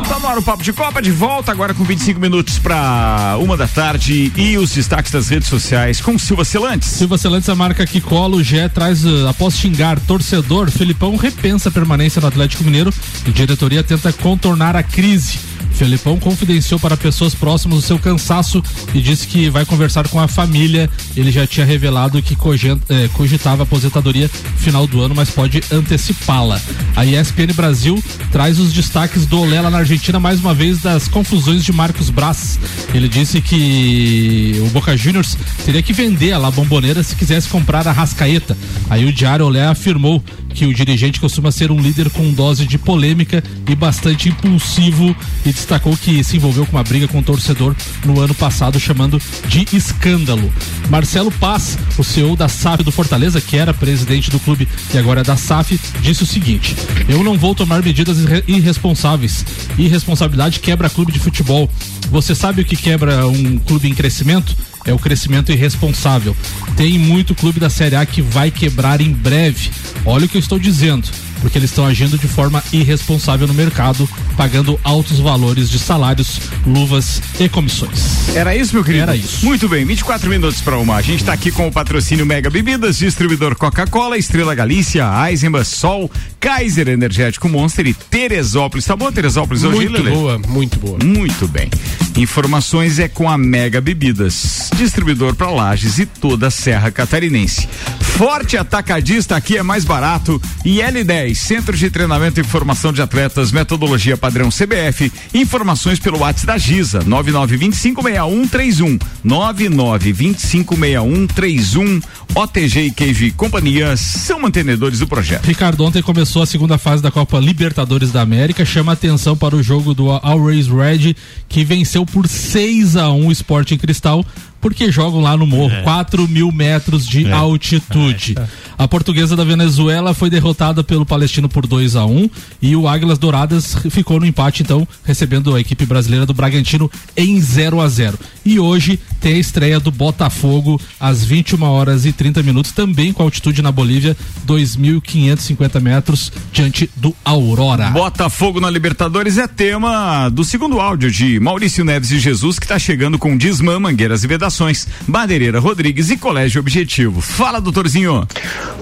Tá 0.08 0.20
no 0.20 0.28
ar 0.28 0.38
o 0.38 0.42
Papo 0.42 0.62
de 0.62 0.72
Copa, 0.72 1.02
de 1.02 1.10
volta 1.10 1.50
agora 1.50 1.74
com 1.74 1.82
25 1.82 2.20
minutos 2.20 2.60
para 2.60 3.36
uma 3.40 3.56
da 3.56 3.66
tarde 3.66 4.32
e 4.36 4.56
os 4.56 4.70
destaques 4.70 5.10
das 5.10 5.28
redes 5.28 5.48
sociais 5.48 6.00
com 6.00 6.16
Silva 6.16 6.44
Celantes. 6.44 6.90
Silva 6.90 7.18
Celantes, 7.18 7.48
a 7.48 7.56
marca 7.56 7.84
que 7.84 8.00
cola, 8.00 8.36
o 8.36 8.42
Gé 8.42 8.68
traz, 8.68 9.04
uh, 9.04 9.26
após 9.26 9.58
xingar 9.58 9.98
torcedor, 9.98 10.70
Felipão 10.70 11.16
repensa 11.16 11.70
a 11.70 11.72
permanência 11.72 12.20
no 12.20 12.28
Atlético 12.28 12.62
Mineiro 12.62 12.94
e 13.26 13.32
diretoria 13.32 13.82
tenta 13.82 14.12
contornar 14.12 14.76
a 14.76 14.82
crise. 14.84 15.40
Felipão 15.74 16.18
confidenciou 16.18 16.78
para 16.78 16.96
pessoas 16.96 17.34
próximas 17.34 17.78
o 17.78 17.82
seu 17.82 17.98
cansaço 17.98 18.62
e 18.94 19.00
disse 19.00 19.26
que 19.26 19.48
vai 19.50 19.64
conversar 19.64 20.08
com 20.08 20.20
a 20.20 20.28
família. 20.28 20.88
Ele 21.16 21.32
já 21.32 21.46
tinha 21.46 21.66
revelado 21.66 22.22
que 22.22 22.34
eh, 22.34 23.08
cogitava 23.14 23.62
aposentadoria 23.62 24.28
final 24.56 24.86
do 24.86 25.00
ano, 25.00 25.14
mas 25.14 25.30
pode 25.30 25.62
antecipá-la. 25.70 26.60
A 26.94 27.04
ESPN 27.04 27.52
Brasil 27.54 28.02
traz 28.30 28.58
os 28.58 28.72
destaques 28.72 29.26
do 29.26 29.40
Olela 29.40 29.70
na 29.70 29.78
Argentina, 29.78 30.20
mais 30.20 30.40
uma 30.40 30.54
vez, 30.54 30.80
das 30.80 31.08
confusões 31.08 31.64
de 31.64 31.72
Marcos 31.72 32.10
Braz. 32.10 32.58
Ele 32.94 33.08
disse 33.08 33.40
que 33.40 34.60
o 34.66 34.70
Boca 34.70 34.96
Juniors 34.96 35.36
teria 35.64 35.82
que 35.82 35.92
vender 35.92 36.32
a 36.32 36.38
La 36.38 36.50
Bombonera 36.50 37.02
se 37.02 37.16
quisesse 37.16 37.48
comprar 37.48 37.86
a 37.88 37.92
Rascaeta. 37.92 38.56
Aí 38.88 39.04
o 39.04 39.12
Diário 39.12 39.46
Olé 39.46 39.66
afirmou 39.66 40.22
que 40.52 40.66
o 40.66 40.74
dirigente 40.74 41.18
costuma 41.18 41.50
ser 41.50 41.70
um 41.70 41.80
líder 41.80 42.10
com 42.10 42.30
dose 42.32 42.66
de 42.66 42.78
polêmica 42.78 43.42
e 43.68 43.74
bastante 43.74 44.28
impulsivo 44.28 45.16
e 45.44 45.52
destacou 45.62 45.96
que 45.96 46.22
se 46.24 46.36
envolveu 46.36 46.66
com 46.66 46.76
uma 46.76 46.82
briga 46.82 47.06
com 47.06 47.20
o 47.20 47.22
torcedor 47.22 47.74
no 48.04 48.20
ano 48.20 48.34
passado, 48.34 48.80
chamando 48.80 49.20
de 49.46 49.66
escândalo. 49.72 50.52
Marcelo 50.90 51.30
Paz, 51.30 51.78
o 51.96 52.02
CEO 52.02 52.34
da 52.34 52.48
SAF 52.48 52.82
do 52.82 52.90
Fortaleza, 52.90 53.40
que 53.40 53.56
era 53.56 53.72
presidente 53.72 54.30
do 54.30 54.40
clube 54.40 54.68
e 54.92 54.98
agora 54.98 55.20
é 55.20 55.24
da 55.24 55.36
SAF, 55.36 55.80
disse 56.00 56.24
o 56.24 56.26
seguinte: 56.26 56.74
Eu 57.08 57.22
não 57.22 57.38
vou 57.38 57.54
tomar 57.54 57.82
medidas 57.82 58.18
irresponsáveis. 58.46 59.44
Irresponsabilidade 59.78 60.58
quebra 60.58 60.90
clube 60.90 61.12
de 61.12 61.20
futebol. 61.20 61.70
Você 62.10 62.34
sabe 62.34 62.62
o 62.62 62.64
que 62.64 62.76
quebra 62.76 63.26
um 63.26 63.58
clube 63.58 63.88
em 63.88 63.94
crescimento? 63.94 64.56
é 64.84 64.92
o 64.92 64.98
crescimento 64.98 65.52
irresponsável. 65.52 66.36
Tem 66.76 66.98
muito 66.98 67.36
clube 67.36 67.60
da 67.60 67.70
Série 67.70 67.94
A 67.94 68.04
que 68.04 68.20
vai 68.20 68.50
quebrar 68.50 69.00
em 69.00 69.12
breve. 69.12 69.70
Olha 70.04 70.26
o 70.26 70.28
que 70.28 70.36
eu 70.36 70.40
estou 70.40 70.58
dizendo 70.58 71.08
porque 71.42 71.58
eles 71.58 71.70
estão 71.70 71.84
agindo 71.84 72.16
de 72.16 72.28
forma 72.28 72.62
irresponsável 72.72 73.46
no 73.46 73.52
mercado, 73.52 74.08
pagando 74.36 74.80
altos 74.82 75.18
valores 75.18 75.68
de 75.68 75.78
salários, 75.78 76.40
luvas 76.66 77.20
e 77.38 77.48
comissões. 77.48 78.34
Era 78.34 78.56
isso, 78.56 78.74
meu 78.74 78.84
querido? 78.84 79.02
Era 79.02 79.16
isso. 79.16 79.44
Muito 79.44 79.68
bem, 79.68 79.84
24 79.84 80.30
minutos 80.30 80.60
para 80.60 80.78
uma. 80.78 80.96
A 80.96 81.02
gente 81.02 81.20
está 81.20 81.32
aqui 81.32 81.50
com 81.50 81.66
o 81.66 81.72
patrocínio 81.72 82.24
Mega 82.24 82.48
Bebidas, 82.48 82.96
distribuidor 82.96 83.56
Coca-Cola, 83.56 84.16
Estrela 84.16 84.54
Galícia, 84.54 85.04
Eisenbach, 85.28 85.66
Sol, 85.66 86.10
Kaiser 86.42 86.88
Energético 86.88 87.48
Monster 87.48 87.86
e 87.86 87.94
Teresópolis. 87.94 88.84
Tá 88.84 88.96
bom, 88.96 89.12
Teresópolis 89.12 89.62
hoje, 89.62 89.88
Muito 89.88 90.02
boa, 90.02 90.38
muito 90.48 90.80
boa. 90.80 90.98
Muito 91.00 91.46
bem. 91.46 91.70
Informações 92.16 92.98
é 92.98 93.06
com 93.08 93.30
a 93.30 93.38
Mega 93.38 93.80
Bebidas, 93.80 94.68
distribuidor 94.76 95.36
para 95.36 95.50
Lages 95.50 96.00
e 96.00 96.04
toda 96.04 96.48
a 96.48 96.50
Serra 96.50 96.90
Catarinense. 96.90 97.68
Forte 98.00 98.56
Atacadista 98.56 99.36
aqui 99.36 99.56
é 99.56 99.62
mais 99.62 99.84
barato 99.84 100.42
e 100.64 100.78
L10, 100.78 101.34
Centro 101.34 101.76
de 101.76 101.90
Treinamento 101.90 102.40
e 102.40 102.44
Formação 102.44 102.92
de 102.92 103.00
Atletas, 103.00 103.52
metodologia 103.52 104.16
padrão 104.16 104.48
CBF, 104.50 105.12
informações 105.32 105.98
pelo 105.98 106.18
WhatsApp 106.18 106.46
da 106.46 106.58
Giza, 106.58 107.00
99256131, 107.04 109.00
99256131, 109.24 112.02
OTG 112.34 112.86
e 112.86 112.90
Queijo 112.90 113.32
Companhia 113.34 113.96
são 113.96 114.40
mantenedores 114.40 114.98
do 114.98 115.06
projeto. 115.06 115.44
Ricardo, 115.44 115.84
ontem 115.84 116.02
começou 116.02 116.31
a 116.40 116.46
segunda 116.46 116.78
fase 116.78 117.02
da 117.02 117.10
Copa 117.10 117.38
Libertadores 117.38 118.12
da 118.12 118.22
América, 118.22 118.64
chama 118.64 118.92
atenção 118.92 119.36
para 119.36 119.56
o 119.56 119.62
jogo 119.62 119.92
do 119.92 120.08
Always 120.10 120.68
Red, 120.68 121.14
que 121.48 121.64
venceu 121.64 122.06
por 122.06 122.28
6 122.28 122.96
a 122.96 123.10
1 123.10 123.26
o 123.26 123.32
Sporting 123.32 123.76
Cristal 123.76 124.24
porque 124.62 124.92
jogam 124.92 125.20
lá 125.20 125.36
no 125.36 125.44
morro, 125.44 125.74
é. 125.74 125.82
4 125.82 126.28
mil 126.28 126.52
metros 126.52 127.04
de 127.04 127.26
é. 127.26 127.32
altitude. 127.32 128.36
É. 128.38 128.46
A 128.78 128.86
portuguesa 128.86 129.34
da 129.34 129.42
Venezuela 129.42 130.14
foi 130.14 130.30
derrotada 130.30 130.84
pelo 130.84 131.04
palestino 131.04 131.48
por 131.48 131.66
2 131.66 131.96
a 131.96 132.06
1 132.06 132.16
um, 132.16 132.30
e 132.62 132.76
o 132.76 132.86
Águilas 132.86 133.18
Douradas 133.18 133.76
ficou 133.90 134.20
no 134.20 134.24
empate, 134.24 134.62
então, 134.62 134.86
recebendo 135.04 135.54
a 135.54 135.60
equipe 135.60 135.84
brasileira 135.84 136.24
do 136.24 136.32
Bragantino 136.32 136.88
em 137.16 137.40
0 137.40 137.80
a 137.80 137.88
0 137.88 138.16
E 138.46 138.60
hoje 138.60 139.00
tem 139.22 139.34
a 139.34 139.38
estreia 139.38 139.78
do 139.78 139.92
Botafogo 139.92 140.80
às 140.98 141.24
21 141.24 141.62
horas 141.62 142.04
e 142.04 142.12
30 142.12 142.42
minutos, 142.42 142.72
também 142.72 143.12
com 143.12 143.22
altitude 143.22 143.62
na 143.62 143.70
Bolívia, 143.70 144.16
2.550 144.44 145.80
metros, 145.80 146.32
diante 146.52 146.90
do 146.96 147.14
Aurora. 147.24 147.90
Botafogo 147.90 148.60
na 148.60 148.68
Libertadores 148.68 149.38
é 149.38 149.46
tema 149.46 150.28
do 150.28 150.44
segundo 150.44 150.80
áudio 150.80 151.08
de 151.08 151.38
Maurício 151.38 151.84
Neves 151.84 152.10
e 152.10 152.18
Jesus, 152.18 152.58
que 152.58 152.64
está 152.64 152.80
chegando 152.80 153.16
com 153.16 153.36
Desmã, 153.36 153.78
Mangueiras 153.78 154.24
e 154.24 154.26
Vedações, 154.26 154.88
Madeireira 155.06 155.60
Rodrigues 155.60 156.10
e 156.10 156.16
Colégio 156.16 156.60
Objetivo. 156.60 157.20
Fala, 157.20 157.60
doutorzinho. 157.60 158.26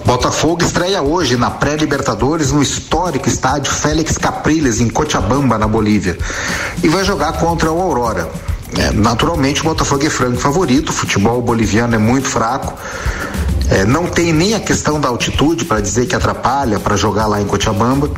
Botafogo 0.03 0.63
estreia 0.63 1.03
hoje 1.03 1.37
na 1.37 1.51
pré-Libertadores 1.51 2.51
no 2.51 2.63
histórico 2.63 3.27
estádio 3.27 3.71
Félix 3.71 4.17
Capriles, 4.17 4.81
em 4.81 4.89
Cochabamba, 4.89 5.59
na 5.59 5.67
Bolívia. 5.67 6.17
E 6.83 6.87
vai 6.87 7.05
jogar 7.05 7.33
contra 7.33 7.71
o 7.71 7.79
Aurora. 7.79 8.27
É, 8.77 8.91
naturalmente 8.91 9.61
o 9.61 9.65
Botafogo 9.65 10.05
é 10.05 10.09
franco 10.09 10.37
favorito, 10.37 10.89
o 10.89 10.93
futebol 10.93 11.41
boliviano 11.41 11.95
é 11.95 11.97
muito 11.97 12.27
fraco. 12.27 12.73
É, 13.69 13.85
não 13.85 14.05
tem 14.07 14.33
nem 14.33 14.53
a 14.53 14.59
questão 14.59 14.99
da 14.99 15.07
altitude 15.09 15.65
para 15.65 15.79
dizer 15.79 16.05
que 16.05 16.15
atrapalha 16.15 16.79
para 16.79 16.95
jogar 16.95 17.27
lá 17.27 17.41
em 17.41 17.45
Cochabamba. 17.45 18.09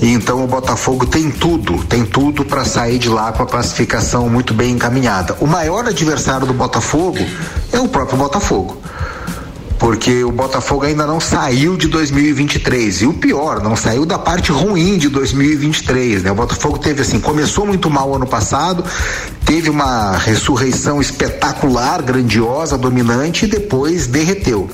E 0.00 0.12
então 0.12 0.44
o 0.44 0.46
Botafogo 0.46 1.06
tem 1.06 1.30
tudo, 1.30 1.82
tem 1.84 2.04
tudo 2.04 2.44
para 2.44 2.64
sair 2.64 2.98
de 2.98 3.08
lá 3.08 3.32
com 3.32 3.42
a 3.42 3.46
classificação 3.46 4.28
muito 4.28 4.52
bem 4.52 4.72
encaminhada. 4.72 5.36
O 5.40 5.46
maior 5.46 5.86
adversário 5.86 6.46
do 6.46 6.52
Botafogo 6.52 7.18
é 7.72 7.80
o 7.80 7.88
próprio 7.88 8.18
Botafogo 8.18 8.76
porque 9.78 10.24
o 10.24 10.32
Botafogo 10.32 10.84
ainda 10.84 11.06
não 11.06 11.20
saiu 11.20 11.76
de 11.76 11.88
2023 11.88 13.02
e 13.02 13.06
o 13.06 13.12
pior, 13.14 13.62
não 13.62 13.76
saiu 13.76 14.06
da 14.06 14.18
parte 14.18 14.50
ruim 14.50 14.96
de 14.96 15.08
2023, 15.08 16.22
né? 16.22 16.32
O 16.32 16.34
Botafogo 16.34 16.78
teve 16.78 17.02
assim, 17.02 17.20
começou 17.20 17.66
muito 17.66 17.90
mal 17.90 18.14
ano 18.14 18.26
passado, 18.26 18.84
teve 19.44 19.68
uma 19.70 20.16
ressurreição 20.16 21.00
espetacular, 21.00 22.02
grandiosa, 22.02 22.78
dominante 22.78 23.44
e 23.44 23.48
depois 23.48 24.06
derreteu. 24.06 24.68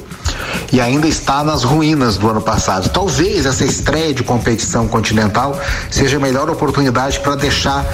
E 0.72 0.80
ainda 0.80 1.06
está 1.06 1.44
nas 1.44 1.64
ruínas 1.64 2.16
do 2.16 2.28
ano 2.28 2.40
passado. 2.40 2.88
Talvez 2.88 3.44
essa 3.44 3.64
estreia 3.64 4.14
de 4.14 4.22
competição 4.22 4.88
continental 4.88 5.58
seja 5.90 6.16
a 6.16 6.20
melhor 6.20 6.48
oportunidade 6.48 7.20
para 7.20 7.34
deixar 7.34 7.84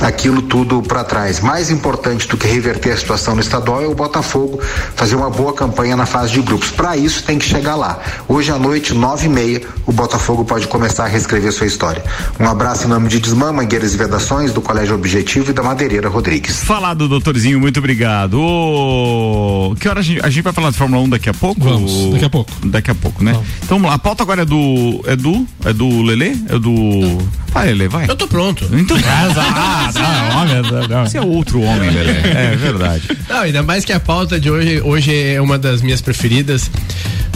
aquilo 0.00 0.42
tudo 0.42 0.82
para 0.82 1.04
trás. 1.04 1.40
Mais 1.40 1.70
importante 1.70 2.26
do 2.26 2.36
que 2.36 2.46
reverter 2.46 2.92
a 2.92 2.96
situação 2.96 3.34
no 3.34 3.40
estadual 3.40 3.82
é 3.82 3.86
o 3.86 3.94
Botafogo 3.94 4.60
fazer 4.96 5.14
uma 5.16 5.30
boa 5.30 5.52
campanha 5.52 5.96
na 5.96 6.06
fase 6.06 6.32
de 6.32 6.42
grupos. 6.42 6.70
Para 6.70 6.96
isso 6.96 7.22
tem 7.24 7.38
que 7.38 7.44
chegar 7.44 7.76
lá. 7.76 8.00
Hoje 8.26 8.50
à 8.50 8.58
noite, 8.58 8.94
nove 8.94 9.26
e 9.26 9.28
meia, 9.28 9.62
o 9.86 9.92
Botafogo 9.92 10.44
pode 10.44 10.66
começar 10.66 11.04
a 11.04 11.08
reescrever 11.08 11.52
sua 11.52 11.66
história. 11.66 12.02
Um 12.40 12.46
abraço 12.46 12.86
em 12.86 12.88
nome 12.88 13.08
de 13.08 13.20
Desmã, 13.20 13.52
Mangueiras 13.52 13.94
e 13.94 13.96
Vedações, 13.96 14.52
do 14.52 14.60
Colégio 14.60 14.94
Objetivo 14.94 15.50
e 15.50 15.52
da 15.52 15.62
Madeireira 15.62 16.08
Rodrigues. 16.08 16.64
Falado, 16.64 17.08
doutorzinho, 17.08 17.60
muito 17.60 17.78
obrigado. 17.78 18.40
Oh, 18.40 19.74
que 19.78 19.88
hora 19.88 20.00
a 20.00 20.02
gente, 20.02 20.24
a 20.24 20.30
gente 20.30 20.42
vai 20.42 20.52
falar 20.52 20.70
de 20.70 20.78
Fórmula 20.78 21.02
1 21.02 21.10
daqui 21.10 21.28
a 21.28 21.34
pouco? 21.34 21.60
Vamos, 21.74 22.12
daqui 22.12 22.24
a 22.24 22.30
pouco. 22.30 22.50
Daqui 22.64 22.90
a 22.90 22.94
pouco, 22.94 23.24
né? 23.24 23.32
Vamos. 23.32 23.48
Então 23.58 23.78
vamos 23.78 23.88
lá, 23.88 23.94
a 23.94 23.98
pauta 23.98 24.22
agora 24.22 24.42
é 24.42 24.44
do. 24.44 25.02
É 25.06 25.16
do. 25.16 25.46
É 25.64 25.72
do 25.72 26.02
Lelê? 26.02 26.30
É 26.48 26.58
do. 26.58 27.18
Vai, 27.52 27.66
Lelê, 27.66 27.88
vai. 27.88 28.08
Eu 28.08 28.16
tô 28.16 28.26
pronto. 28.26 28.66
Então, 28.72 28.96
ah, 29.06 29.90
não, 29.94 30.40
homem, 30.40 30.88
não. 30.88 31.06
Você 31.06 31.18
é 31.18 31.20
outro 31.20 31.60
homem, 31.60 31.90
Lelê. 31.90 32.12
É 32.12 32.56
verdade. 32.56 33.02
Não, 33.28 33.40
ainda 33.40 33.62
mais 33.62 33.84
que 33.84 33.92
a 33.92 34.00
pauta 34.00 34.40
de 34.40 34.50
hoje, 34.50 34.80
hoje 34.80 35.14
é 35.14 35.40
uma 35.40 35.58
das 35.58 35.82
minhas 35.82 36.00
preferidas, 36.00 36.70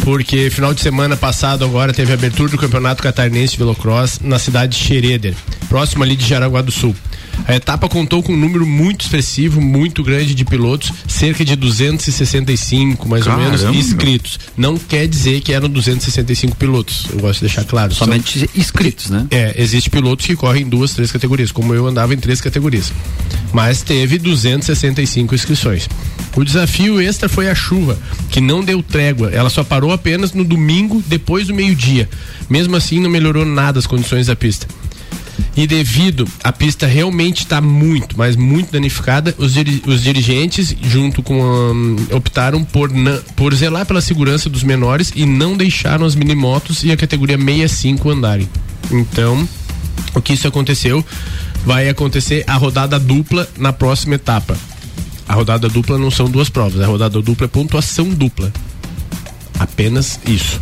porque 0.02 0.50
final 0.50 0.72
de 0.72 0.80
semana 0.80 1.16
passado 1.16 1.64
agora 1.64 1.92
teve 1.92 2.12
a 2.12 2.14
abertura 2.14 2.50
do 2.50 2.58
Campeonato 2.58 3.02
Catarinense 3.02 3.52
de 3.52 3.58
Velocross 3.58 4.20
na 4.20 4.38
cidade 4.38 4.76
de 4.76 4.84
Xereder, 4.84 5.34
próximo 5.68 6.02
ali 6.02 6.16
de 6.16 6.26
Jaraguá 6.26 6.62
do 6.62 6.72
Sul. 6.72 6.94
A 7.46 7.54
etapa 7.54 7.88
contou 7.88 8.22
com 8.22 8.32
um 8.32 8.36
número 8.36 8.66
muito 8.66 9.02
expressivo, 9.02 9.60
muito 9.60 10.02
grande 10.02 10.34
de 10.34 10.44
pilotos, 10.44 10.92
cerca 11.06 11.44
de 11.44 11.54
265, 11.54 13.08
mais 13.08 13.24
Caramba. 13.24 13.42
ou 13.44 13.50
menos, 13.50 13.76
inscritos. 13.76 14.38
Não 14.56 14.76
quer 14.76 15.06
dizer 15.06 15.40
que 15.40 15.52
eram 15.52 15.68
265 15.68 16.56
pilotos. 16.56 17.06
Eu 17.12 17.20
gosto 17.20 17.40
de 17.40 17.46
deixar 17.46 17.64
claro. 17.64 17.94
Somente 17.94 18.40
São... 18.40 18.48
inscritos, 18.56 19.10
né? 19.10 19.26
É, 19.30 19.54
existe 19.60 19.90
pilotos 19.90 20.26
que 20.26 20.34
correm 20.34 20.62
em 20.62 20.68
duas, 20.68 20.92
três 20.92 21.12
categorias, 21.12 21.52
como 21.52 21.74
eu 21.74 21.86
andava 21.86 22.14
em 22.14 22.18
três 22.18 22.40
categorias. 22.40 22.92
Mas 23.52 23.82
teve 23.82 24.18
265 24.18 25.34
inscrições. 25.34 25.88
O 26.36 26.44
desafio 26.44 27.00
extra 27.00 27.28
foi 27.28 27.48
a 27.48 27.54
chuva, 27.54 27.98
que 28.30 28.40
não 28.40 28.62
deu 28.62 28.82
trégua. 28.82 29.30
Ela 29.30 29.48
só 29.48 29.64
parou 29.64 29.92
apenas 29.92 30.32
no 30.32 30.44
domingo, 30.44 31.02
depois 31.06 31.46
do 31.46 31.54
meio-dia. 31.54 32.08
Mesmo 32.48 32.76
assim, 32.76 33.00
não 33.00 33.08
melhorou 33.08 33.46
nada 33.46 33.78
as 33.78 33.86
condições 33.86 34.26
da 34.26 34.36
pista. 34.36 34.66
E 35.56 35.66
devido 35.66 36.26
a 36.42 36.52
pista 36.52 36.86
realmente 36.86 37.42
estar 37.42 37.56
tá 37.56 37.62
muito, 37.62 38.16
mas 38.16 38.36
muito 38.36 38.72
danificada, 38.72 39.34
os, 39.38 39.54
diri 39.54 39.82
os 39.86 40.02
dirigentes, 40.02 40.74
junto 40.82 41.22
com 41.22 41.40
um, 41.40 41.96
optaram 42.12 42.62
por, 42.64 42.90
por 43.34 43.54
zelar 43.54 43.86
pela 43.86 44.00
segurança 44.00 44.48
dos 44.48 44.62
menores 44.62 45.12
e 45.14 45.24
não 45.24 45.56
deixaram 45.56 46.04
as 46.04 46.14
minimotos 46.14 46.84
e 46.84 46.92
a 46.92 46.96
categoria 46.96 47.38
65 47.38 48.10
andarem. 48.10 48.48
Então, 48.90 49.48
o 50.14 50.20
que 50.20 50.32
isso 50.32 50.48
aconteceu, 50.48 51.04
vai 51.64 51.88
acontecer 51.88 52.44
a 52.46 52.54
rodada 52.54 52.98
dupla 52.98 53.48
na 53.58 53.72
próxima 53.72 54.14
etapa. 54.14 54.56
A 55.28 55.34
rodada 55.34 55.68
dupla 55.68 55.98
não 55.98 56.10
são 56.10 56.30
duas 56.30 56.48
provas, 56.48 56.80
a 56.80 56.86
rodada 56.86 57.20
dupla 57.20 57.46
é 57.46 57.48
pontuação 57.48 58.08
dupla. 58.08 58.52
Apenas 59.58 60.20
isso. 60.26 60.60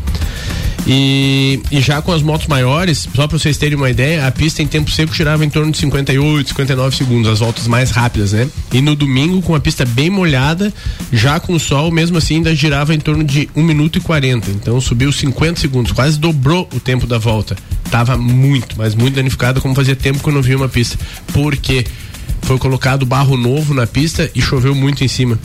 E, 0.87 1.61
e, 1.71 1.81
já 1.81 2.03
com 2.03 2.13
as 2.13 2.21
motos 2.21 2.47
maiores, 2.47 3.09
só 3.15 3.27
para 3.27 3.39
vocês 3.39 3.57
terem 3.57 3.77
uma 3.77 3.89
ideia, 3.89 4.27
a 4.27 4.31
pista 4.31 4.63
em 4.63 4.67
tempo 4.67 4.91
seco 4.91 5.15
girava 5.15 5.43
em 5.45 5.49
torno 5.49 5.73
de 5.73 5.79
58, 5.79 6.49
59 6.51 6.97
segundos, 6.97 7.31
as 7.31 7.39
voltas 7.39 7.67
mais 7.67 7.91
rápidas, 7.91 8.33
né? 8.33 8.49
E 8.71 8.83
no 8.83 8.95
domingo, 8.95 9.41
com 9.41 9.55
a 9.55 9.61
pista 9.61 9.87
bem 9.87 10.11
molhada, 10.11 10.73
já 11.11 11.41
com 11.41 11.55
o 11.55 11.61
sol, 11.61 11.91
mesmo 11.91 12.19
assim, 12.19 12.37
ainda 12.37 12.55
girava 12.55 12.95
em 12.95 13.01
torno 13.01 13.25
de 13.25 13.49
1 13.57 13.63
minuto 13.63 13.97
e 13.97 14.01
40. 14.01 14.51
Então 14.51 14.79
subiu 14.79 15.11
50 15.11 15.59
segundos, 15.59 15.93
quase 15.93 16.19
dobrou 16.19 16.69
o 16.75 16.79
tempo 16.79 17.07
da 17.07 17.17
volta. 17.17 17.57
Tava 17.91 18.19
muito, 18.19 18.77
mas 18.77 18.95
muito 18.95 19.15
danificada, 19.15 19.63
como 19.63 19.75
fazia 19.75 19.97
tempo 19.97 20.23
que 20.23 20.29
eu 20.29 20.35
não 20.35 20.43
via 20.43 20.57
uma 20.57 20.69
pista. 20.69 20.99
Porque 21.33 21.87
foi 22.43 22.59
colocado 22.59 23.07
barro 23.07 23.39
novo 23.39 23.73
na 23.73 23.87
pista 23.87 24.31
e 24.35 24.43
choveu 24.43 24.75
muito 24.75 25.03
em 25.03 25.09
cima. 25.09 25.39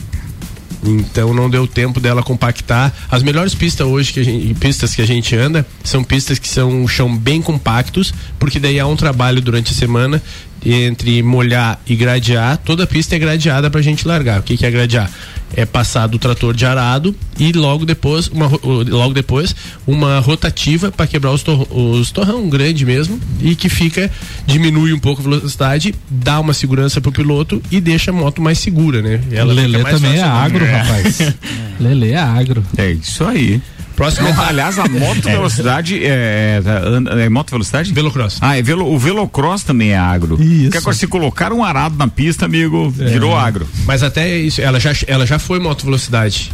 Então 0.82 1.34
não 1.34 1.50
deu 1.50 1.66
tempo 1.66 2.00
dela 2.00 2.22
compactar. 2.22 2.92
As 3.10 3.22
melhores 3.22 3.54
pistas 3.54 3.86
hoje 3.86 4.12
que 4.12 4.24
gente, 4.24 4.54
pistas 4.54 4.94
que 4.94 5.02
a 5.02 5.06
gente 5.06 5.36
anda 5.36 5.66
são 5.84 6.02
pistas 6.02 6.38
que 6.38 6.48
são 6.48 6.86
chão 6.88 7.16
bem 7.16 7.42
compactos, 7.42 8.14
porque 8.38 8.58
daí 8.58 8.80
há 8.80 8.86
um 8.86 8.96
trabalho 8.96 9.40
durante 9.40 9.72
a 9.72 9.76
semana 9.76 10.22
entre 10.64 11.22
molhar 11.22 11.80
e 11.86 11.96
gradear. 11.96 12.58
Toda 12.58 12.86
pista 12.86 13.16
é 13.16 13.18
gradeada 13.18 13.70
para 13.70 13.80
a 13.80 13.82
gente 13.82 14.06
largar. 14.06 14.40
O 14.40 14.42
que, 14.42 14.56
que 14.56 14.66
é 14.66 14.70
gradear? 14.70 15.10
É 15.56 15.64
passado 15.64 16.14
o 16.14 16.18
trator 16.18 16.54
de 16.54 16.64
arado 16.64 17.14
e 17.38 17.52
logo 17.52 17.84
depois 17.84 18.28
uma, 18.28 18.50
logo 18.62 19.12
depois 19.12 19.54
uma 19.86 20.18
rotativa 20.20 20.90
para 20.90 21.06
quebrar 21.06 21.32
os, 21.32 21.42
tor 21.42 21.66
os 21.70 22.10
torrão 22.10 22.48
grande 22.48 22.84
mesmo 22.84 23.18
e 23.40 23.54
que 23.54 23.68
fica 23.68 24.10
diminui 24.46 24.92
um 24.92 24.98
pouco 24.98 25.20
a 25.20 25.24
velocidade 25.24 25.94
dá 26.08 26.38
uma 26.40 26.54
segurança 26.54 27.00
pro 27.00 27.12
piloto 27.12 27.62
e 27.70 27.80
deixa 27.80 28.10
a 28.10 28.14
moto 28.14 28.40
mais 28.40 28.58
segura 28.58 29.02
né? 29.02 29.20
Ela 29.30 29.52
Lelê 29.52 29.82
também 29.84 30.16
é 30.16 30.22
agro 30.22 30.64
é. 30.64 30.76
rapaz. 30.76 31.18
Lelê 31.80 32.12
é 32.12 32.18
agro. 32.18 32.64
É 32.76 32.90
isso 32.90 33.24
aí 33.24 33.60
Próximo. 34.00 34.28
É, 34.28 34.34
aliás, 34.48 34.78
a 34.78 34.88
moto 34.88 35.28
é. 35.28 35.32
velocidade 35.32 36.02
é, 36.02 36.62
é, 36.64 37.24
é, 37.24 37.28
moto 37.28 37.50
velocidade? 37.50 37.92
Velocross. 37.92 38.38
Ah, 38.40 38.56
é 38.56 38.62
velo, 38.62 38.90
o 38.90 38.98
velocross 38.98 39.62
também 39.62 39.90
é 39.90 39.98
agro. 39.98 40.42
Isso. 40.42 40.62
Porque 40.64 40.78
agora 40.78 40.96
se 40.96 41.06
colocar 41.06 41.52
um 41.52 41.62
arado 41.62 41.98
na 41.98 42.08
pista, 42.08 42.46
amigo, 42.46 42.94
é. 42.98 43.04
virou 43.04 43.36
agro. 43.36 43.68
Mas 43.84 44.02
até 44.02 44.38
isso, 44.38 44.62
ela 44.62 44.80
já, 44.80 44.92
ela 45.06 45.26
já 45.26 45.38
foi 45.38 45.58
moto 45.58 45.84
velocidade. 45.84 46.50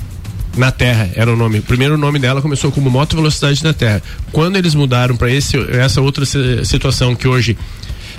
Na 0.57 0.73
Terra 0.73 1.09
era 1.15 1.33
o 1.33 1.37
nome. 1.37 1.61
O 1.61 1.63
primeiro 1.63 1.97
nome 1.97 2.19
dela 2.19 2.43
começou 2.43 2.73
como 2.73 2.91
Moto 2.91 3.15
Velocidade 3.15 3.63
na 3.63 3.75
Terra. 3.75 4.03
Quando 4.33 4.57
eles 4.57 4.75
mudaram 4.75 5.15
para 5.15 5.31
essa 5.31 6.01
outra 6.01 6.25
situação 6.65 7.15
que 7.15 7.29
hoje 7.29 7.57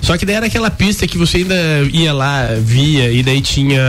só 0.01 0.15
que 0.15 0.27
daí 0.27 0.35
era 0.35 0.45
aquela 0.45 0.69
pista 0.69 1.07
que 1.07 1.17
você 1.17 1.37
ainda 1.37 1.55
ia 1.91 2.13
lá, 2.13 2.49
via, 2.61 3.11
e 3.11 3.23
daí 3.23 3.41
tinha 3.41 3.81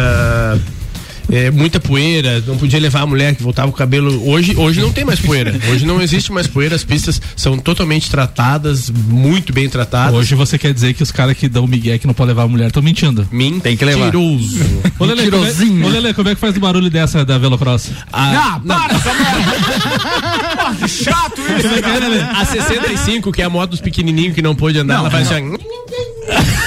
é, 1.31 1.51
muita 1.51 1.79
poeira, 1.79 2.43
não 2.47 2.57
podia 2.57 2.81
levar 2.81 3.03
a 3.03 3.07
mulher 3.07 3.35
que 3.35 3.43
voltava 3.43 3.69
o 3.69 3.73
cabelo. 3.73 4.29
Hoje, 4.29 4.57
hoje 4.57 4.81
não 4.81 4.93
tem 4.93 5.05
mais 5.05 5.21
poeira. 5.21 5.55
Hoje 5.71 5.85
não 5.85 6.01
existe 6.01 6.33
mais 6.33 6.47
poeira, 6.47 6.75
as 6.75 6.85
pistas 6.85 7.21
são 7.37 7.59
totalmente 7.59 8.11
tratadas, 8.11 8.91
muito 8.91 9.53
bem 9.53 9.69
tratadas. 9.69 10.15
Hoje 10.15 10.35
você 10.35 10.59
quer 10.59 10.73
dizer 10.73 10.95
que 10.95 11.03
os 11.03 11.13
caras 11.13 11.37
que 11.37 11.49
dão 11.49 11.67
migué 11.67 11.99
que 11.99 12.07
não 12.07 12.15
pode 12.15 12.29
levar 12.29 12.45
a 12.45 12.49
mulher 12.49 12.69
estão 12.69 12.83
mentindo. 12.83 13.27
Mim 13.31 13.61
tem 13.61 13.77
que 13.77 13.85
levar. 13.85 14.07
Mentiroso. 14.07 14.59
Ô 14.99 15.05
Lele, 15.05 15.31
como, 15.31 15.45
é, 15.45 15.51
ô 15.87 15.89
Lele, 15.89 16.15
como 16.15 16.29
é 16.29 16.35
que 16.35 16.41
faz 16.41 16.57
o 16.57 16.61
barulho 16.61 16.91
dessa 16.91 17.25
da 17.25 17.39
Velocross? 17.39 17.91
Ah, 18.13 18.57
ah 18.57 18.61
para, 18.67 18.99
Samuel! 18.99 20.77
que 20.81 20.89
chato 20.89 21.41
isso, 21.41 21.83
cara. 21.83 22.41
A 22.41 22.45
65, 22.45 23.33
que 23.33 23.43
é 23.43 23.45
a 23.45 23.51
moto 23.51 23.71
dos 23.71 23.81
pequenininhos 23.81 24.35
que 24.35 24.43
não 24.43 24.55
pôde 24.55 24.79
andar, 24.79 24.95
não, 24.95 25.01
ela 25.03 25.11
faz 25.11 25.31
assim. 25.31 25.57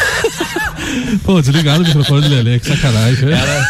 Pô, 1.24 1.42
desligado 1.42 1.84
o 1.84 1.88
microfone 1.88 2.22
do 2.22 2.30
Lele, 2.30 2.60
que 2.60 2.68
sacanagem. 2.68 3.32
Ela... 3.32 3.68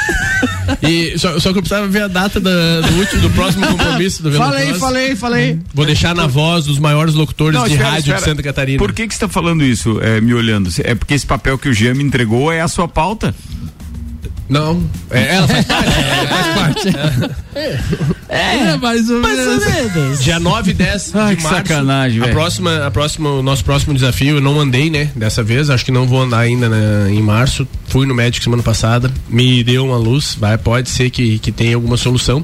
E 0.82 1.18
só, 1.18 1.40
só 1.40 1.52
que 1.52 1.60
eu 1.60 1.62
precisava 1.62 1.88
ver 1.88 2.04
a 2.04 2.08
data 2.08 2.40
da, 2.40 2.82
do 2.82 2.94
último, 2.96 3.22
do 3.22 3.30
próximo 3.32 3.68
compromisso 3.68 4.24
do 4.24 4.32
Falei, 4.32 4.74
falei, 4.74 5.16
falei. 5.16 5.60
Vou 5.74 5.86
deixar 5.86 6.16
na 6.16 6.28
voz 6.28 6.66
dos 6.66 6.80
maiores 6.80 7.14
locutores 7.14 7.60
Não, 7.60 7.68
de 7.68 7.74
espera, 7.74 7.90
rádio 7.90 8.02
espera. 8.02 8.20
de 8.20 8.26
Santa 8.26 8.44
Catarina. 8.44 8.80
Por 8.80 8.94
que 8.94 9.08
que 9.08 9.14
você 9.14 9.20
tá 9.20 9.28
falando 9.28 9.64
isso, 9.64 10.00
é, 10.02 10.22
me 10.22 10.34
olhando? 10.34 10.70
É 10.84 10.96
porque 10.96 11.14
esse 11.14 11.26
papel 11.26 11.58
que 11.58 11.70
o 11.70 11.74
Jean 11.74 11.94
me 11.94 12.04
entregou 12.04 12.52
é 12.52 12.62
a 12.62 12.68
sua 12.68 12.88
pauta? 12.88 13.36
Não. 14.52 14.84
É, 15.10 15.36
ela 15.36 15.48
faz 15.48 15.66
parte. 15.66 15.90
ela 15.96 16.28
faz 16.28 16.48
parte. 16.58 16.90
É, 17.56 17.80
é, 18.28 18.58
é 18.74 18.78
mais 18.78 19.10
ou 19.10 19.22
menos. 19.22 20.22
Dia 20.22 20.42
9 20.42 20.72
e 20.72 20.74
10 20.74 21.16
Ai, 21.16 21.30
de 21.30 21.38
que 21.38 21.44
março. 21.44 21.58
sacanagem, 21.58 22.20
velho. 22.20 22.32
A 22.32 22.36
próxima, 22.36 22.86
a 22.86 22.92
próxima, 22.92 23.30
o 23.30 23.42
nosso 23.42 23.64
próximo 23.64 23.94
desafio, 23.94 24.36
eu 24.36 24.42
não 24.42 24.60
andei, 24.60 24.90
né? 24.90 25.10
Dessa 25.16 25.42
vez, 25.42 25.70
acho 25.70 25.86
que 25.86 25.92
não 25.92 26.06
vou 26.06 26.22
andar 26.22 26.40
ainda 26.40 26.68
né, 26.68 27.14
em 27.14 27.22
março. 27.22 27.66
Fui 27.88 28.06
no 28.06 28.14
médico 28.14 28.44
semana 28.44 28.62
passada, 28.62 29.10
me 29.30 29.64
deu 29.64 29.86
uma 29.86 29.98
luz, 29.98 30.36
vai, 30.38 30.58
pode 30.58 30.90
ser 30.90 31.10
que, 31.10 31.40
que 31.40 31.52
tenha 31.52 31.76
alguma 31.76 31.96
solução. 31.96 32.44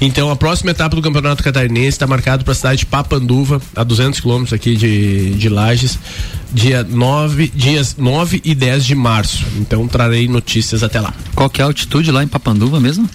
Então, 0.00 0.32
a 0.32 0.36
próxima 0.36 0.72
etapa 0.72 0.96
do 0.96 1.02
Campeonato 1.02 1.42
Catarinense 1.42 1.90
está 1.90 2.06
marcado 2.06 2.42
para 2.42 2.50
a 2.52 2.56
cidade 2.56 2.78
de 2.78 2.86
Papanduva, 2.86 3.62
a 3.76 3.84
200 3.84 4.18
quilômetros 4.18 4.52
aqui 4.52 4.74
de, 4.74 5.34
de 5.34 5.48
Lages 5.48 5.98
dia 6.54 6.86
9, 6.88 7.50
dias 7.54 7.96
9 7.98 8.40
e 8.44 8.54
10 8.54 8.86
de 8.86 8.94
março. 8.94 9.44
Então 9.58 9.86
trarei 9.88 10.28
notícias 10.28 10.82
até 10.82 11.00
lá. 11.00 11.12
Qual 11.34 11.50
que 11.50 11.60
é 11.60 11.64
a 11.64 11.66
altitude 11.66 12.10
lá 12.10 12.22
em 12.22 12.28
Papanduva 12.28 12.80
mesmo? 12.80 13.10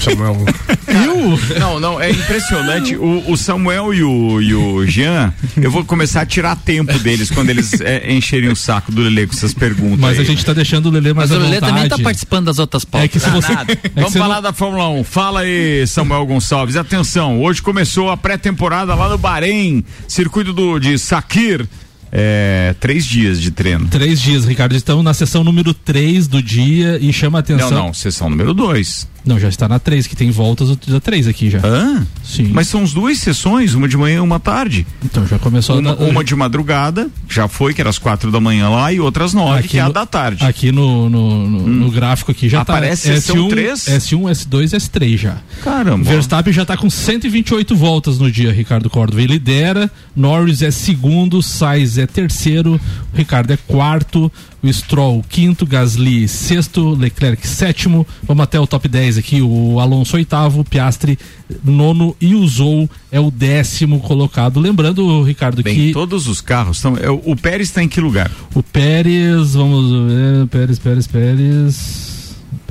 Samuel. 0.00 0.36
Eu? 0.90 1.58
Não, 1.58 1.78
não, 1.78 2.00
é 2.00 2.10
impressionante. 2.10 2.96
O, 2.96 3.30
o, 3.30 3.36
Samuel 3.36 3.94
e 3.94 4.02
o, 4.02 4.42
e 4.42 4.54
o 4.54 4.84
Jean, 4.84 5.32
eu 5.56 5.70
vou 5.70 5.84
começar 5.84 6.22
a 6.22 6.26
tirar 6.26 6.56
tempo 6.56 6.98
deles 6.98 7.30
quando 7.30 7.50
eles 7.50 7.80
é, 7.80 8.12
encherem 8.12 8.50
o 8.50 8.56
saco 8.56 8.90
do 8.90 9.00
Lele 9.02 9.28
com 9.28 9.32
essas 9.32 9.54
perguntas. 9.54 10.00
Mas 10.00 10.18
aí. 10.18 10.24
a 10.24 10.26
gente 10.26 10.44
tá 10.44 10.52
deixando 10.52 10.86
o 10.86 10.90
Lele 10.90 11.12
mais 11.12 11.30
Mas 11.30 11.38
o 11.38 11.42
Lele 11.42 11.60
também 11.60 11.88
tá 11.88 11.96
participando 11.98 12.46
das 12.46 12.58
outras 12.58 12.84
pautas. 12.84 13.04
É 13.04 13.08
que 13.08 13.20
se 13.20 13.30
você... 13.30 13.52
É 13.52 13.90
Vamos 13.94 14.14
falar 14.14 14.36
não... 14.36 14.42
da 14.42 14.52
Fórmula 14.52 14.88
1. 14.88 15.04
Fala 15.04 15.40
aí, 15.40 15.86
Samuel 15.86 16.26
Gonçalves. 16.26 16.76
Atenção, 16.76 17.40
hoje 17.40 17.62
começou 17.62 18.10
a 18.10 18.16
pré-temporada 18.16 18.94
lá 18.94 19.08
no 19.08 19.16
Bahrein, 19.16 19.84
circuito 20.08 20.52
do, 20.52 20.80
de 20.80 20.98
Sakir 20.98 21.68
é, 22.12 22.74
três 22.80 23.04
dias 23.04 23.40
de 23.40 23.50
treino. 23.50 23.86
Três 23.88 24.20
dias, 24.20 24.44
Ricardo. 24.44 24.74
Estamos 24.74 25.04
na 25.04 25.14
sessão 25.14 25.44
número 25.44 25.72
3 25.72 26.26
do 26.26 26.42
dia 26.42 26.98
e 27.00 27.12
chama 27.12 27.38
a 27.38 27.40
atenção. 27.40 27.70
Não, 27.70 27.86
não, 27.86 27.94
sessão 27.94 28.28
número 28.28 28.52
2. 28.52 29.08
Não, 29.24 29.38
já 29.38 29.48
está 29.48 29.68
na 29.68 29.78
3, 29.78 30.06
que 30.06 30.16
tem 30.16 30.30
voltas 30.30 30.76
da 30.76 31.00
3 31.00 31.28
aqui 31.28 31.50
já. 31.50 31.60
Ah? 31.62 32.02
Sim. 32.24 32.50
Mas 32.52 32.68
são 32.68 32.82
as 32.82 32.92
duas 32.92 33.18
sessões, 33.18 33.74
uma 33.74 33.88
de 33.88 33.96
manhã 33.96 34.16
e 34.16 34.20
uma 34.20 34.40
tarde. 34.40 34.86
Então 35.04 35.26
já 35.26 35.38
começou 35.38 35.78
uma, 35.78 35.92
a 35.92 35.94
da... 35.94 36.04
uma 36.04 36.24
de 36.24 36.34
madrugada, 36.34 37.08
já 37.28 37.46
foi, 37.46 37.74
que 37.74 37.80
era 37.80 37.90
às 37.90 37.98
quatro 37.98 38.30
da 38.30 38.40
manhã 38.40 38.68
lá, 38.68 38.92
e 38.92 39.00
outras 39.00 39.34
nove, 39.34 39.68
que 39.68 39.78
é 39.78 39.82
a 39.82 39.88
da 39.88 40.06
tarde. 40.06 40.44
Aqui 40.44 40.72
no, 40.72 41.10
no, 41.10 41.48
no, 41.48 41.58
hum. 41.58 41.66
no 41.66 41.90
gráfico 41.90 42.30
aqui 42.30 42.48
já 42.48 42.60
Aparece 42.62 43.08
tá. 43.08 43.14
Sessão 43.14 43.36
S1, 43.36 43.50
3? 43.50 43.80
S1, 43.80 44.20
S2, 44.30 44.64
S3 44.76 45.16
já. 45.16 45.36
Caramba. 45.62 46.04
Verstappen 46.04 46.52
já 46.52 46.62
está 46.62 46.76
com 46.76 46.88
128 46.88 47.76
voltas 47.76 48.18
no 48.18 48.30
dia, 48.30 48.52
Ricardo 48.52 48.88
Córdova. 48.88 49.20
Ele 49.22 49.34
lidera, 49.34 49.90
Norris 50.16 50.62
é 50.62 50.70
segundo, 50.70 51.42
Sainz 51.42 51.98
é 51.98 52.06
terceiro, 52.06 52.80
Ricardo 53.14 53.52
é 53.52 53.56
quarto, 53.56 54.30
o 54.62 54.72
Stroll 54.72 55.24
quinto, 55.28 55.64
Gasly 55.66 56.28
sexto, 56.28 56.94
Leclerc 56.94 57.46
sétimo. 57.46 58.06
Vamos 58.22 58.44
até 58.44 58.60
o 58.60 58.66
top 58.66 58.88
10 58.88 59.18
aqui. 59.18 59.40
O 59.40 59.80
Alonso 59.80 60.16
oitavo, 60.16 60.64
Piastri 60.64 61.18
nono 61.64 62.16
e 62.20 62.34
o 62.34 62.46
Zou 62.46 62.88
é 63.10 63.18
o 63.18 63.30
décimo 63.30 64.00
colocado. 64.00 64.60
Lembrando, 64.60 65.22
Ricardo, 65.22 65.62
Bem, 65.62 65.74
que. 65.74 65.92
Todos 65.92 66.28
os 66.28 66.40
carros 66.40 66.76
estão. 66.76 66.96
É, 66.96 67.10
o 67.10 67.34
Pérez 67.36 67.68
está 67.68 67.82
em 67.82 67.88
que 67.88 68.00
lugar? 68.00 68.30
O 68.54 68.62
Pérez, 68.62 69.54
vamos 69.54 69.90
ver. 69.90 70.46
Pérez, 70.48 70.78
Pérez, 70.78 71.06
Pérez. 71.06 72.19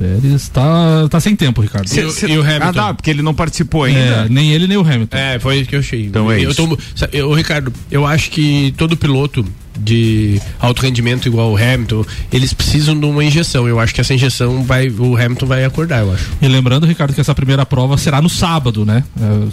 Pérez 0.00 0.48
tá, 0.48 1.06
tá 1.10 1.20
sem 1.20 1.36
tempo, 1.36 1.60
Ricardo. 1.60 1.86
Cê, 1.86 2.10
cê, 2.10 2.26
e 2.26 2.38
o 2.38 2.40
Hamilton? 2.40 2.66
Ah, 2.68 2.72
tá, 2.72 2.94
porque 2.94 3.10
ele 3.10 3.20
não 3.20 3.34
participou 3.34 3.84
ainda. 3.84 4.00
É, 4.00 4.28
nem 4.30 4.50
ele 4.50 4.66
nem 4.66 4.78
o 4.78 4.80
Hamilton. 4.80 5.14
É, 5.14 5.38
foi 5.38 5.58
isso 5.58 5.68
que 5.68 5.76
eu 5.76 5.80
achei. 5.80 6.06
Então 6.06 6.32
é 6.32 6.42
eu 6.42 6.50
isso. 6.50 6.66
Tô, 6.66 7.06
eu, 7.12 7.30
Ricardo, 7.34 7.70
eu 7.90 8.06
acho 8.06 8.30
que 8.30 8.72
todo 8.78 8.96
piloto 8.96 9.44
de 9.78 10.40
alto 10.58 10.82
rendimento 10.82 11.28
igual 11.28 11.52
o 11.52 11.56
Hamilton, 11.56 12.04
eles 12.32 12.54
precisam 12.54 12.98
de 12.98 13.04
uma 13.04 13.22
injeção. 13.22 13.68
Eu 13.68 13.78
acho 13.78 13.94
que 13.94 14.00
essa 14.00 14.14
injeção 14.14 14.64
vai, 14.64 14.88
o 14.88 15.16
Hamilton 15.16 15.46
vai 15.46 15.64
acordar, 15.66 16.00
eu 16.00 16.14
acho. 16.14 16.30
E 16.40 16.48
lembrando, 16.48 16.86
Ricardo, 16.86 17.12
que 17.12 17.20
essa 17.20 17.34
primeira 17.34 17.66
prova 17.66 17.98
será 17.98 18.22
no 18.22 18.30
sábado, 18.30 18.86
né? 18.86 19.04
É, 19.20 19.48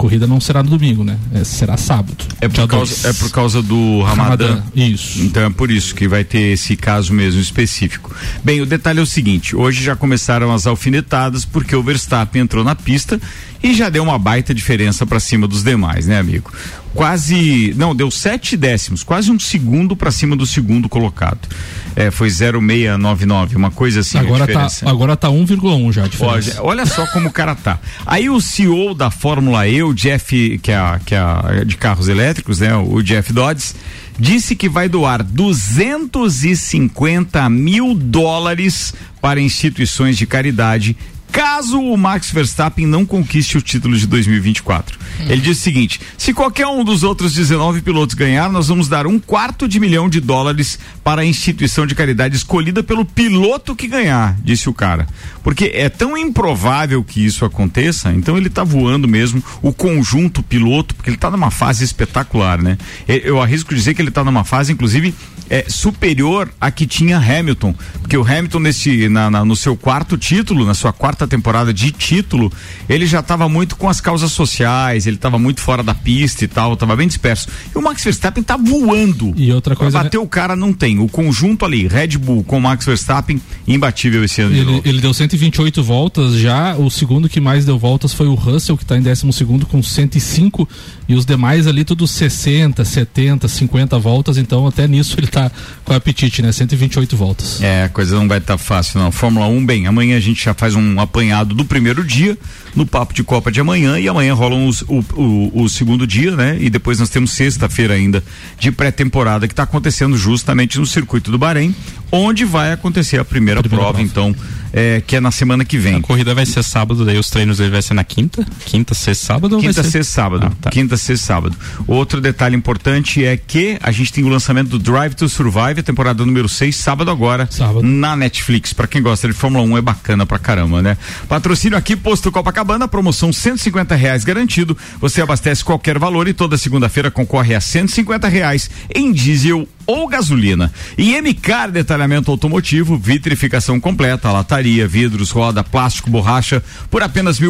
corrida 0.00 0.26
não 0.26 0.40
será 0.40 0.62
no 0.62 0.70
domingo, 0.70 1.04
né? 1.04 1.18
É, 1.34 1.44
será 1.44 1.76
sábado. 1.76 2.24
É 2.40 2.48
por, 2.48 2.66
causa, 2.66 3.08
é 3.08 3.12
por 3.12 3.30
causa 3.30 3.62
do 3.62 4.02
Ramadã. 4.02 4.46
Ramadã. 4.46 4.62
Isso. 4.74 5.20
Então 5.20 5.42
é 5.42 5.50
por 5.50 5.70
isso 5.70 5.94
que 5.94 6.08
vai 6.08 6.24
ter 6.24 6.54
esse 6.54 6.74
caso 6.74 7.12
mesmo 7.12 7.38
específico. 7.38 8.16
Bem, 8.42 8.62
o 8.62 8.66
detalhe 8.66 8.98
é 8.98 9.02
o 9.02 9.06
seguinte: 9.06 9.54
hoje 9.54 9.84
já 9.84 9.94
começaram 9.94 10.54
as 10.54 10.66
alfinetadas 10.66 11.44
porque 11.44 11.76
o 11.76 11.82
Verstappen 11.82 12.40
entrou 12.40 12.64
na 12.64 12.74
pista 12.74 13.20
e 13.62 13.74
já 13.74 13.90
deu 13.90 14.02
uma 14.02 14.18
baita 14.18 14.54
diferença 14.54 15.04
para 15.04 15.20
cima 15.20 15.46
dos 15.46 15.62
demais, 15.62 16.06
né, 16.06 16.18
amigo? 16.18 16.50
Quase, 16.94 17.74
não, 17.76 17.94
deu 17.94 18.10
sete 18.10 18.56
décimos, 18.56 19.04
quase 19.04 19.30
um 19.30 19.38
segundo 19.38 19.94
para 19.94 20.10
cima 20.10 20.34
do 20.34 20.44
segundo 20.44 20.88
colocado. 20.88 21.48
É, 21.94 22.10
foi 22.10 22.28
0,699, 22.28 23.56
uma 23.56 23.70
coisa 23.70 24.00
assim. 24.00 24.18
Agora 24.18 24.46
tá, 24.46 24.66
agora 24.86 25.16
tá 25.16 25.28
1,1 25.28 25.92
já 25.92 26.04
a. 26.04 26.08
Olha, 26.20 26.56
olha 26.60 26.86
só 26.86 27.06
como 27.12 27.28
o 27.28 27.32
cara 27.32 27.54
tá. 27.54 27.78
Aí 28.04 28.28
o 28.28 28.40
CEO 28.40 28.94
da 28.94 29.10
Fórmula 29.10 29.68
E, 29.68 29.82
o 29.82 29.94
Jeff, 29.94 30.58
que 30.58 30.72
é, 30.72 30.76
a, 30.76 31.00
que 31.04 31.14
é 31.14 31.18
a, 31.18 31.62
de 31.64 31.76
carros 31.76 32.08
elétricos, 32.08 32.58
né? 32.60 32.74
O 32.74 33.02
Jeff 33.02 33.32
Dodds, 33.32 33.74
disse 34.18 34.56
que 34.56 34.68
vai 34.68 34.88
doar 34.88 35.22
250 35.22 37.48
mil 37.48 37.94
dólares 37.94 38.92
para 39.20 39.40
instituições 39.40 40.16
de 40.16 40.26
caridade 40.26 40.96
caso 41.30 41.80
o 41.80 41.96
Max 41.96 42.30
Verstappen 42.30 42.86
não 42.86 43.06
conquiste 43.06 43.56
o 43.56 43.62
título 43.62 43.96
de 43.96 44.06
2024. 44.06 44.98
Hum. 44.98 45.24
Ele 45.28 45.40
diz 45.40 45.58
o 45.58 45.60
seguinte: 45.60 46.00
se 46.18 46.34
qualquer 46.34 46.66
um 46.66 46.84
dos 46.84 47.02
outros 47.02 47.34
19 47.34 47.80
pilotos 47.82 48.14
ganhar, 48.14 48.50
nós 48.50 48.68
vamos 48.68 48.88
dar 48.88 49.06
um 49.06 49.18
quarto 49.18 49.66
de 49.66 49.80
milhão 49.80 50.08
de 50.08 50.20
dólares 50.20 50.78
para 51.02 51.22
a 51.22 51.24
instituição 51.24 51.86
de 51.86 51.94
caridade 51.94 52.36
escolhida 52.36 52.82
pelo 52.82 53.04
piloto 53.04 53.74
que 53.74 53.86
ganhar, 53.86 54.36
disse 54.42 54.68
o 54.68 54.74
cara. 54.74 55.06
Porque 55.42 55.70
é 55.74 55.88
tão 55.88 56.16
improvável 56.16 57.02
que 57.02 57.24
isso 57.24 57.44
aconteça, 57.44 58.12
então 58.12 58.36
ele 58.36 58.48
está 58.48 58.64
voando 58.64 59.08
mesmo 59.08 59.42
o 59.62 59.72
conjunto 59.72 60.42
piloto, 60.42 60.94
porque 60.94 61.10
ele 61.10 61.16
está 61.16 61.30
numa 61.30 61.50
fase 61.50 61.84
espetacular, 61.84 62.62
né? 62.62 62.76
Eu 63.06 63.40
arrisco 63.40 63.74
dizer 63.74 63.94
que 63.94 64.02
ele 64.02 64.08
está 64.08 64.24
numa 64.24 64.44
fase, 64.44 64.72
inclusive, 64.72 65.14
é, 65.50 65.64
superior 65.68 66.48
a 66.60 66.70
que 66.70 66.86
tinha 66.86 67.18
Hamilton, 67.18 67.74
porque 68.00 68.16
o 68.16 68.22
Hamilton 68.22 68.60
nesse, 68.60 69.08
na, 69.08 69.28
na, 69.28 69.44
no 69.44 69.56
seu 69.56 69.76
quarto 69.76 70.16
título, 70.16 70.64
na 70.64 70.74
sua 70.74 70.92
quarta 70.92 71.19
temporada 71.26 71.72
de 71.72 71.90
título, 71.90 72.52
ele 72.88 73.06
já 73.06 73.20
estava 73.20 73.48
muito 73.48 73.76
com 73.76 73.88
as 73.88 74.00
causas 74.00 74.32
sociais, 74.32 75.06
ele 75.06 75.16
estava 75.16 75.38
muito 75.38 75.60
fora 75.60 75.82
da 75.82 75.94
pista 75.94 76.44
e 76.44 76.48
tal, 76.48 76.74
estava 76.74 76.94
bem 76.96 77.08
disperso. 77.08 77.48
E 77.74 77.78
o 77.78 77.82
Max 77.82 78.04
Verstappen 78.04 78.42
está 78.42 78.56
voando. 78.56 79.32
E 79.36 79.52
outra 79.52 79.74
coisa. 79.74 79.98
Pra 79.98 80.04
bater 80.04 80.18
o 80.18 80.26
cara 80.26 80.54
não 80.54 80.72
tem. 80.72 80.98
O 80.98 81.08
conjunto 81.08 81.64
ali, 81.64 81.86
Red 81.86 82.18
Bull 82.18 82.44
com 82.44 82.60
Max 82.60 82.84
Verstappen, 82.84 83.40
imbatível 83.66 84.24
esse 84.24 84.40
ano. 84.40 84.54
Ele, 84.54 84.82
ele 84.84 85.00
deu 85.00 85.12
128 85.12 85.82
voltas 85.82 86.34
já. 86.34 86.76
O 86.76 86.90
segundo 86.90 87.28
que 87.28 87.40
mais 87.40 87.64
deu 87.64 87.78
voltas 87.78 88.12
foi 88.12 88.26
o 88.26 88.34
Russell, 88.34 88.76
que 88.76 88.84
está 88.84 88.96
em 88.96 89.02
12 89.02 89.32
segundo 89.32 89.66
com 89.66 89.82
105 89.82 90.68
e 91.08 91.14
os 91.14 91.24
demais 91.24 91.66
ali 91.66 91.84
tudo 91.84 92.06
60, 92.06 92.84
70, 92.84 93.48
50 93.48 93.98
voltas, 93.98 94.38
então 94.38 94.66
até 94.66 94.86
nisso 94.86 95.18
ele 95.18 95.26
tá 95.26 95.50
com 95.84 95.92
apetite, 95.92 96.42
né? 96.42 96.52
128 96.52 97.16
voltas. 97.16 97.60
É, 97.62 97.84
a 97.84 97.88
coisa 97.88 98.16
não 98.16 98.28
vai 98.28 98.38
estar 98.38 98.54
tá 98.54 98.58
fácil 98.58 99.00
não. 99.00 99.10
Fórmula 99.10 99.46
1, 99.46 99.66
bem, 99.66 99.86
amanhã 99.86 100.16
a 100.16 100.20
gente 100.20 100.44
já 100.44 100.54
faz 100.54 100.74
um 100.74 101.00
apanhado 101.10 101.54
do 101.54 101.64
primeiro 101.64 102.04
dia 102.04 102.38
no 102.74 102.86
papo 102.86 103.14
de 103.14 103.22
Copa 103.22 103.50
de 103.50 103.60
amanhã 103.60 103.98
e 103.98 104.08
amanhã 104.08 104.34
rola 104.34 104.56
os, 104.56 104.82
o, 104.82 105.04
o, 105.14 105.62
o, 105.62 105.68
segundo 105.68 106.06
dia, 106.06 106.34
né? 106.36 106.56
E 106.60 106.70
depois 106.70 106.98
nós 106.98 107.08
temos 107.08 107.32
sexta-feira 107.32 107.94
ainda 107.94 108.22
de 108.58 108.70
pré-temporada 108.72 109.46
que 109.46 109.52
está 109.52 109.62
acontecendo 109.62 110.16
justamente 110.16 110.78
no 110.78 110.86
circuito 110.86 111.30
do 111.30 111.38
Bahrein, 111.38 111.74
onde 112.10 112.44
vai 112.44 112.72
acontecer 112.72 113.18
a 113.18 113.24
primeira, 113.24 113.60
primeira 113.60 113.84
prova, 113.84 113.98
prova, 113.98 114.02
então 114.02 114.34
é, 114.72 115.02
que 115.04 115.16
é 115.16 115.20
na 115.20 115.30
semana 115.30 115.64
que 115.64 115.78
vem. 115.78 115.96
A 115.96 116.00
corrida 116.00 116.34
vai 116.34 116.46
ser 116.46 116.62
sábado, 116.62 117.04
daí 117.04 117.18
os 117.18 117.28
treinos 117.30 117.58
dele 117.58 117.70
vai 117.70 117.82
ser 117.82 117.94
na 117.94 118.04
quinta? 118.04 118.46
Quinta, 118.64 118.94
sexta, 118.94 119.26
sábado? 119.26 119.58
Quinta, 119.58 119.82
ser... 119.82 119.90
sexta, 119.90 120.12
sábado. 120.12 120.46
Ah, 120.46 120.52
tá. 120.60 120.70
Quinta, 120.70 120.96
sexta, 120.96 121.26
sábado. 121.26 121.56
Outro 121.86 122.20
detalhe 122.20 122.56
importante 122.56 123.24
é 123.24 123.36
que 123.36 123.78
a 123.82 123.90
gente 123.90 124.12
tem 124.12 124.24
o 124.24 124.28
lançamento 124.28 124.68
do 124.70 124.78
Drive 124.78 125.14
to 125.14 125.28
Survive, 125.28 125.80
a 125.80 125.82
temporada 125.82 126.24
número 126.24 126.48
6, 126.48 126.74
sábado 126.74 127.10
agora, 127.10 127.48
sábado. 127.50 127.82
na 127.82 128.16
Netflix. 128.16 128.72
Para 128.72 128.86
quem 128.86 129.02
gosta 129.02 129.26
de 129.26 129.34
Fórmula 129.34 129.64
1 129.64 129.78
é 129.78 129.82
bacana 129.82 130.24
pra 130.24 130.38
caramba, 130.38 130.82
né? 130.82 130.96
Patrocínio 131.28 131.76
aqui, 131.76 131.96
Posto 131.96 132.30
Copacabana, 132.30 132.59
promoção 132.88 133.32
150 133.32 133.94
reais 133.94 134.24
garantido. 134.24 134.76
Você 135.00 135.20
abastece 135.20 135.64
qualquer 135.64 135.98
valor 135.98 136.28
e 136.28 136.34
toda 136.34 136.58
segunda-feira 136.58 137.10
concorre 137.10 137.54
a 137.54 137.60
150 137.60 138.28
reais 138.28 138.70
em 138.94 139.12
diesel 139.12 139.68
ou 139.86 140.06
gasolina. 140.06 140.72
E 140.96 141.20
MCAR 141.20 141.70
Detalhamento 141.70 142.30
Automotivo, 142.30 142.96
vitrificação 142.96 143.80
completa, 143.80 144.30
lataria, 144.30 144.86
vidros, 144.86 145.30
roda, 145.30 145.64
plástico, 145.64 146.10
borracha, 146.10 146.62
por 146.90 147.02
apenas 147.02 147.38
R$ 147.38 147.48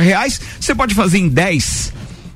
reais. 0.00 0.40
Você 0.60 0.74
pode 0.74 0.94
fazer 0.94 1.18
em 1.18 1.28
10 1.28 1.94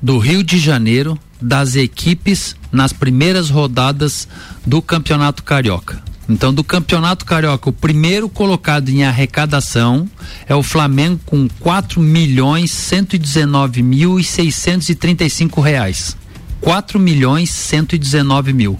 do 0.00 0.18
Rio 0.18 0.42
de 0.42 0.58
Janeiro 0.58 1.18
das 1.40 1.76
equipes 1.76 2.54
nas 2.70 2.92
primeiras 2.92 3.48
rodadas 3.48 4.28
do 4.66 4.82
Campeonato 4.82 5.42
Carioca. 5.42 6.02
Então, 6.28 6.52
do 6.52 6.62
Campeonato 6.62 7.24
Carioca, 7.24 7.70
o 7.70 7.72
primeiro 7.72 8.28
colocado 8.28 8.90
em 8.90 9.02
arrecadação 9.02 10.06
é 10.46 10.54
o 10.54 10.62
Flamengo 10.62 11.18
com 11.24 11.48
4 11.60 11.98
milhões 12.02 12.70
119 12.70 13.82
mil 13.82 14.20
e 14.20 14.24
635 14.24 15.62
reais. 15.62 16.17
4 16.60 16.98
milhões 16.98 17.50
119 17.50 18.52
mil. 18.52 18.78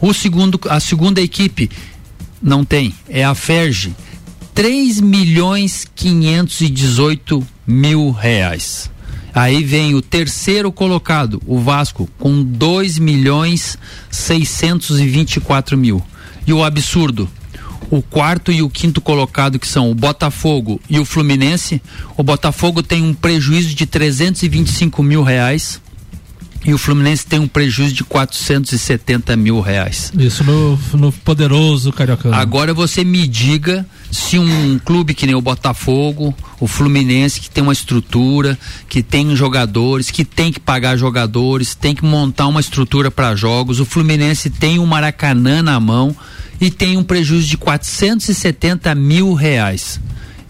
O 0.00 0.12
segundo, 0.12 0.60
a 0.68 0.80
segunda 0.80 1.20
equipe 1.20 1.70
não 2.42 2.64
tem, 2.64 2.94
é 3.08 3.24
a 3.24 3.34
Ferge, 3.34 3.94
3 4.54 5.00
milhões 5.00 5.86
518 5.94 7.46
mil 7.66 8.10
reais. 8.10 8.90
Aí 9.34 9.64
vem 9.64 9.94
o 9.94 10.02
terceiro 10.02 10.70
colocado, 10.70 11.42
o 11.44 11.58
Vasco, 11.58 12.08
com 12.18 12.42
2 12.44 12.98
milhões 12.98 13.76
624 14.10 15.76
mil. 15.76 16.00
E 16.46 16.52
o 16.52 16.62
absurdo, 16.62 17.28
o 17.90 18.00
quarto 18.00 18.52
e 18.52 18.62
o 18.62 18.70
quinto 18.70 19.00
colocado, 19.00 19.58
que 19.58 19.66
são 19.66 19.90
o 19.90 19.94
Botafogo 19.94 20.80
e 20.88 21.00
o 21.00 21.04
Fluminense, 21.04 21.82
o 22.16 22.22
Botafogo 22.22 22.82
tem 22.82 23.02
um 23.02 23.12
prejuízo 23.12 23.74
de 23.74 23.86
325 23.86 25.02
mil 25.02 25.22
reais 25.24 25.80
e 26.64 26.72
o 26.72 26.78
Fluminense 26.78 27.26
tem 27.26 27.38
um 27.38 27.46
prejuízo 27.46 27.94
de 27.94 28.04
470 28.04 29.36
mil 29.36 29.60
reais. 29.60 30.10
Isso 30.18 30.42
no, 30.42 30.78
no 30.94 31.12
poderoso 31.12 31.92
Cariocano. 31.92 32.34
Agora 32.34 32.72
você 32.72 33.04
me 33.04 33.26
diga 33.26 33.86
se 34.10 34.38
um 34.38 34.78
clube 34.78 35.12
que 35.12 35.26
nem 35.26 35.34
o 35.34 35.42
Botafogo, 35.42 36.34
o 36.58 36.66
Fluminense, 36.66 37.40
que 37.40 37.50
tem 37.50 37.62
uma 37.62 37.72
estrutura, 37.72 38.58
que 38.88 39.02
tem 39.02 39.36
jogadores, 39.36 40.10
que 40.10 40.24
tem 40.24 40.50
que 40.50 40.60
pagar 40.60 40.96
jogadores, 40.96 41.74
tem 41.74 41.94
que 41.94 42.04
montar 42.04 42.46
uma 42.46 42.60
estrutura 42.60 43.10
para 43.10 43.36
jogos, 43.36 43.80
o 43.80 43.84
Fluminense 43.84 44.48
tem 44.48 44.78
um 44.78 44.86
Maracanã 44.86 45.62
na 45.62 45.78
mão 45.78 46.16
e 46.60 46.70
tem 46.70 46.96
um 46.96 47.02
prejuízo 47.02 47.46
de 47.46 47.58
470 47.58 48.94
mil 48.94 49.34
reais. 49.34 50.00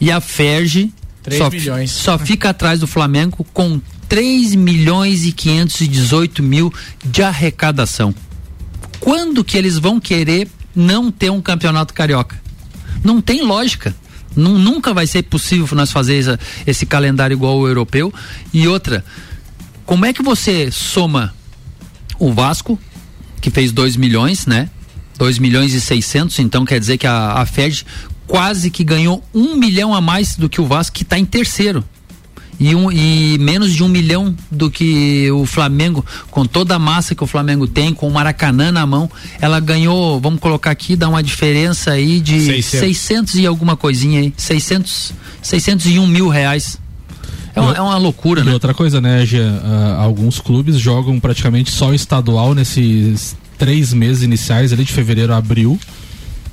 E 0.00 0.10
a 0.10 0.20
Ferge 0.20 0.92
só, 1.30 1.50
só 1.86 2.18
fica 2.18 2.50
atrás 2.50 2.80
do 2.80 2.86
Flamengo 2.86 3.44
com 3.52 3.80
3 4.08 4.54
milhões 4.54 5.24
e 5.24 5.32
518 5.32 6.42
mil 6.42 6.72
de 7.04 7.22
arrecadação. 7.22 8.14
Quando 9.00 9.44
que 9.44 9.56
eles 9.56 9.78
vão 9.78 10.00
querer 10.00 10.48
não 10.74 11.10
ter 11.10 11.30
um 11.30 11.40
campeonato 11.40 11.94
carioca? 11.94 12.40
Não 13.02 13.20
tem 13.20 13.42
lógica. 13.42 13.94
nunca 14.34 14.92
vai 14.94 15.06
ser 15.06 15.22
possível 15.24 15.68
nós 15.76 15.92
fazer 15.92 16.18
essa, 16.18 16.40
esse 16.66 16.86
calendário 16.86 17.34
igual 17.34 17.58
ao 17.58 17.68
europeu. 17.68 18.12
E 18.52 18.66
outra, 18.66 19.04
como 19.84 20.06
é 20.06 20.12
que 20.12 20.22
você 20.22 20.70
soma 20.70 21.34
o 22.18 22.32
Vasco, 22.32 22.78
que 23.40 23.50
fez 23.50 23.72
2 23.72 23.96
milhões, 23.96 24.46
né? 24.46 24.70
2 25.18 25.38
milhões 25.38 25.72
e 25.74 25.80
600, 25.80 26.38
então 26.40 26.64
quer 26.64 26.80
dizer 26.80 26.98
que 26.98 27.06
a, 27.06 27.34
a 27.34 27.46
Fed 27.46 27.86
quase 28.26 28.70
que 28.70 28.82
ganhou 28.82 29.22
um 29.32 29.54
milhão 29.54 29.94
a 29.94 30.00
mais 30.00 30.34
do 30.34 30.48
que 30.48 30.60
o 30.60 30.66
Vasco, 30.66 30.96
que 30.96 31.02
está 31.02 31.18
em 31.18 31.24
terceiro 31.24 31.84
e, 32.58 32.74
um, 32.74 32.90
e 32.90 33.38
menos 33.38 33.72
de 33.72 33.82
um 33.82 33.88
milhão 33.88 34.34
do 34.50 34.70
que 34.70 35.30
o 35.32 35.46
Flamengo, 35.46 36.04
com 36.30 36.44
toda 36.44 36.76
a 36.76 36.78
massa 36.78 37.14
que 37.14 37.22
o 37.22 37.26
Flamengo 37.26 37.66
tem, 37.66 37.92
com 37.92 38.08
o 38.08 38.12
Maracanã 38.12 38.70
na 38.70 38.86
mão, 38.86 39.10
ela 39.40 39.60
ganhou, 39.60 40.20
vamos 40.20 40.40
colocar 40.40 40.70
aqui, 40.70 40.96
dá 40.96 41.08
uma 41.08 41.22
diferença 41.22 41.92
aí 41.92 42.20
de 42.20 42.40
600, 42.40 42.80
600 42.80 43.34
e 43.36 43.46
alguma 43.46 43.76
coisinha 43.76 44.20
aí, 44.20 44.32
600, 44.36 45.12
601 45.42 46.06
mil 46.06 46.28
reais. 46.28 46.78
É 47.54 47.60
uma, 47.60 47.72
é 47.72 47.80
uma 47.80 47.96
loucura, 47.96 48.40
e 48.40 48.44
né? 48.44 48.52
outra 48.52 48.74
coisa, 48.74 49.00
né, 49.00 49.24
Gia, 49.24 49.42
uh, 49.42 50.00
alguns 50.00 50.40
clubes 50.40 50.76
jogam 50.76 51.20
praticamente 51.20 51.70
só 51.70 51.94
estadual 51.94 52.52
nesses 52.52 53.36
três 53.56 53.92
meses 53.92 54.24
iniciais 54.24 54.72
ali 54.72 54.84
de 54.84 54.92
fevereiro 54.92 55.32
a 55.32 55.36
abril 55.36 55.78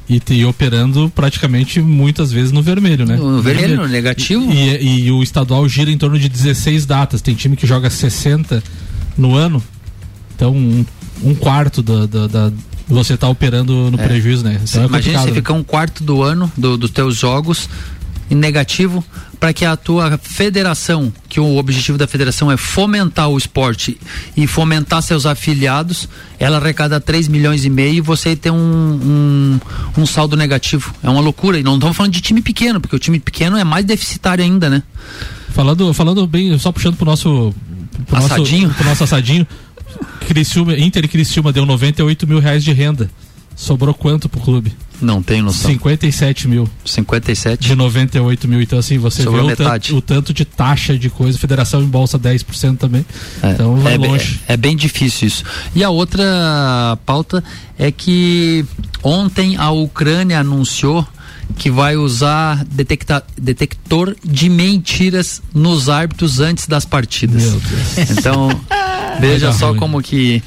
e, 0.10 0.22
e 0.30 0.46
operando 0.46 1.12
praticamente 1.14 1.80
muitas 1.82 2.32
vezes 2.32 2.52
no 2.52 2.62
vermelho, 2.62 3.06
né? 3.06 3.16
No 3.16 3.42
vermelho, 3.42 3.78
no 3.78 3.88
negativo. 3.88 4.52
E, 4.52 4.78
e, 4.78 5.06
e, 5.06 5.12
o 5.12 5.24
estadual 5.24 5.68
gira 5.70 5.92
em 5.92 5.98
torno 5.98 6.20
de 6.20 6.28
16 6.28 6.86
datas. 6.86 7.22
Tem 7.22 7.34
time 7.34 7.56
que 7.56 7.66
joga 7.66 7.90
60 7.90 8.64
no 9.18 9.36
ano. 9.36 9.64
Então, 10.36 10.54
um, 10.54 10.86
um 11.24 11.36
quarto 11.36 11.82
da, 11.82 12.06
da, 12.06 12.28
da 12.28 12.52
você 12.88 13.14
está 13.14 13.28
operando 13.30 13.90
no 13.90 14.00
é. 14.00 14.06
prejuízo, 14.06 14.44
né? 14.44 14.60
Então 14.62 14.84
é 14.84 14.86
Imagina 14.86 15.20
você 15.20 15.30
né? 15.30 15.36
ficar 15.36 15.54
um 15.54 15.64
quarto 15.64 16.04
do 16.04 16.22
ano 16.22 16.52
do, 16.58 16.78
dos 16.78 16.92
teus 16.92 17.16
jogos 17.16 17.70
negativo 18.36 19.04
para 19.40 19.54
que 19.54 19.66
a 19.66 19.76
tua 19.76 20.18
federação, 20.22 21.12
que 21.28 21.40
o 21.40 21.58
objetivo 21.58 21.98
da 21.98 22.08
federação 22.08 22.52
é 22.52 22.58
fomentar 22.58 23.28
o 23.30 23.38
esporte 23.38 23.98
e 24.38 24.46
fomentar 24.46 25.02
seus 25.02 25.26
afiliados, 25.26 26.08
ela 26.40 26.58
arrecada 26.58 27.00
3 27.00 27.28
milhões 27.28 27.66
e 27.66 27.70
meio 27.70 27.96
e 27.96 28.02
você 28.02 28.36
tem 28.36 28.52
um, 28.52 28.56
um, 28.56 29.60
um 30.02 30.06
saldo 30.06 30.36
negativo. 30.38 30.94
É 31.04 31.10
uma 31.10 31.22
loucura. 31.22 31.60
E 31.60 31.64
não 31.64 31.76
estamos 31.76 31.98
falando 31.98 32.14
de 32.14 32.22
time 32.22 32.42
pequeno, 32.42 32.80
porque 32.80 32.96
o 32.96 33.00
time 33.00 33.20
pequeno 33.20 33.58
é 33.58 33.64
mais 33.64 33.86
deficitário 33.86 34.44
ainda, 34.44 34.70
né? 34.70 34.84
Falando, 35.50 35.94
falando 35.94 36.26
bem, 36.28 36.58
só 36.58 36.72
puxando 36.72 36.96
pro 36.96 37.06
nosso. 37.06 37.54
Pro 38.08 38.18
assadinho. 38.18 38.68
Nosso, 38.68 38.78
pro 38.78 38.86
nosso 38.90 39.04
assadinho. 39.04 39.48
Criciúma, 40.28 40.78
Inter 40.78 41.06
e 41.06 41.08
Criciúma 41.08 41.52
deu 41.52 41.66
98 41.66 42.28
mil 42.28 42.40
reais 42.40 42.64
de 42.64 42.72
renda. 42.72 43.10
Sobrou 43.56 43.94
quanto 43.94 44.30
pro 44.30 44.40
clube? 44.40 44.74
Não 45.02 45.22
tenho 45.22 45.44
noção. 45.46 45.70
57 45.70 46.48
mil. 46.48 46.70
57? 46.86 47.68
De 47.68 47.76
98 47.76 48.48
mil. 48.48 48.62
Então, 48.62 48.78
assim, 48.78 48.98
você 48.98 49.24
Sobrou 49.24 49.48
vê 49.48 49.54
o 49.54 49.56
tanto, 49.56 49.96
o 49.98 50.02
tanto, 50.02 50.34
de 50.34 50.46
taxa 50.46 50.98
de 50.98 51.10
coisa. 51.10 51.38
Federação 51.38 51.82
em 51.82 51.88
bolsa 51.88 52.20
10% 52.20 52.78
também. 52.78 53.06
É, 53.42 53.52
então, 53.52 53.76
vai 53.78 53.96
é, 53.96 53.98
longe. 53.98 54.40
É, 54.48 54.54
é, 54.54 54.58
bem 54.58 54.76
difícil 54.76 55.28
isso. 55.28 55.44
E 55.76 55.84
a 55.84 55.90
outra 55.90 56.98
pauta 57.06 57.44
é 57.78 57.92
que 57.92 58.64
ontem 59.04 59.58
a 59.58 59.72
Ucrânia 59.72 60.40
anunciou 60.40 61.06
que 61.58 61.70
vai 61.70 61.98
usar 61.98 62.64
detecta, 62.66 63.24
detector 63.38 64.16
de 64.24 64.50
mentiras 64.50 65.42
nos 65.54 65.90
árbitros 65.90 66.40
antes 66.40 66.68
das 66.68 66.86
partidas. 66.86 67.44
Então, 68.10 68.50
veja 69.20 69.52
só 69.52 69.70
ruim. 69.70 69.80
como 69.80 70.02
que 70.02 70.42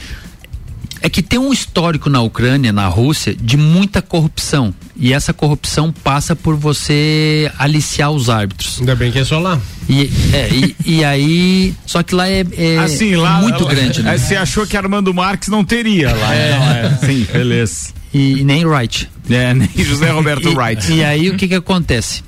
é 1.04 1.10
que 1.10 1.22
tem 1.22 1.38
um 1.38 1.52
histórico 1.52 2.08
na 2.08 2.22
Ucrânia, 2.22 2.72
na 2.72 2.86
Rússia, 2.88 3.36
de 3.38 3.58
muita 3.58 4.00
corrupção. 4.00 4.74
E 4.96 5.12
essa 5.12 5.34
corrupção 5.34 5.92
passa 5.92 6.34
por 6.34 6.56
você 6.56 7.52
aliciar 7.58 8.10
os 8.10 8.30
árbitros. 8.30 8.78
Ainda 8.80 8.96
bem 8.96 9.12
que 9.12 9.18
é 9.18 9.24
só 9.24 9.38
lá. 9.38 9.60
E, 9.86 10.10
é, 10.32 10.48
e, 10.50 10.76
e 10.86 11.04
aí. 11.04 11.74
Só 11.84 12.02
que 12.02 12.14
lá 12.14 12.26
é, 12.26 12.42
é 12.56 12.78
assim, 12.78 13.16
lá, 13.16 13.38
muito 13.38 13.66
grande, 13.66 14.02
né? 14.02 14.16
Você 14.16 14.34
achou 14.34 14.66
que 14.66 14.78
Armando 14.78 15.12
Marques 15.12 15.50
não 15.50 15.62
teria 15.62 16.10
lá. 16.10 16.34
É, 16.34 16.58
não, 16.58 16.70
é. 16.70 16.98
Sim, 17.04 17.26
beleza. 17.30 17.92
E, 18.14 18.38
e, 18.38 18.44
nem 18.44 18.64
Wright. 18.64 19.10
É, 19.28 19.52
nem 19.52 19.68
José 19.76 20.10
Roberto 20.10 20.48
e, 20.48 20.54
Wright. 20.54 20.90
E 20.90 21.04
aí 21.04 21.28
o 21.28 21.36
que 21.36 21.46
que 21.46 21.54
acontece? 21.54 22.24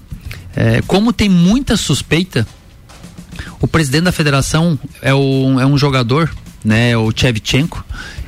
É, 0.55 0.83
como 0.87 1.15
tem 1.15 1.31
muita 1.31 1.79
suspeita, 1.79 2.47
o 3.59 3.67
presidente 3.67 4.05
da 4.05 4.13
federação 4.13 4.79
é, 5.01 5.15
o, 5.15 5.59
é 5.59 5.65
um 5.65 5.79
jogador, 5.79 6.31
né? 6.67 6.97
O 6.97 7.13
Chevchenko 7.15 7.85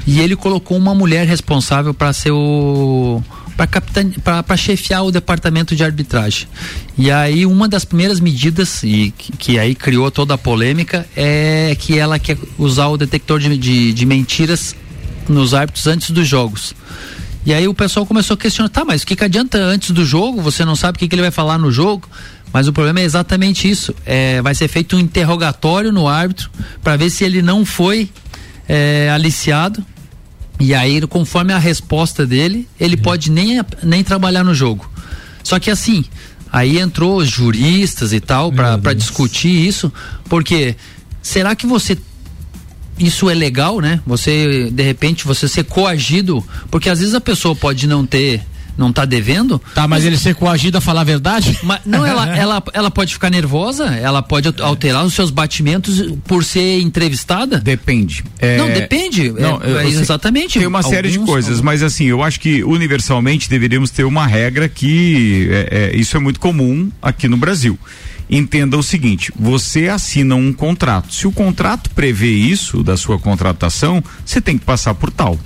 e 0.06 0.20
ele 0.20 0.34
colocou 0.34 0.76
uma 0.78 0.94
mulher 0.94 1.26
responsável 1.26 1.92
para 1.92 2.12
ser 2.14 2.30
o 2.30 3.22
para 4.22 4.56
chefiar 4.56 5.02
o 5.02 5.10
departamento 5.10 5.74
de 5.74 5.82
arbitragem. 5.82 6.46
E 6.96 7.10
aí 7.10 7.44
uma 7.44 7.68
das 7.68 7.84
primeiras 7.84 8.20
medidas 8.20 8.84
e 8.84 9.12
que, 9.18 9.32
que, 9.36 9.58
aí 9.58 9.74
criou 9.74 10.10
toda 10.12 10.34
a 10.34 10.38
polêmica 10.38 11.04
é 11.16 11.76
que 11.78 11.98
ela 11.98 12.20
quer 12.20 12.38
usar 12.56 12.86
o 12.86 12.96
detector 12.96 13.40
de, 13.40 13.58
de, 13.58 13.92
de 13.92 14.06
mentiras 14.06 14.76
nos 15.28 15.54
árbitros 15.54 15.88
antes 15.88 16.10
dos 16.10 16.26
jogos. 16.26 16.72
E 17.44 17.52
aí 17.52 17.66
o 17.66 17.74
pessoal 17.74 18.06
começou 18.06 18.34
a 18.34 18.36
questionar, 18.38 18.68
tá, 18.68 18.84
mas 18.84 19.02
o 19.02 19.06
que, 19.06 19.16
que 19.16 19.24
adianta 19.24 19.58
antes 19.58 19.90
do 19.90 20.04
jogo? 20.04 20.40
Você 20.40 20.64
não 20.64 20.76
sabe 20.76 20.96
o 20.96 20.98
que, 21.00 21.08
que 21.08 21.14
ele 21.14 21.22
vai 21.22 21.30
falar 21.30 21.58
no 21.58 21.70
jogo? 21.70 22.08
Mas 22.52 22.68
o 22.68 22.72
problema 22.72 23.00
é 23.00 23.04
exatamente 23.04 23.68
isso. 23.68 23.94
É, 24.06 24.40
vai 24.40 24.54
ser 24.54 24.68
feito 24.68 24.96
um 24.96 25.00
interrogatório 25.00 25.92
no 25.92 26.08
árbitro 26.08 26.50
para 26.82 26.96
ver 26.96 27.10
se 27.10 27.24
ele 27.24 27.42
não 27.42 27.64
foi 27.64 28.08
é, 28.68 29.10
aliciado 29.10 29.84
e 30.60 30.74
aí, 30.74 31.00
conforme 31.02 31.52
a 31.52 31.58
resposta 31.58 32.26
dele, 32.26 32.68
ele 32.80 32.96
uhum. 32.96 33.02
pode 33.02 33.30
nem, 33.30 33.60
nem 33.82 34.02
trabalhar 34.02 34.42
no 34.42 34.54
jogo. 34.54 34.90
Só 35.44 35.58
que 35.58 35.70
assim, 35.70 36.04
aí 36.52 36.78
entrou 36.78 37.18
os 37.18 37.28
juristas 37.28 38.12
e 38.12 38.20
tal 38.20 38.52
para 38.52 38.92
discutir 38.92 39.66
isso, 39.66 39.92
porque 40.28 40.76
será 41.22 41.54
que 41.54 41.66
você 41.66 41.96
isso 42.98 43.30
é 43.30 43.34
legal, 43.34 43.80
né? 43.80 44.00
Você 44.04 44.70
de 44.72 44.82
repente 44.82 45.24
você 45.24 45.46
ser 45.46 45.62
coagido, 45.64 46.44
porque 46.68 46.90
às 46.90 46.98
vezes 46.98 47.14
a 47.14 47.20
pessoa 47.20 47.54
pode 47.54 47.86
não 47.86 48.04
ter 48.04 48.42
não 48.78 48.92
tá 48.92 49.04
devendo. 49.04 49.60
Tá, 49.74 49.82
mas, 49.82 49.98
mas 49.98 50.04
ele 50.04 50.16
ser 50.16 50.36
coagido 50.36 50.78
a 50.78 50.80
falar 50.80 51.00
a 51.00 51.04
verdade? 51.04 51.58
Mas, 51.62 51.80
não, 51.84 52.06
ela, 52.06 52.28
ela, 52.34 52.62
ela 52.72 52.90
pode 52.90 53.12
ficar 53.12 53.28
nervosa, 53.28 53.86
ela 53.86 54.22
pode 54.22 54.48
alterar 54.60 55.04
os 55.04 55.12
seus 55.12 55.30
batimentos 55.30 56.00
por 56.24 56.44
ser 56.44 56.80
entrevistada? 56.80 57.58
Depende. 57.58 58.24
É... 58.38 58.56
Não, 58.56 58.68
depende. 58.68 59.30
Não, 59.32 59.60
é, 59.62 59.84
é, 59.84 59.88
exatamente. 59.88 60.58
Tem 60.58 60.68
uma 60.68 60.78
alguns, 60.78 60.94
série 60.94 61.10
de 61.10 61.18
coisas, 61.18 61.50
alguns... 61.50 61.64
mas 61.64 61.82
assim, 61.82 62.04
eu 62.04 62.22
acho 62.22 62.38
que 62.38 62.62
universalmente 62.62 63.50
deveríamos 63.50 63.90
ter 63.90 64.04
uma 64.04 64.26
regra 64.26 64.68
que 64.68 65.48
é, 65.50 65.90
é, 65.92 65.96
isso 65.96 66.16
é 66.16 66.20
muito 66.20 66.38
comum 66.38 66.90
aqui 67.02 67.26
no 67.28 67.36
Brasil 67.36 67.76
entenda 68.30 68.76
o 68.76 68.82
seguinte: 68.82 69.32
você 69.38 69.88
assina 69.88 70.34
um 70.34 70.52
contrato. 70.52 71.14
Se 71.14 71.26
o 71.26 71.32
contrato 71.32 71.90
prevê 71.90 72.30
isso 72.30 72.82
da 72.82 72.96
sua 72.96 73.18
contratação, 73.18 74.02
você 74.24 74.40
tem 74.40 74.58
que 74.58 74.64
passar 74.64 74.94
por 74.94 75.10
tal. 75.10 75.38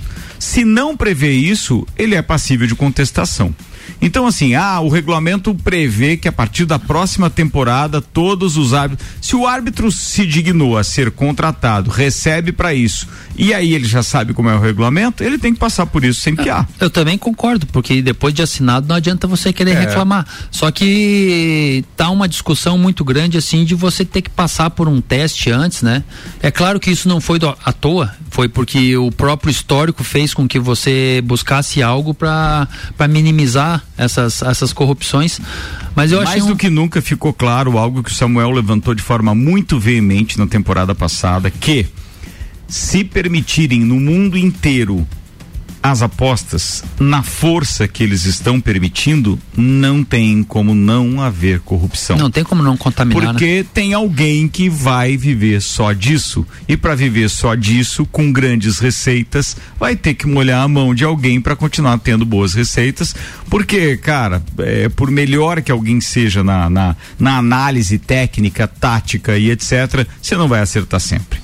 Se 0.43 0.65
não 0.65 0.97
prevê 0.97 1.31
isso, 1.31 1.87
ele 1.97 2.15
é 2.15 2.21
passível 2.21 2.67
de 2.67 2.75
contestação. 2.75 3.55
Então, 4.01 4.27
assim, 4.27 4.55
ah, 4.55 4.81
o 4.81 4.89
regulamento 4.89 5.55
prevê 5.55 6.17
que 6.17 6.27
a 6.27 6.31
partir 6.31 6.65
da 6.65 6.77
próxima 6.77 7.29
temporada 7.29 8.01
todos 8.01 8.57
os 8.57 8.73
árbitros. 8.73 9.07
Se 9.21 9.35
o 9.35 9.47
árbitro 9.47 9.89
se 9.89 10.27
dignou 10.27 10.77
a 10.77 10.83
ser 10.83 11.11
contratado, 11.11 11.89
recebe 11.89 12.51
para 12.51 12.73
isso, 12.73 13.07
e 13.37 13.53
aí 13.53 13.73
ele 13.73 13.85
já 13.85 14.03
sabe 14.03 14.33
como 14.33 14.49
é 14.49 14.55
o 14.55 14.59
regulamento, 14.59 15.23
ele 15.23 15.37
tem 15.37 15.53
que 15.53 15.59
passar 15.59 15.85
por 15.85 16.03
isso 16.03 16.19
sem 16.19 16.35
piar. 16.35 16.67
Eu, 16.77 16.87
eu 16.87 16.89
também 16.89 17.17
concordo, 17.17 17.65
porque 17.67 18.01
depois 18.01 18.33
de 18.33 18.41
assinado 18.41 18.85
não 18.87 18.97
adianta 18.97 19.25
você 19.25 19.53
querer 19.53 19.71
é. 19.71 19.79
reclamar. 19.79 20.27
Só 20.51 20.69
que 20.69 21.85
tá 21.95 22.09
uma 22.09 22.27
discussão 22.27 22.77
muito 22.77 23.05
grande, 23.05 23.37
assim, 23.37 23.63
de 23.63 23.73
você 23.73 24.03
ter 24.03 24.21
que 24.21 24.29
passar 24.29 24.69
por 24.71 24.89
um 24.89 24.99
teste 24.99 25.49
antes, 25.49 25.81
né? 25.81 26.03
É 26.41 26.51
claro 26.51 26.79
que 26.79 26.91
isso 26.91 27.07
não 27.07 27.21
foi 27.21 27.39
do, 27.39 27.55
à 27.63 27.71
toa, 27.71 28.13
foi 28.33 28.49
porque 28.49 28.97
o 28.97 29.11
próprio 29.11 29.51
histórico 29.51 30.03
fez 30.03 30.33
com 30.33 30.47
que 30.47 30.57
você 30.57 31.21
buscasse 31.23 31.83
algo 31.83 32.15
para 32.15 32.67
minimizar 33.07 33.83
essas, 33.95 34.41
essas 34.41 34.73
corrupções. 34.73 35.39
Mas 35.95 36.11
eu 36.11 36.23
Mais 36.23 36.43
do 36.43 36.53
um... 36.53 36.55
que 36.57 36.67
nunca 36.67 36.99
ficou 36.99 37.31
claro 37.31 37.77
algo 37.77 38.01
que 38.01 38.09
o 38.09 38.13
Samuel 38.13 38.49
levantou 38.49 38.95
de 38.95 39.03
forma 39.03 39.35
muito 39.35 39.79
veemente 39.79 40.39
na 40.39 40.47
temporada 40.47 40.95
passada, 40.95 41.51
que 41.51 41.85
se 42.67 43.03
permitirem 43.03 43.81
no 43.81 43.99
mundo 43.99 44.35
inteiro 44.35 45.07
as 45.83 46.01
apostas 46.01 46.81
na 46.97 47.21
força 47.21 47.89
que 47.89 48.01
eles 48.01 48.23
estão 48.23 48.61
permitindo, 48.61 49.37
não 49.55 50.01
tem 50.01 50.41
como 50.41 50.73
não 50.73 51.21
haver 51.21 51.59
corrupção. 51.59 52.15
Não 52.15 52.31
tem 52.31 52.41
como 52.41 52.63
não 52.63 52.77
contaminar. 52.77 53.33
Porque 53.33 53.63
né? 53.63 53.65
tem 53.73 53.93
alguém 53.93 54.47
que 54.47 54.69
vai 54.69 55.17
viver 55.17 55.61
só 55.61 55.91
disso. 55.91 56.47
E 56.69 56.77
para 56.77 56.95
viver 56.95 57.29
só 57.29 57.53
disso, 57.53 58.05
com 58.05 58.31
grandes 58.31 58.79
receitas, 58.79 59.57
vai 59.77 59.93
ter 59.93 60.13
que 60.13 60.25
molhar 60.25 60.63
a 60.63 60.67
mão 60.69 60.95
de 60.95 61.03
alguém 61.03 61.41
para 61.41 61.53
continuar 61.53 61.97
tendo 61.99 62.25
boas 62.25 62.53
receitas. 62.53 63.13
Porque, 63.49 63.97
cara, 63.97 64.41
é, 64.59 64.87
por 64.87 65.11
melhor 65.11 65.61
que 65.61 65.71
alguém 65.71 65.99
seja 65.99 66.45
na, 66.45 66.69
na, 66.69 66.95
na 67.19 67.37
análise 67.37 67.97
técnica, 67.97 68.67
tática 68.67 69.37
e 69.37 69.51
etc., 69.51 70.07
você 70.21 70.37
não 70.37 70.47
vai 70.47 70.61
acertar 70.61 71.01
sempre. 71.01 71.39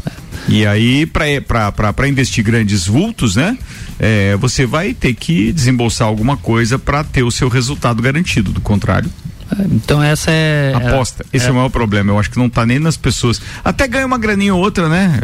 E 0.47 0.65
aí, 0.65 1.05
para 1.05 2.07
investir 2.07 2.43
grandes 2.43 2.87
vultos, 2.87 3.35
né? 3.35 3.57
É, 3.99 4.35
você 4.37 4.65
vai 4.65 4.93
ter 4.93 5.13
que 5.13 5.51
desembolsar 5.51 6.07
alguma 6.07 6.37
coisa 6.37 6.79
para 6.79 7.03
ter 7.03 7.23
o 7.23 7.31
seu 7.31 7.49
resultado 7.49 8.01
garantido. 8.01 8.51
Do 8.51 8.61
contrário, 8.61 9.09
então 9.71 10.01
essa 10.01 10.31
é. 10.31 10.73
Aposta. 10.75 11.25
Esse 11.33 11.45
é, 11.45 11.49
é 11.49 11.51
o 11.51 11.55
maior 11.55 11.69
problema. 11.69 12.11
Eu 12.11 12.19
acho 12.19 12.29
que 12.29 12.37
não 12.37 12.47
está 12.47 12.65
nem 12.65 12.79
nas 12.79 12.97
pessoas. 12.97 13.41
Até 13.63 13.87
ganha 13.87 14.05
uma 14.05 14.17
graninha 14.17 14.53
ou 14.53 14.61
outra, 14.61 14.87
né? 14.87 15.19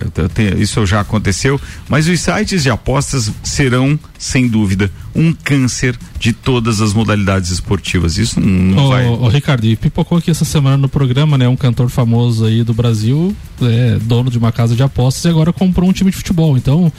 Isso 0.58 0.86
já 0.86 1.02
aconteceu. 1.02 1.60
Mas 1.88 2.08
os 2.08 2.20
sites 2.20 2.64
de 2.64 2.70
apostas 2.70 3.32
serão, 3.44 4.00
sem 4.18 4.48
dúvida, 4.48 4.92
um 5.14 5.32
câncer 5.32 5.96
de 6.20 6.34
todas 6.34 6.82
as 6.82 6.94
modalidades 6.94 7.52
esportivas. 7.52 8.18
Isso 8.18 8.40
não, 8.40 8.48
não 8.48 8.86
ô, 8.86 8.90
vai. 8.90 9.06
Ô, 9.06 9.28
Ricardo, 9.28 9.66
e 9.66 9.76
pipocou 9.76 10.18
aqui 10.18 10.32
essa 10.32 10.46
semana 10.46 10.78
no 10.78 10.90
programa, 10.90 11.38
né? 11.38 11.48
Um 11.48 11.56
cantor 11.56 11.90
famoso 11.90 12.46
aí 12.46 12.64
do 12.64 12.74
Brasil, 12.74 13.36
é, 13.62 13.98
dono 14.02 14.32
de 14.32 14.38
uma 14.38 14.52
casa 14.52 14.76
de 14.76 14.84
apostas 14.84 15.26
e 15.26 15.28
agora 15.30 15.54
comprou 15.54 15.90
um 15.90 15.94
time 15.94 16.10
de 16.10 16.18
futebol. 16.18 16.58
Então, 16.58 16.92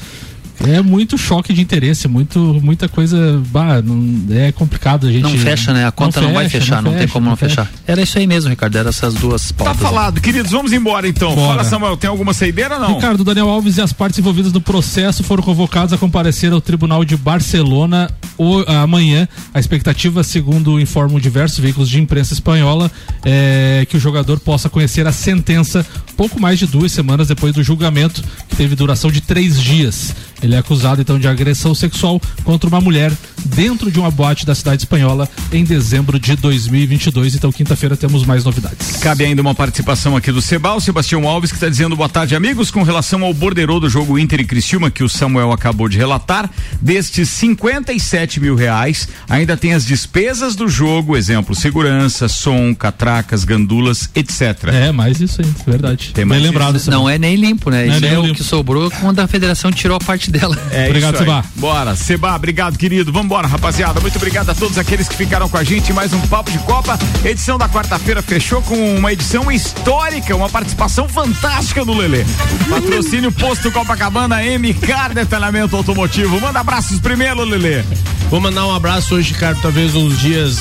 é 0.65 0.81
muito 0.81 1.19
choque 1.19 1.53
de 1.53 1.61
interesse, 1.61 2.09
muito, 2.09 2.39
muita 2.63 2.89
coisa. 2.89 3.43
Bah, 3.49 3.83
não, 3.83 4.35
é 4.35 4.51
complicado 4.53 5.07
a 5.07 5.13
gente. 5.13 5.23
Não 5.23 5.39
fecha, 5.39 5.73
né? 5.73 5.87
A 5.87 5.93
conta 5.93 6.21
não, 6.21 6.29
não 6.29 6.35
vai 6.35 6.49
fechar, 6.49 6.77
não, 6.77 6.83
não 6.83 6.93
fecha, 6.93 7.05
tem 7.05 7.13
como 7.13 7.29
não, 7.29 7.37
fechar. 7.37 7.71
Era 7.87 8.03
isso 8.03 8.19
aí 8.19 8.27
mesmo, 8.27 8.51
Ricardo. 8.51 8.77
Era 8.77 8.89
essas 8.89 9.15
duas 9.15 9.51
tá 9.51 9.65
pautas. 9.65 9.83
Tá 9.83 9.89
falado, 9.89 10.17
aí. 10.17 10.23
queridos, 10.23 10.51
vamos 10.51 10.73
embora 10.73 11.07
então. 11.07 11.35
Bora. 11.35 11.57
Fala, 11.57 11.65
Samuel, 11.65 11.97
tem 11.97 12.09
alguma 12.09 12.33
saideira 12.33 12.79
não? 12.79 12.95
Ricardo, 12.95 13.23
Daniel 13.23 13.49
Alves 13.49 13.77
e 13.77 13.83
as 13.83 13.93
partes 13.93 14.19
envolvidas 14.19 14.53
no 14.53 14.61
processo 14.61 15.23
foram 15.23 15.43
convocados 15.43 15.93
a 15.93 15.99
comparecer 15.99 16.53
ao 16.53 16.61
Tribunal 16.61 17.05
de 17.05 17.17
Barcelona 17.17 18.11
o, 18.39 18.61
amanhã. 18.67 19.29
A 19.53 19.61
expectativa, 19.61 20.23
segundo 20.25 20.81
informam 20.81 21.21
diversos 21.21 21.59
veículos 21.59 21.89
de 21.89 22.01
imprensa 22.01 22.33
espanhola, 22.33 22.91
é 23.25 23.87
que 23.89 23.97
o 23.97 24.01
jogador 24.01 24.41
possa 24.41 24.69
conhecer 24.69 25.07
a 25.07 25.13
sentença 25.13 25.85
pouco 26.17 26.41
mais 26.41 26.59
de 26.59 26.67
duas 26.67 26.91
semanas 26.93 27.29
depois 27.29 27.55
do 27.55 27.63
julgamento, 27.63 28.23
que 28.49 28.57
teve 28.57 28.75
duração 28.75 29.11
de 29.11 29.21
três 29.21 29.61
dias. 29.61 30.15
Ele 30.43 30.55
é 30.55 30.59
acusado 30.59 31.01
então 31.01 31.19
de 31.19 31.27
agressão 31.29 31.75
sexual 31.75 32.21
contra 32.45 32.69
uma 32.69 32.81
mulher 32.81 33.13
dentro 33.45 33.91
de 33.91 33.99
uma 33.99 34.11
boate 34.11 34.45
da 34.45 34.55
cidade 34.55 34.83
espanhola 34.83 35.29
em 35.53 35.65
dezembro 35.65 36.19
de 36.19 36.37
2022. 36.37 37.35
Então, 37.35 37.53
quinta-feira 37.53 37.97
temos 37.97 38.25
mais 38.25 38.45
novidades. 38.45 38.97
Cabe 38.99 39.25
ainda 39.25 39.41
uma 39.41 39.55
participação 39.55 40.17
aqui 40.17 40.33
do 40.33 40.43
Sebal, 40.43 40.81
Sebastião 40.81 41.27
Alves, 41.29 41.51
que 41.51 41.57
está 41.57 41.69
dizendo 41.69 41.97
boa 41.97 42.09
tarde, 42.09 42.35
amigos, 42.35 42.71
com 42.71 42.83
relação 42.83 43.25
ao 43.25 43.33
borderô 43.33 43.81
do 43.81 43.89
jogo 43.89 44.19
Inter 44.19 44.41
e 44.41 44.45
Criciúma, 44.45 44.91
que 44.91 45.03
o 45.03 45.09
Samuel 45.09 45.53
acabou 45.53 45.89
de 45.89 45.97
relatar. 45.97 46.51
Destes 46.81 47.29
57 47.29 48.41
mil 48.41 48.55
reais, 48.55 49.09
ainda 49.29 49.57
tem 49.57 49.75
as 49.75 49.85
despesas 49.85 50.55
do 50.55 50.69
jogo, 50.69 51.17
exemplo, 51.17 51.55
segurança, 51.55 52.29
som, 52.29 52.75
catracas, 52.75 53.45
gandulas, 53.45 54.11
etc. 54.15 54.65
É, 54.73 54.93
mais 54.93 55.21
isso 55.21 55.41
aí, 55.41 55.55
verdade. 55.67 56.11
Tem 56.13 56.25
mais 56.25 56.43
Bem 56.43 56.51
lembrado. 56.51 56.77
Isso. 56.77 56.91
Não 56.91 57.09
é 57.09 57.19
nem 57.19 57.37
limpo, 57.37 57.71
né? 57.71 57.87
Não 57.87 57.95
é 57.95 57.97
isso 57.97 58.05
é, 58.05 58.15
é 58.15 58.19
o 58.19 58.23
limpo. 58.23 58.35
que 58.35 58.45
sobrou 58.45 58.91
quando 58.91 59.21
a 59.21 59.27
federação 59.27 59.71
tirou 59.71 59.97
a 59.97 60.01
parte 60.01 60.26
dela. 60.31 60.57
É 60.71 60.87
obrigado, 60.87 61.19
Seba. 61.19 61.45
Bora, 61.57 61.97
Seba, 61.97 62.35
obrigado, 62.35 62.77
querido. 62.79 63.13
Vambora, 63.13 63.47
rapaziada. 63.47 64.01
Muito 64.01 64.17
obrigado 64.17 64.51
a 64.51 64.55
todos 64.55 64.79
aqueles 64.79 65.09
que 65.09 65.17
ficaram 65.17 65.49
com 65.49 65.57
a 65.57 65.65
gente. 65.65 65.93
Mais 65.93 66.13
um 66.13 66.21
Papo 66.23 66.51
de 66.51 66.59
Copa. 66.61 66.99
Edição 67.25 67.59
da 67.59 67.69
quarta-feira 67.69 68.23
fechou 68.23 68.63
com 68.63 68.97
uma 68.97 69.13
edição 69.13 69.51
histórica, 69.51 70.35
uma 70.35 70.49
participação 70.49 71.09
fantástica 71.09 71.85
do 71.85 71.95
Lelê. 71.95 72.25
Patrocínio 72.69 73.33
Posto 73.33 73.71
Copacabana, 73.71 74.37
MK 74.43 75.15
Detalhamento 75.15 75.77
Automotivo. 75.77 76.41
Manda 76.41 76.61
abraços 76.61 77.01
primeiro, 77.01 77.45
Lelê. 77.45 77.83
Vou 78.31 78.41
mandar 78.41 78.67
um 78.67 78.75
abraço 78.75 79.15
hoje, 79.15 79.33
Ricardo, 79.33 79.61
talvez 79.61 79.95
uns 79.95 80.19
dias 80.19 80.59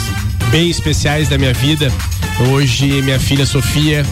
bem 0.50 0.70
especiais 0.70 1.28
da 1.30 1.38
minha 1.38 1.54
vida. 1.54 1.92
Hoje, 2.52 3.02
minha 3.02 3.20
filha 3.20 3.46
Sofia 3.46 4.06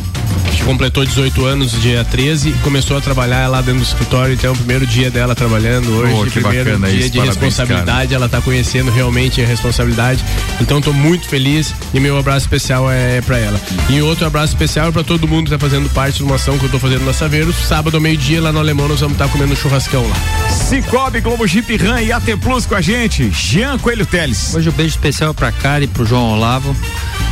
que 0.53 0.63
completou 0.63 1.05
18 1.05 1.45
anos, 1.45 1.81
dia 1.81 2.03
13, 2.03 2.49
e 2.49 2.53
começou 2.59 2.97
a 2.97 3.01
trabalhar 3.01 3.47
lá 3.47 3.61
dentro 3.61 3.79
do 3.79 3.83
escritório. 3.83 4.33
Então, 4.33 4.51
é 4.51 4.53
o 4.53 4.57
primeiro 4.57 4.85
dia 4.85 5.09
dela 5.09 5.35
trabalhando 5.35 5.89
hoje, 5.91 6.13
oh, 6.13 6.41
primeiro 6.41 6.77
dia 6.79 6.89
isso, 6.91 7.11
de 7.11 7.17
parabéns, 7.17 7.35
responsabilidade. 7.35 8.09
Cara. 8.09 8.15
Ela 8.15 8.25
está 8.25 8.41
conhecendo 8.41 8.91
realmente 8.91 9.41
a 9.41 9.45
responsabilidade. 9.45 10.23
Então, 10.61 10.79
estou 10.79 10.93
muito 10.93 11.27
feliz 11.27 11.73
e 11.93 11.99
meu 11.99 12.17
abraço 12.17 12.45
especial 12.45 12.89
é, 12.91 13.21
para 13.21 13.37
ela. 13.37 13.59
E 13.89 14.01
outro 14.01 14.25
abraço 14.25 14.53
especial 14.53 14.89
é 14.89 14.91
para 14.91 15.03
todo 15.03 15.27
mundo 15.27 15.47
que 15.47 15.53
está 15.53 15.59
fazendo 15.59 15.89
parte 15.89 16.17
de 16.17 16.23
uma 16.23 16.35
ação 16.35 16.57
que 16.57 16.63
eu 16.63 16.67
estou 16.67 16.79
fazendo 16.79 17.05
na 17.05 17.13
Saveiros. 17.13 17.55
Sábado 17.55 17.95
ao 17.95 18.01
meio-dia, 18.01 18.41
lá 18.41 18.51
no 18.51 18.59
Alemão, 18.59 18.87
nós 18.87 18.99
vamos 18.99 19.13
estar 19.13 19.25
tá 19.25 19.31
comendo 19.31 19.53
um 19.53 19.55
churrascão 19.55 20.07
lá. 20.07 20.15
Cicobi, 20.49 21.21
Globo 21.21 21.47
Jeep 21.47 21.75
Ram 21.77 22.01
e 22.01 22.11
AT 22.11 22.25
Plus 22.41 22.65
com 22.65 22.75
a 22.75 22.81
gente. 22.81 23.31
Jean 23.31 23.77
Coelho 23.77 24.05
Teles. 24.05 24.53
Hoje 24.53 24.69
o 24.69 24.71
um 24.71 24.75
beijo 24.75 24.91
especial 24.91 25.33
para 25.33 25.51
Cari, 25.51 25.87
para 25.87 26.03
o 26.03 26.05
João 26.05 26.33
Olavo 26.33 26.75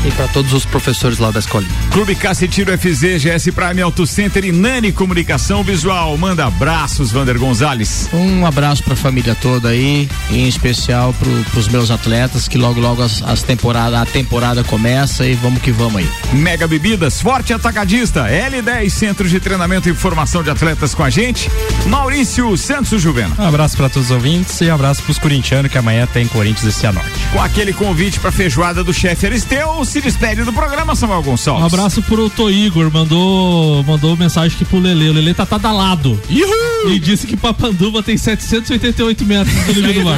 e 0.05 0.11
para 0.11 0.27
todos 0.27 0.53
os 0.53 0.65
professores 0.65 1.19
lá 1.19 1.31
da 1.31 1.39
escola. 1.39 1.65
Clube 1.91 2.15
Cacetiro 2.15 2.71
FZ, 2.77 3.23
GS 3.23 3.51
Prime 3.53 3.81
Auto 3.81 4.05
Center 4.05 4.45
e 4.45 4.51
Nani 4.51 4.91
Comunicação 4.91 5.63
Visual. 5.63 6.17
Manda 6.17 6.45
abraços, 6.45 7.11
Vander 7.11 7.37
Gonzalez. 7.37 8.09
Um 8.13 8.45
abraço 8.45 8.83
para 8.83 8.93
a 8.93 8.97
família 8.97 9.35
toda 9.35 9.69
aí, 9.69 10.09
em 10.29 10.47
especial 10.47 11.13
para 11.13 11.59
os 11.59 11.67
meus 11.67 11.91
atletas, 11.91 12.47
que 12.47 12.57
logo 12.57 12.79
logo 12.79 13.01
as, 13.01 13.21
as 13.23 13.43
temporada, 13.43 14.01
a 14.01 14.05
temporada 14.05 14.63
começa 14.63 15.25
e 15.25 15.33
vamos 15.35 15.61
que 15.61 15.71
vamos 15.71 15.97
aí. 15.97 16.09
Mega 16.33 16.67
Bebidas, 16.67 17.21
Forte 17.21 17.53
Atacadista, 17.53 18.27
L10 18.27 18.89
Centro 18.89 19.27
de 19.27 19.39
Treinamento 19.39 19.89
e 19.89 19.93
Formação 19.93 20.43
de 20.43 20.49
Atletas 20.49 20.93
com 20.93 21.03
a 21.03 21.09
gente. 21.09 21.49
Maurício 21.87 22.55
Santos 22.57 23.01
Juvena. 23.01 23.35
Um 23.37 23.47
abraço 23.47 23.77
para 23.77 23.89
todos 23.89 24.09
os 24.09 24.15
ouvintes 24.15 24.59
e 24.61 24.65
um 24.65 24.73
abraço 24.73 25.03
para 25.03 25.11
os 25.11 25.19
corintianos 25.19 25.71
que 25.71 25.77
amanhã 25.77 26.07
tem 26.07 26.27
Corinthians 26.27 26.75
e 26.75 26.77
Cianorte. 26.77 27.11
Com 27.31 27.41
aquele 27.41 27.73
convite 27.73 28.19
para 28.19 28.31
feijoada 28.31 28.83
do 28.83 28.93
chefe 28.93 29.25
Aristeu, 29.25 29.83
se 29.91 29.99
despede 29.99 30.43
do 30.45 30.53
programa, 30.53 30.95
Samuel 30.95 31.21
Gonçalves. 31.21 31.63
Um 31.63 31.65
abraço 31.65 32.01
pro 32.03 32.29
Tô 32.29 32.49
Igor, 32.49 32.89
mandou, 32.89 33.83
mandou 33.83 34.15
mensagem 34.15 34.55
aqui 34.55 34.63
pro 34.63 34.79
Lele. 34.79 35.09
O 35.09 35.13
Lele 35.13 35.33
tá 35.33 35.43
badalado. 35.43 36.17
Uhul! 36.29 36.93
E 36.93 36.97
disse 36.97 37.27
que 37.27 37.35
Papanduva 37.35 38.01
tem 38.01 38.17
788 38.17 39.25
metros 39.25 39.53
do 39.65 39.73
nível 39.73 39.93
do 39.95 40.03
mar. 40.05 40.17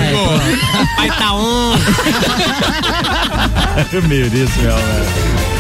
Vai 0.96 1.08
tá 1.18 1.34
on. 1.34 1.74
Meu 4.08 4.30
Deus 4.30 4.50
céu, 4.52 4.76
velho. 4.76 5.53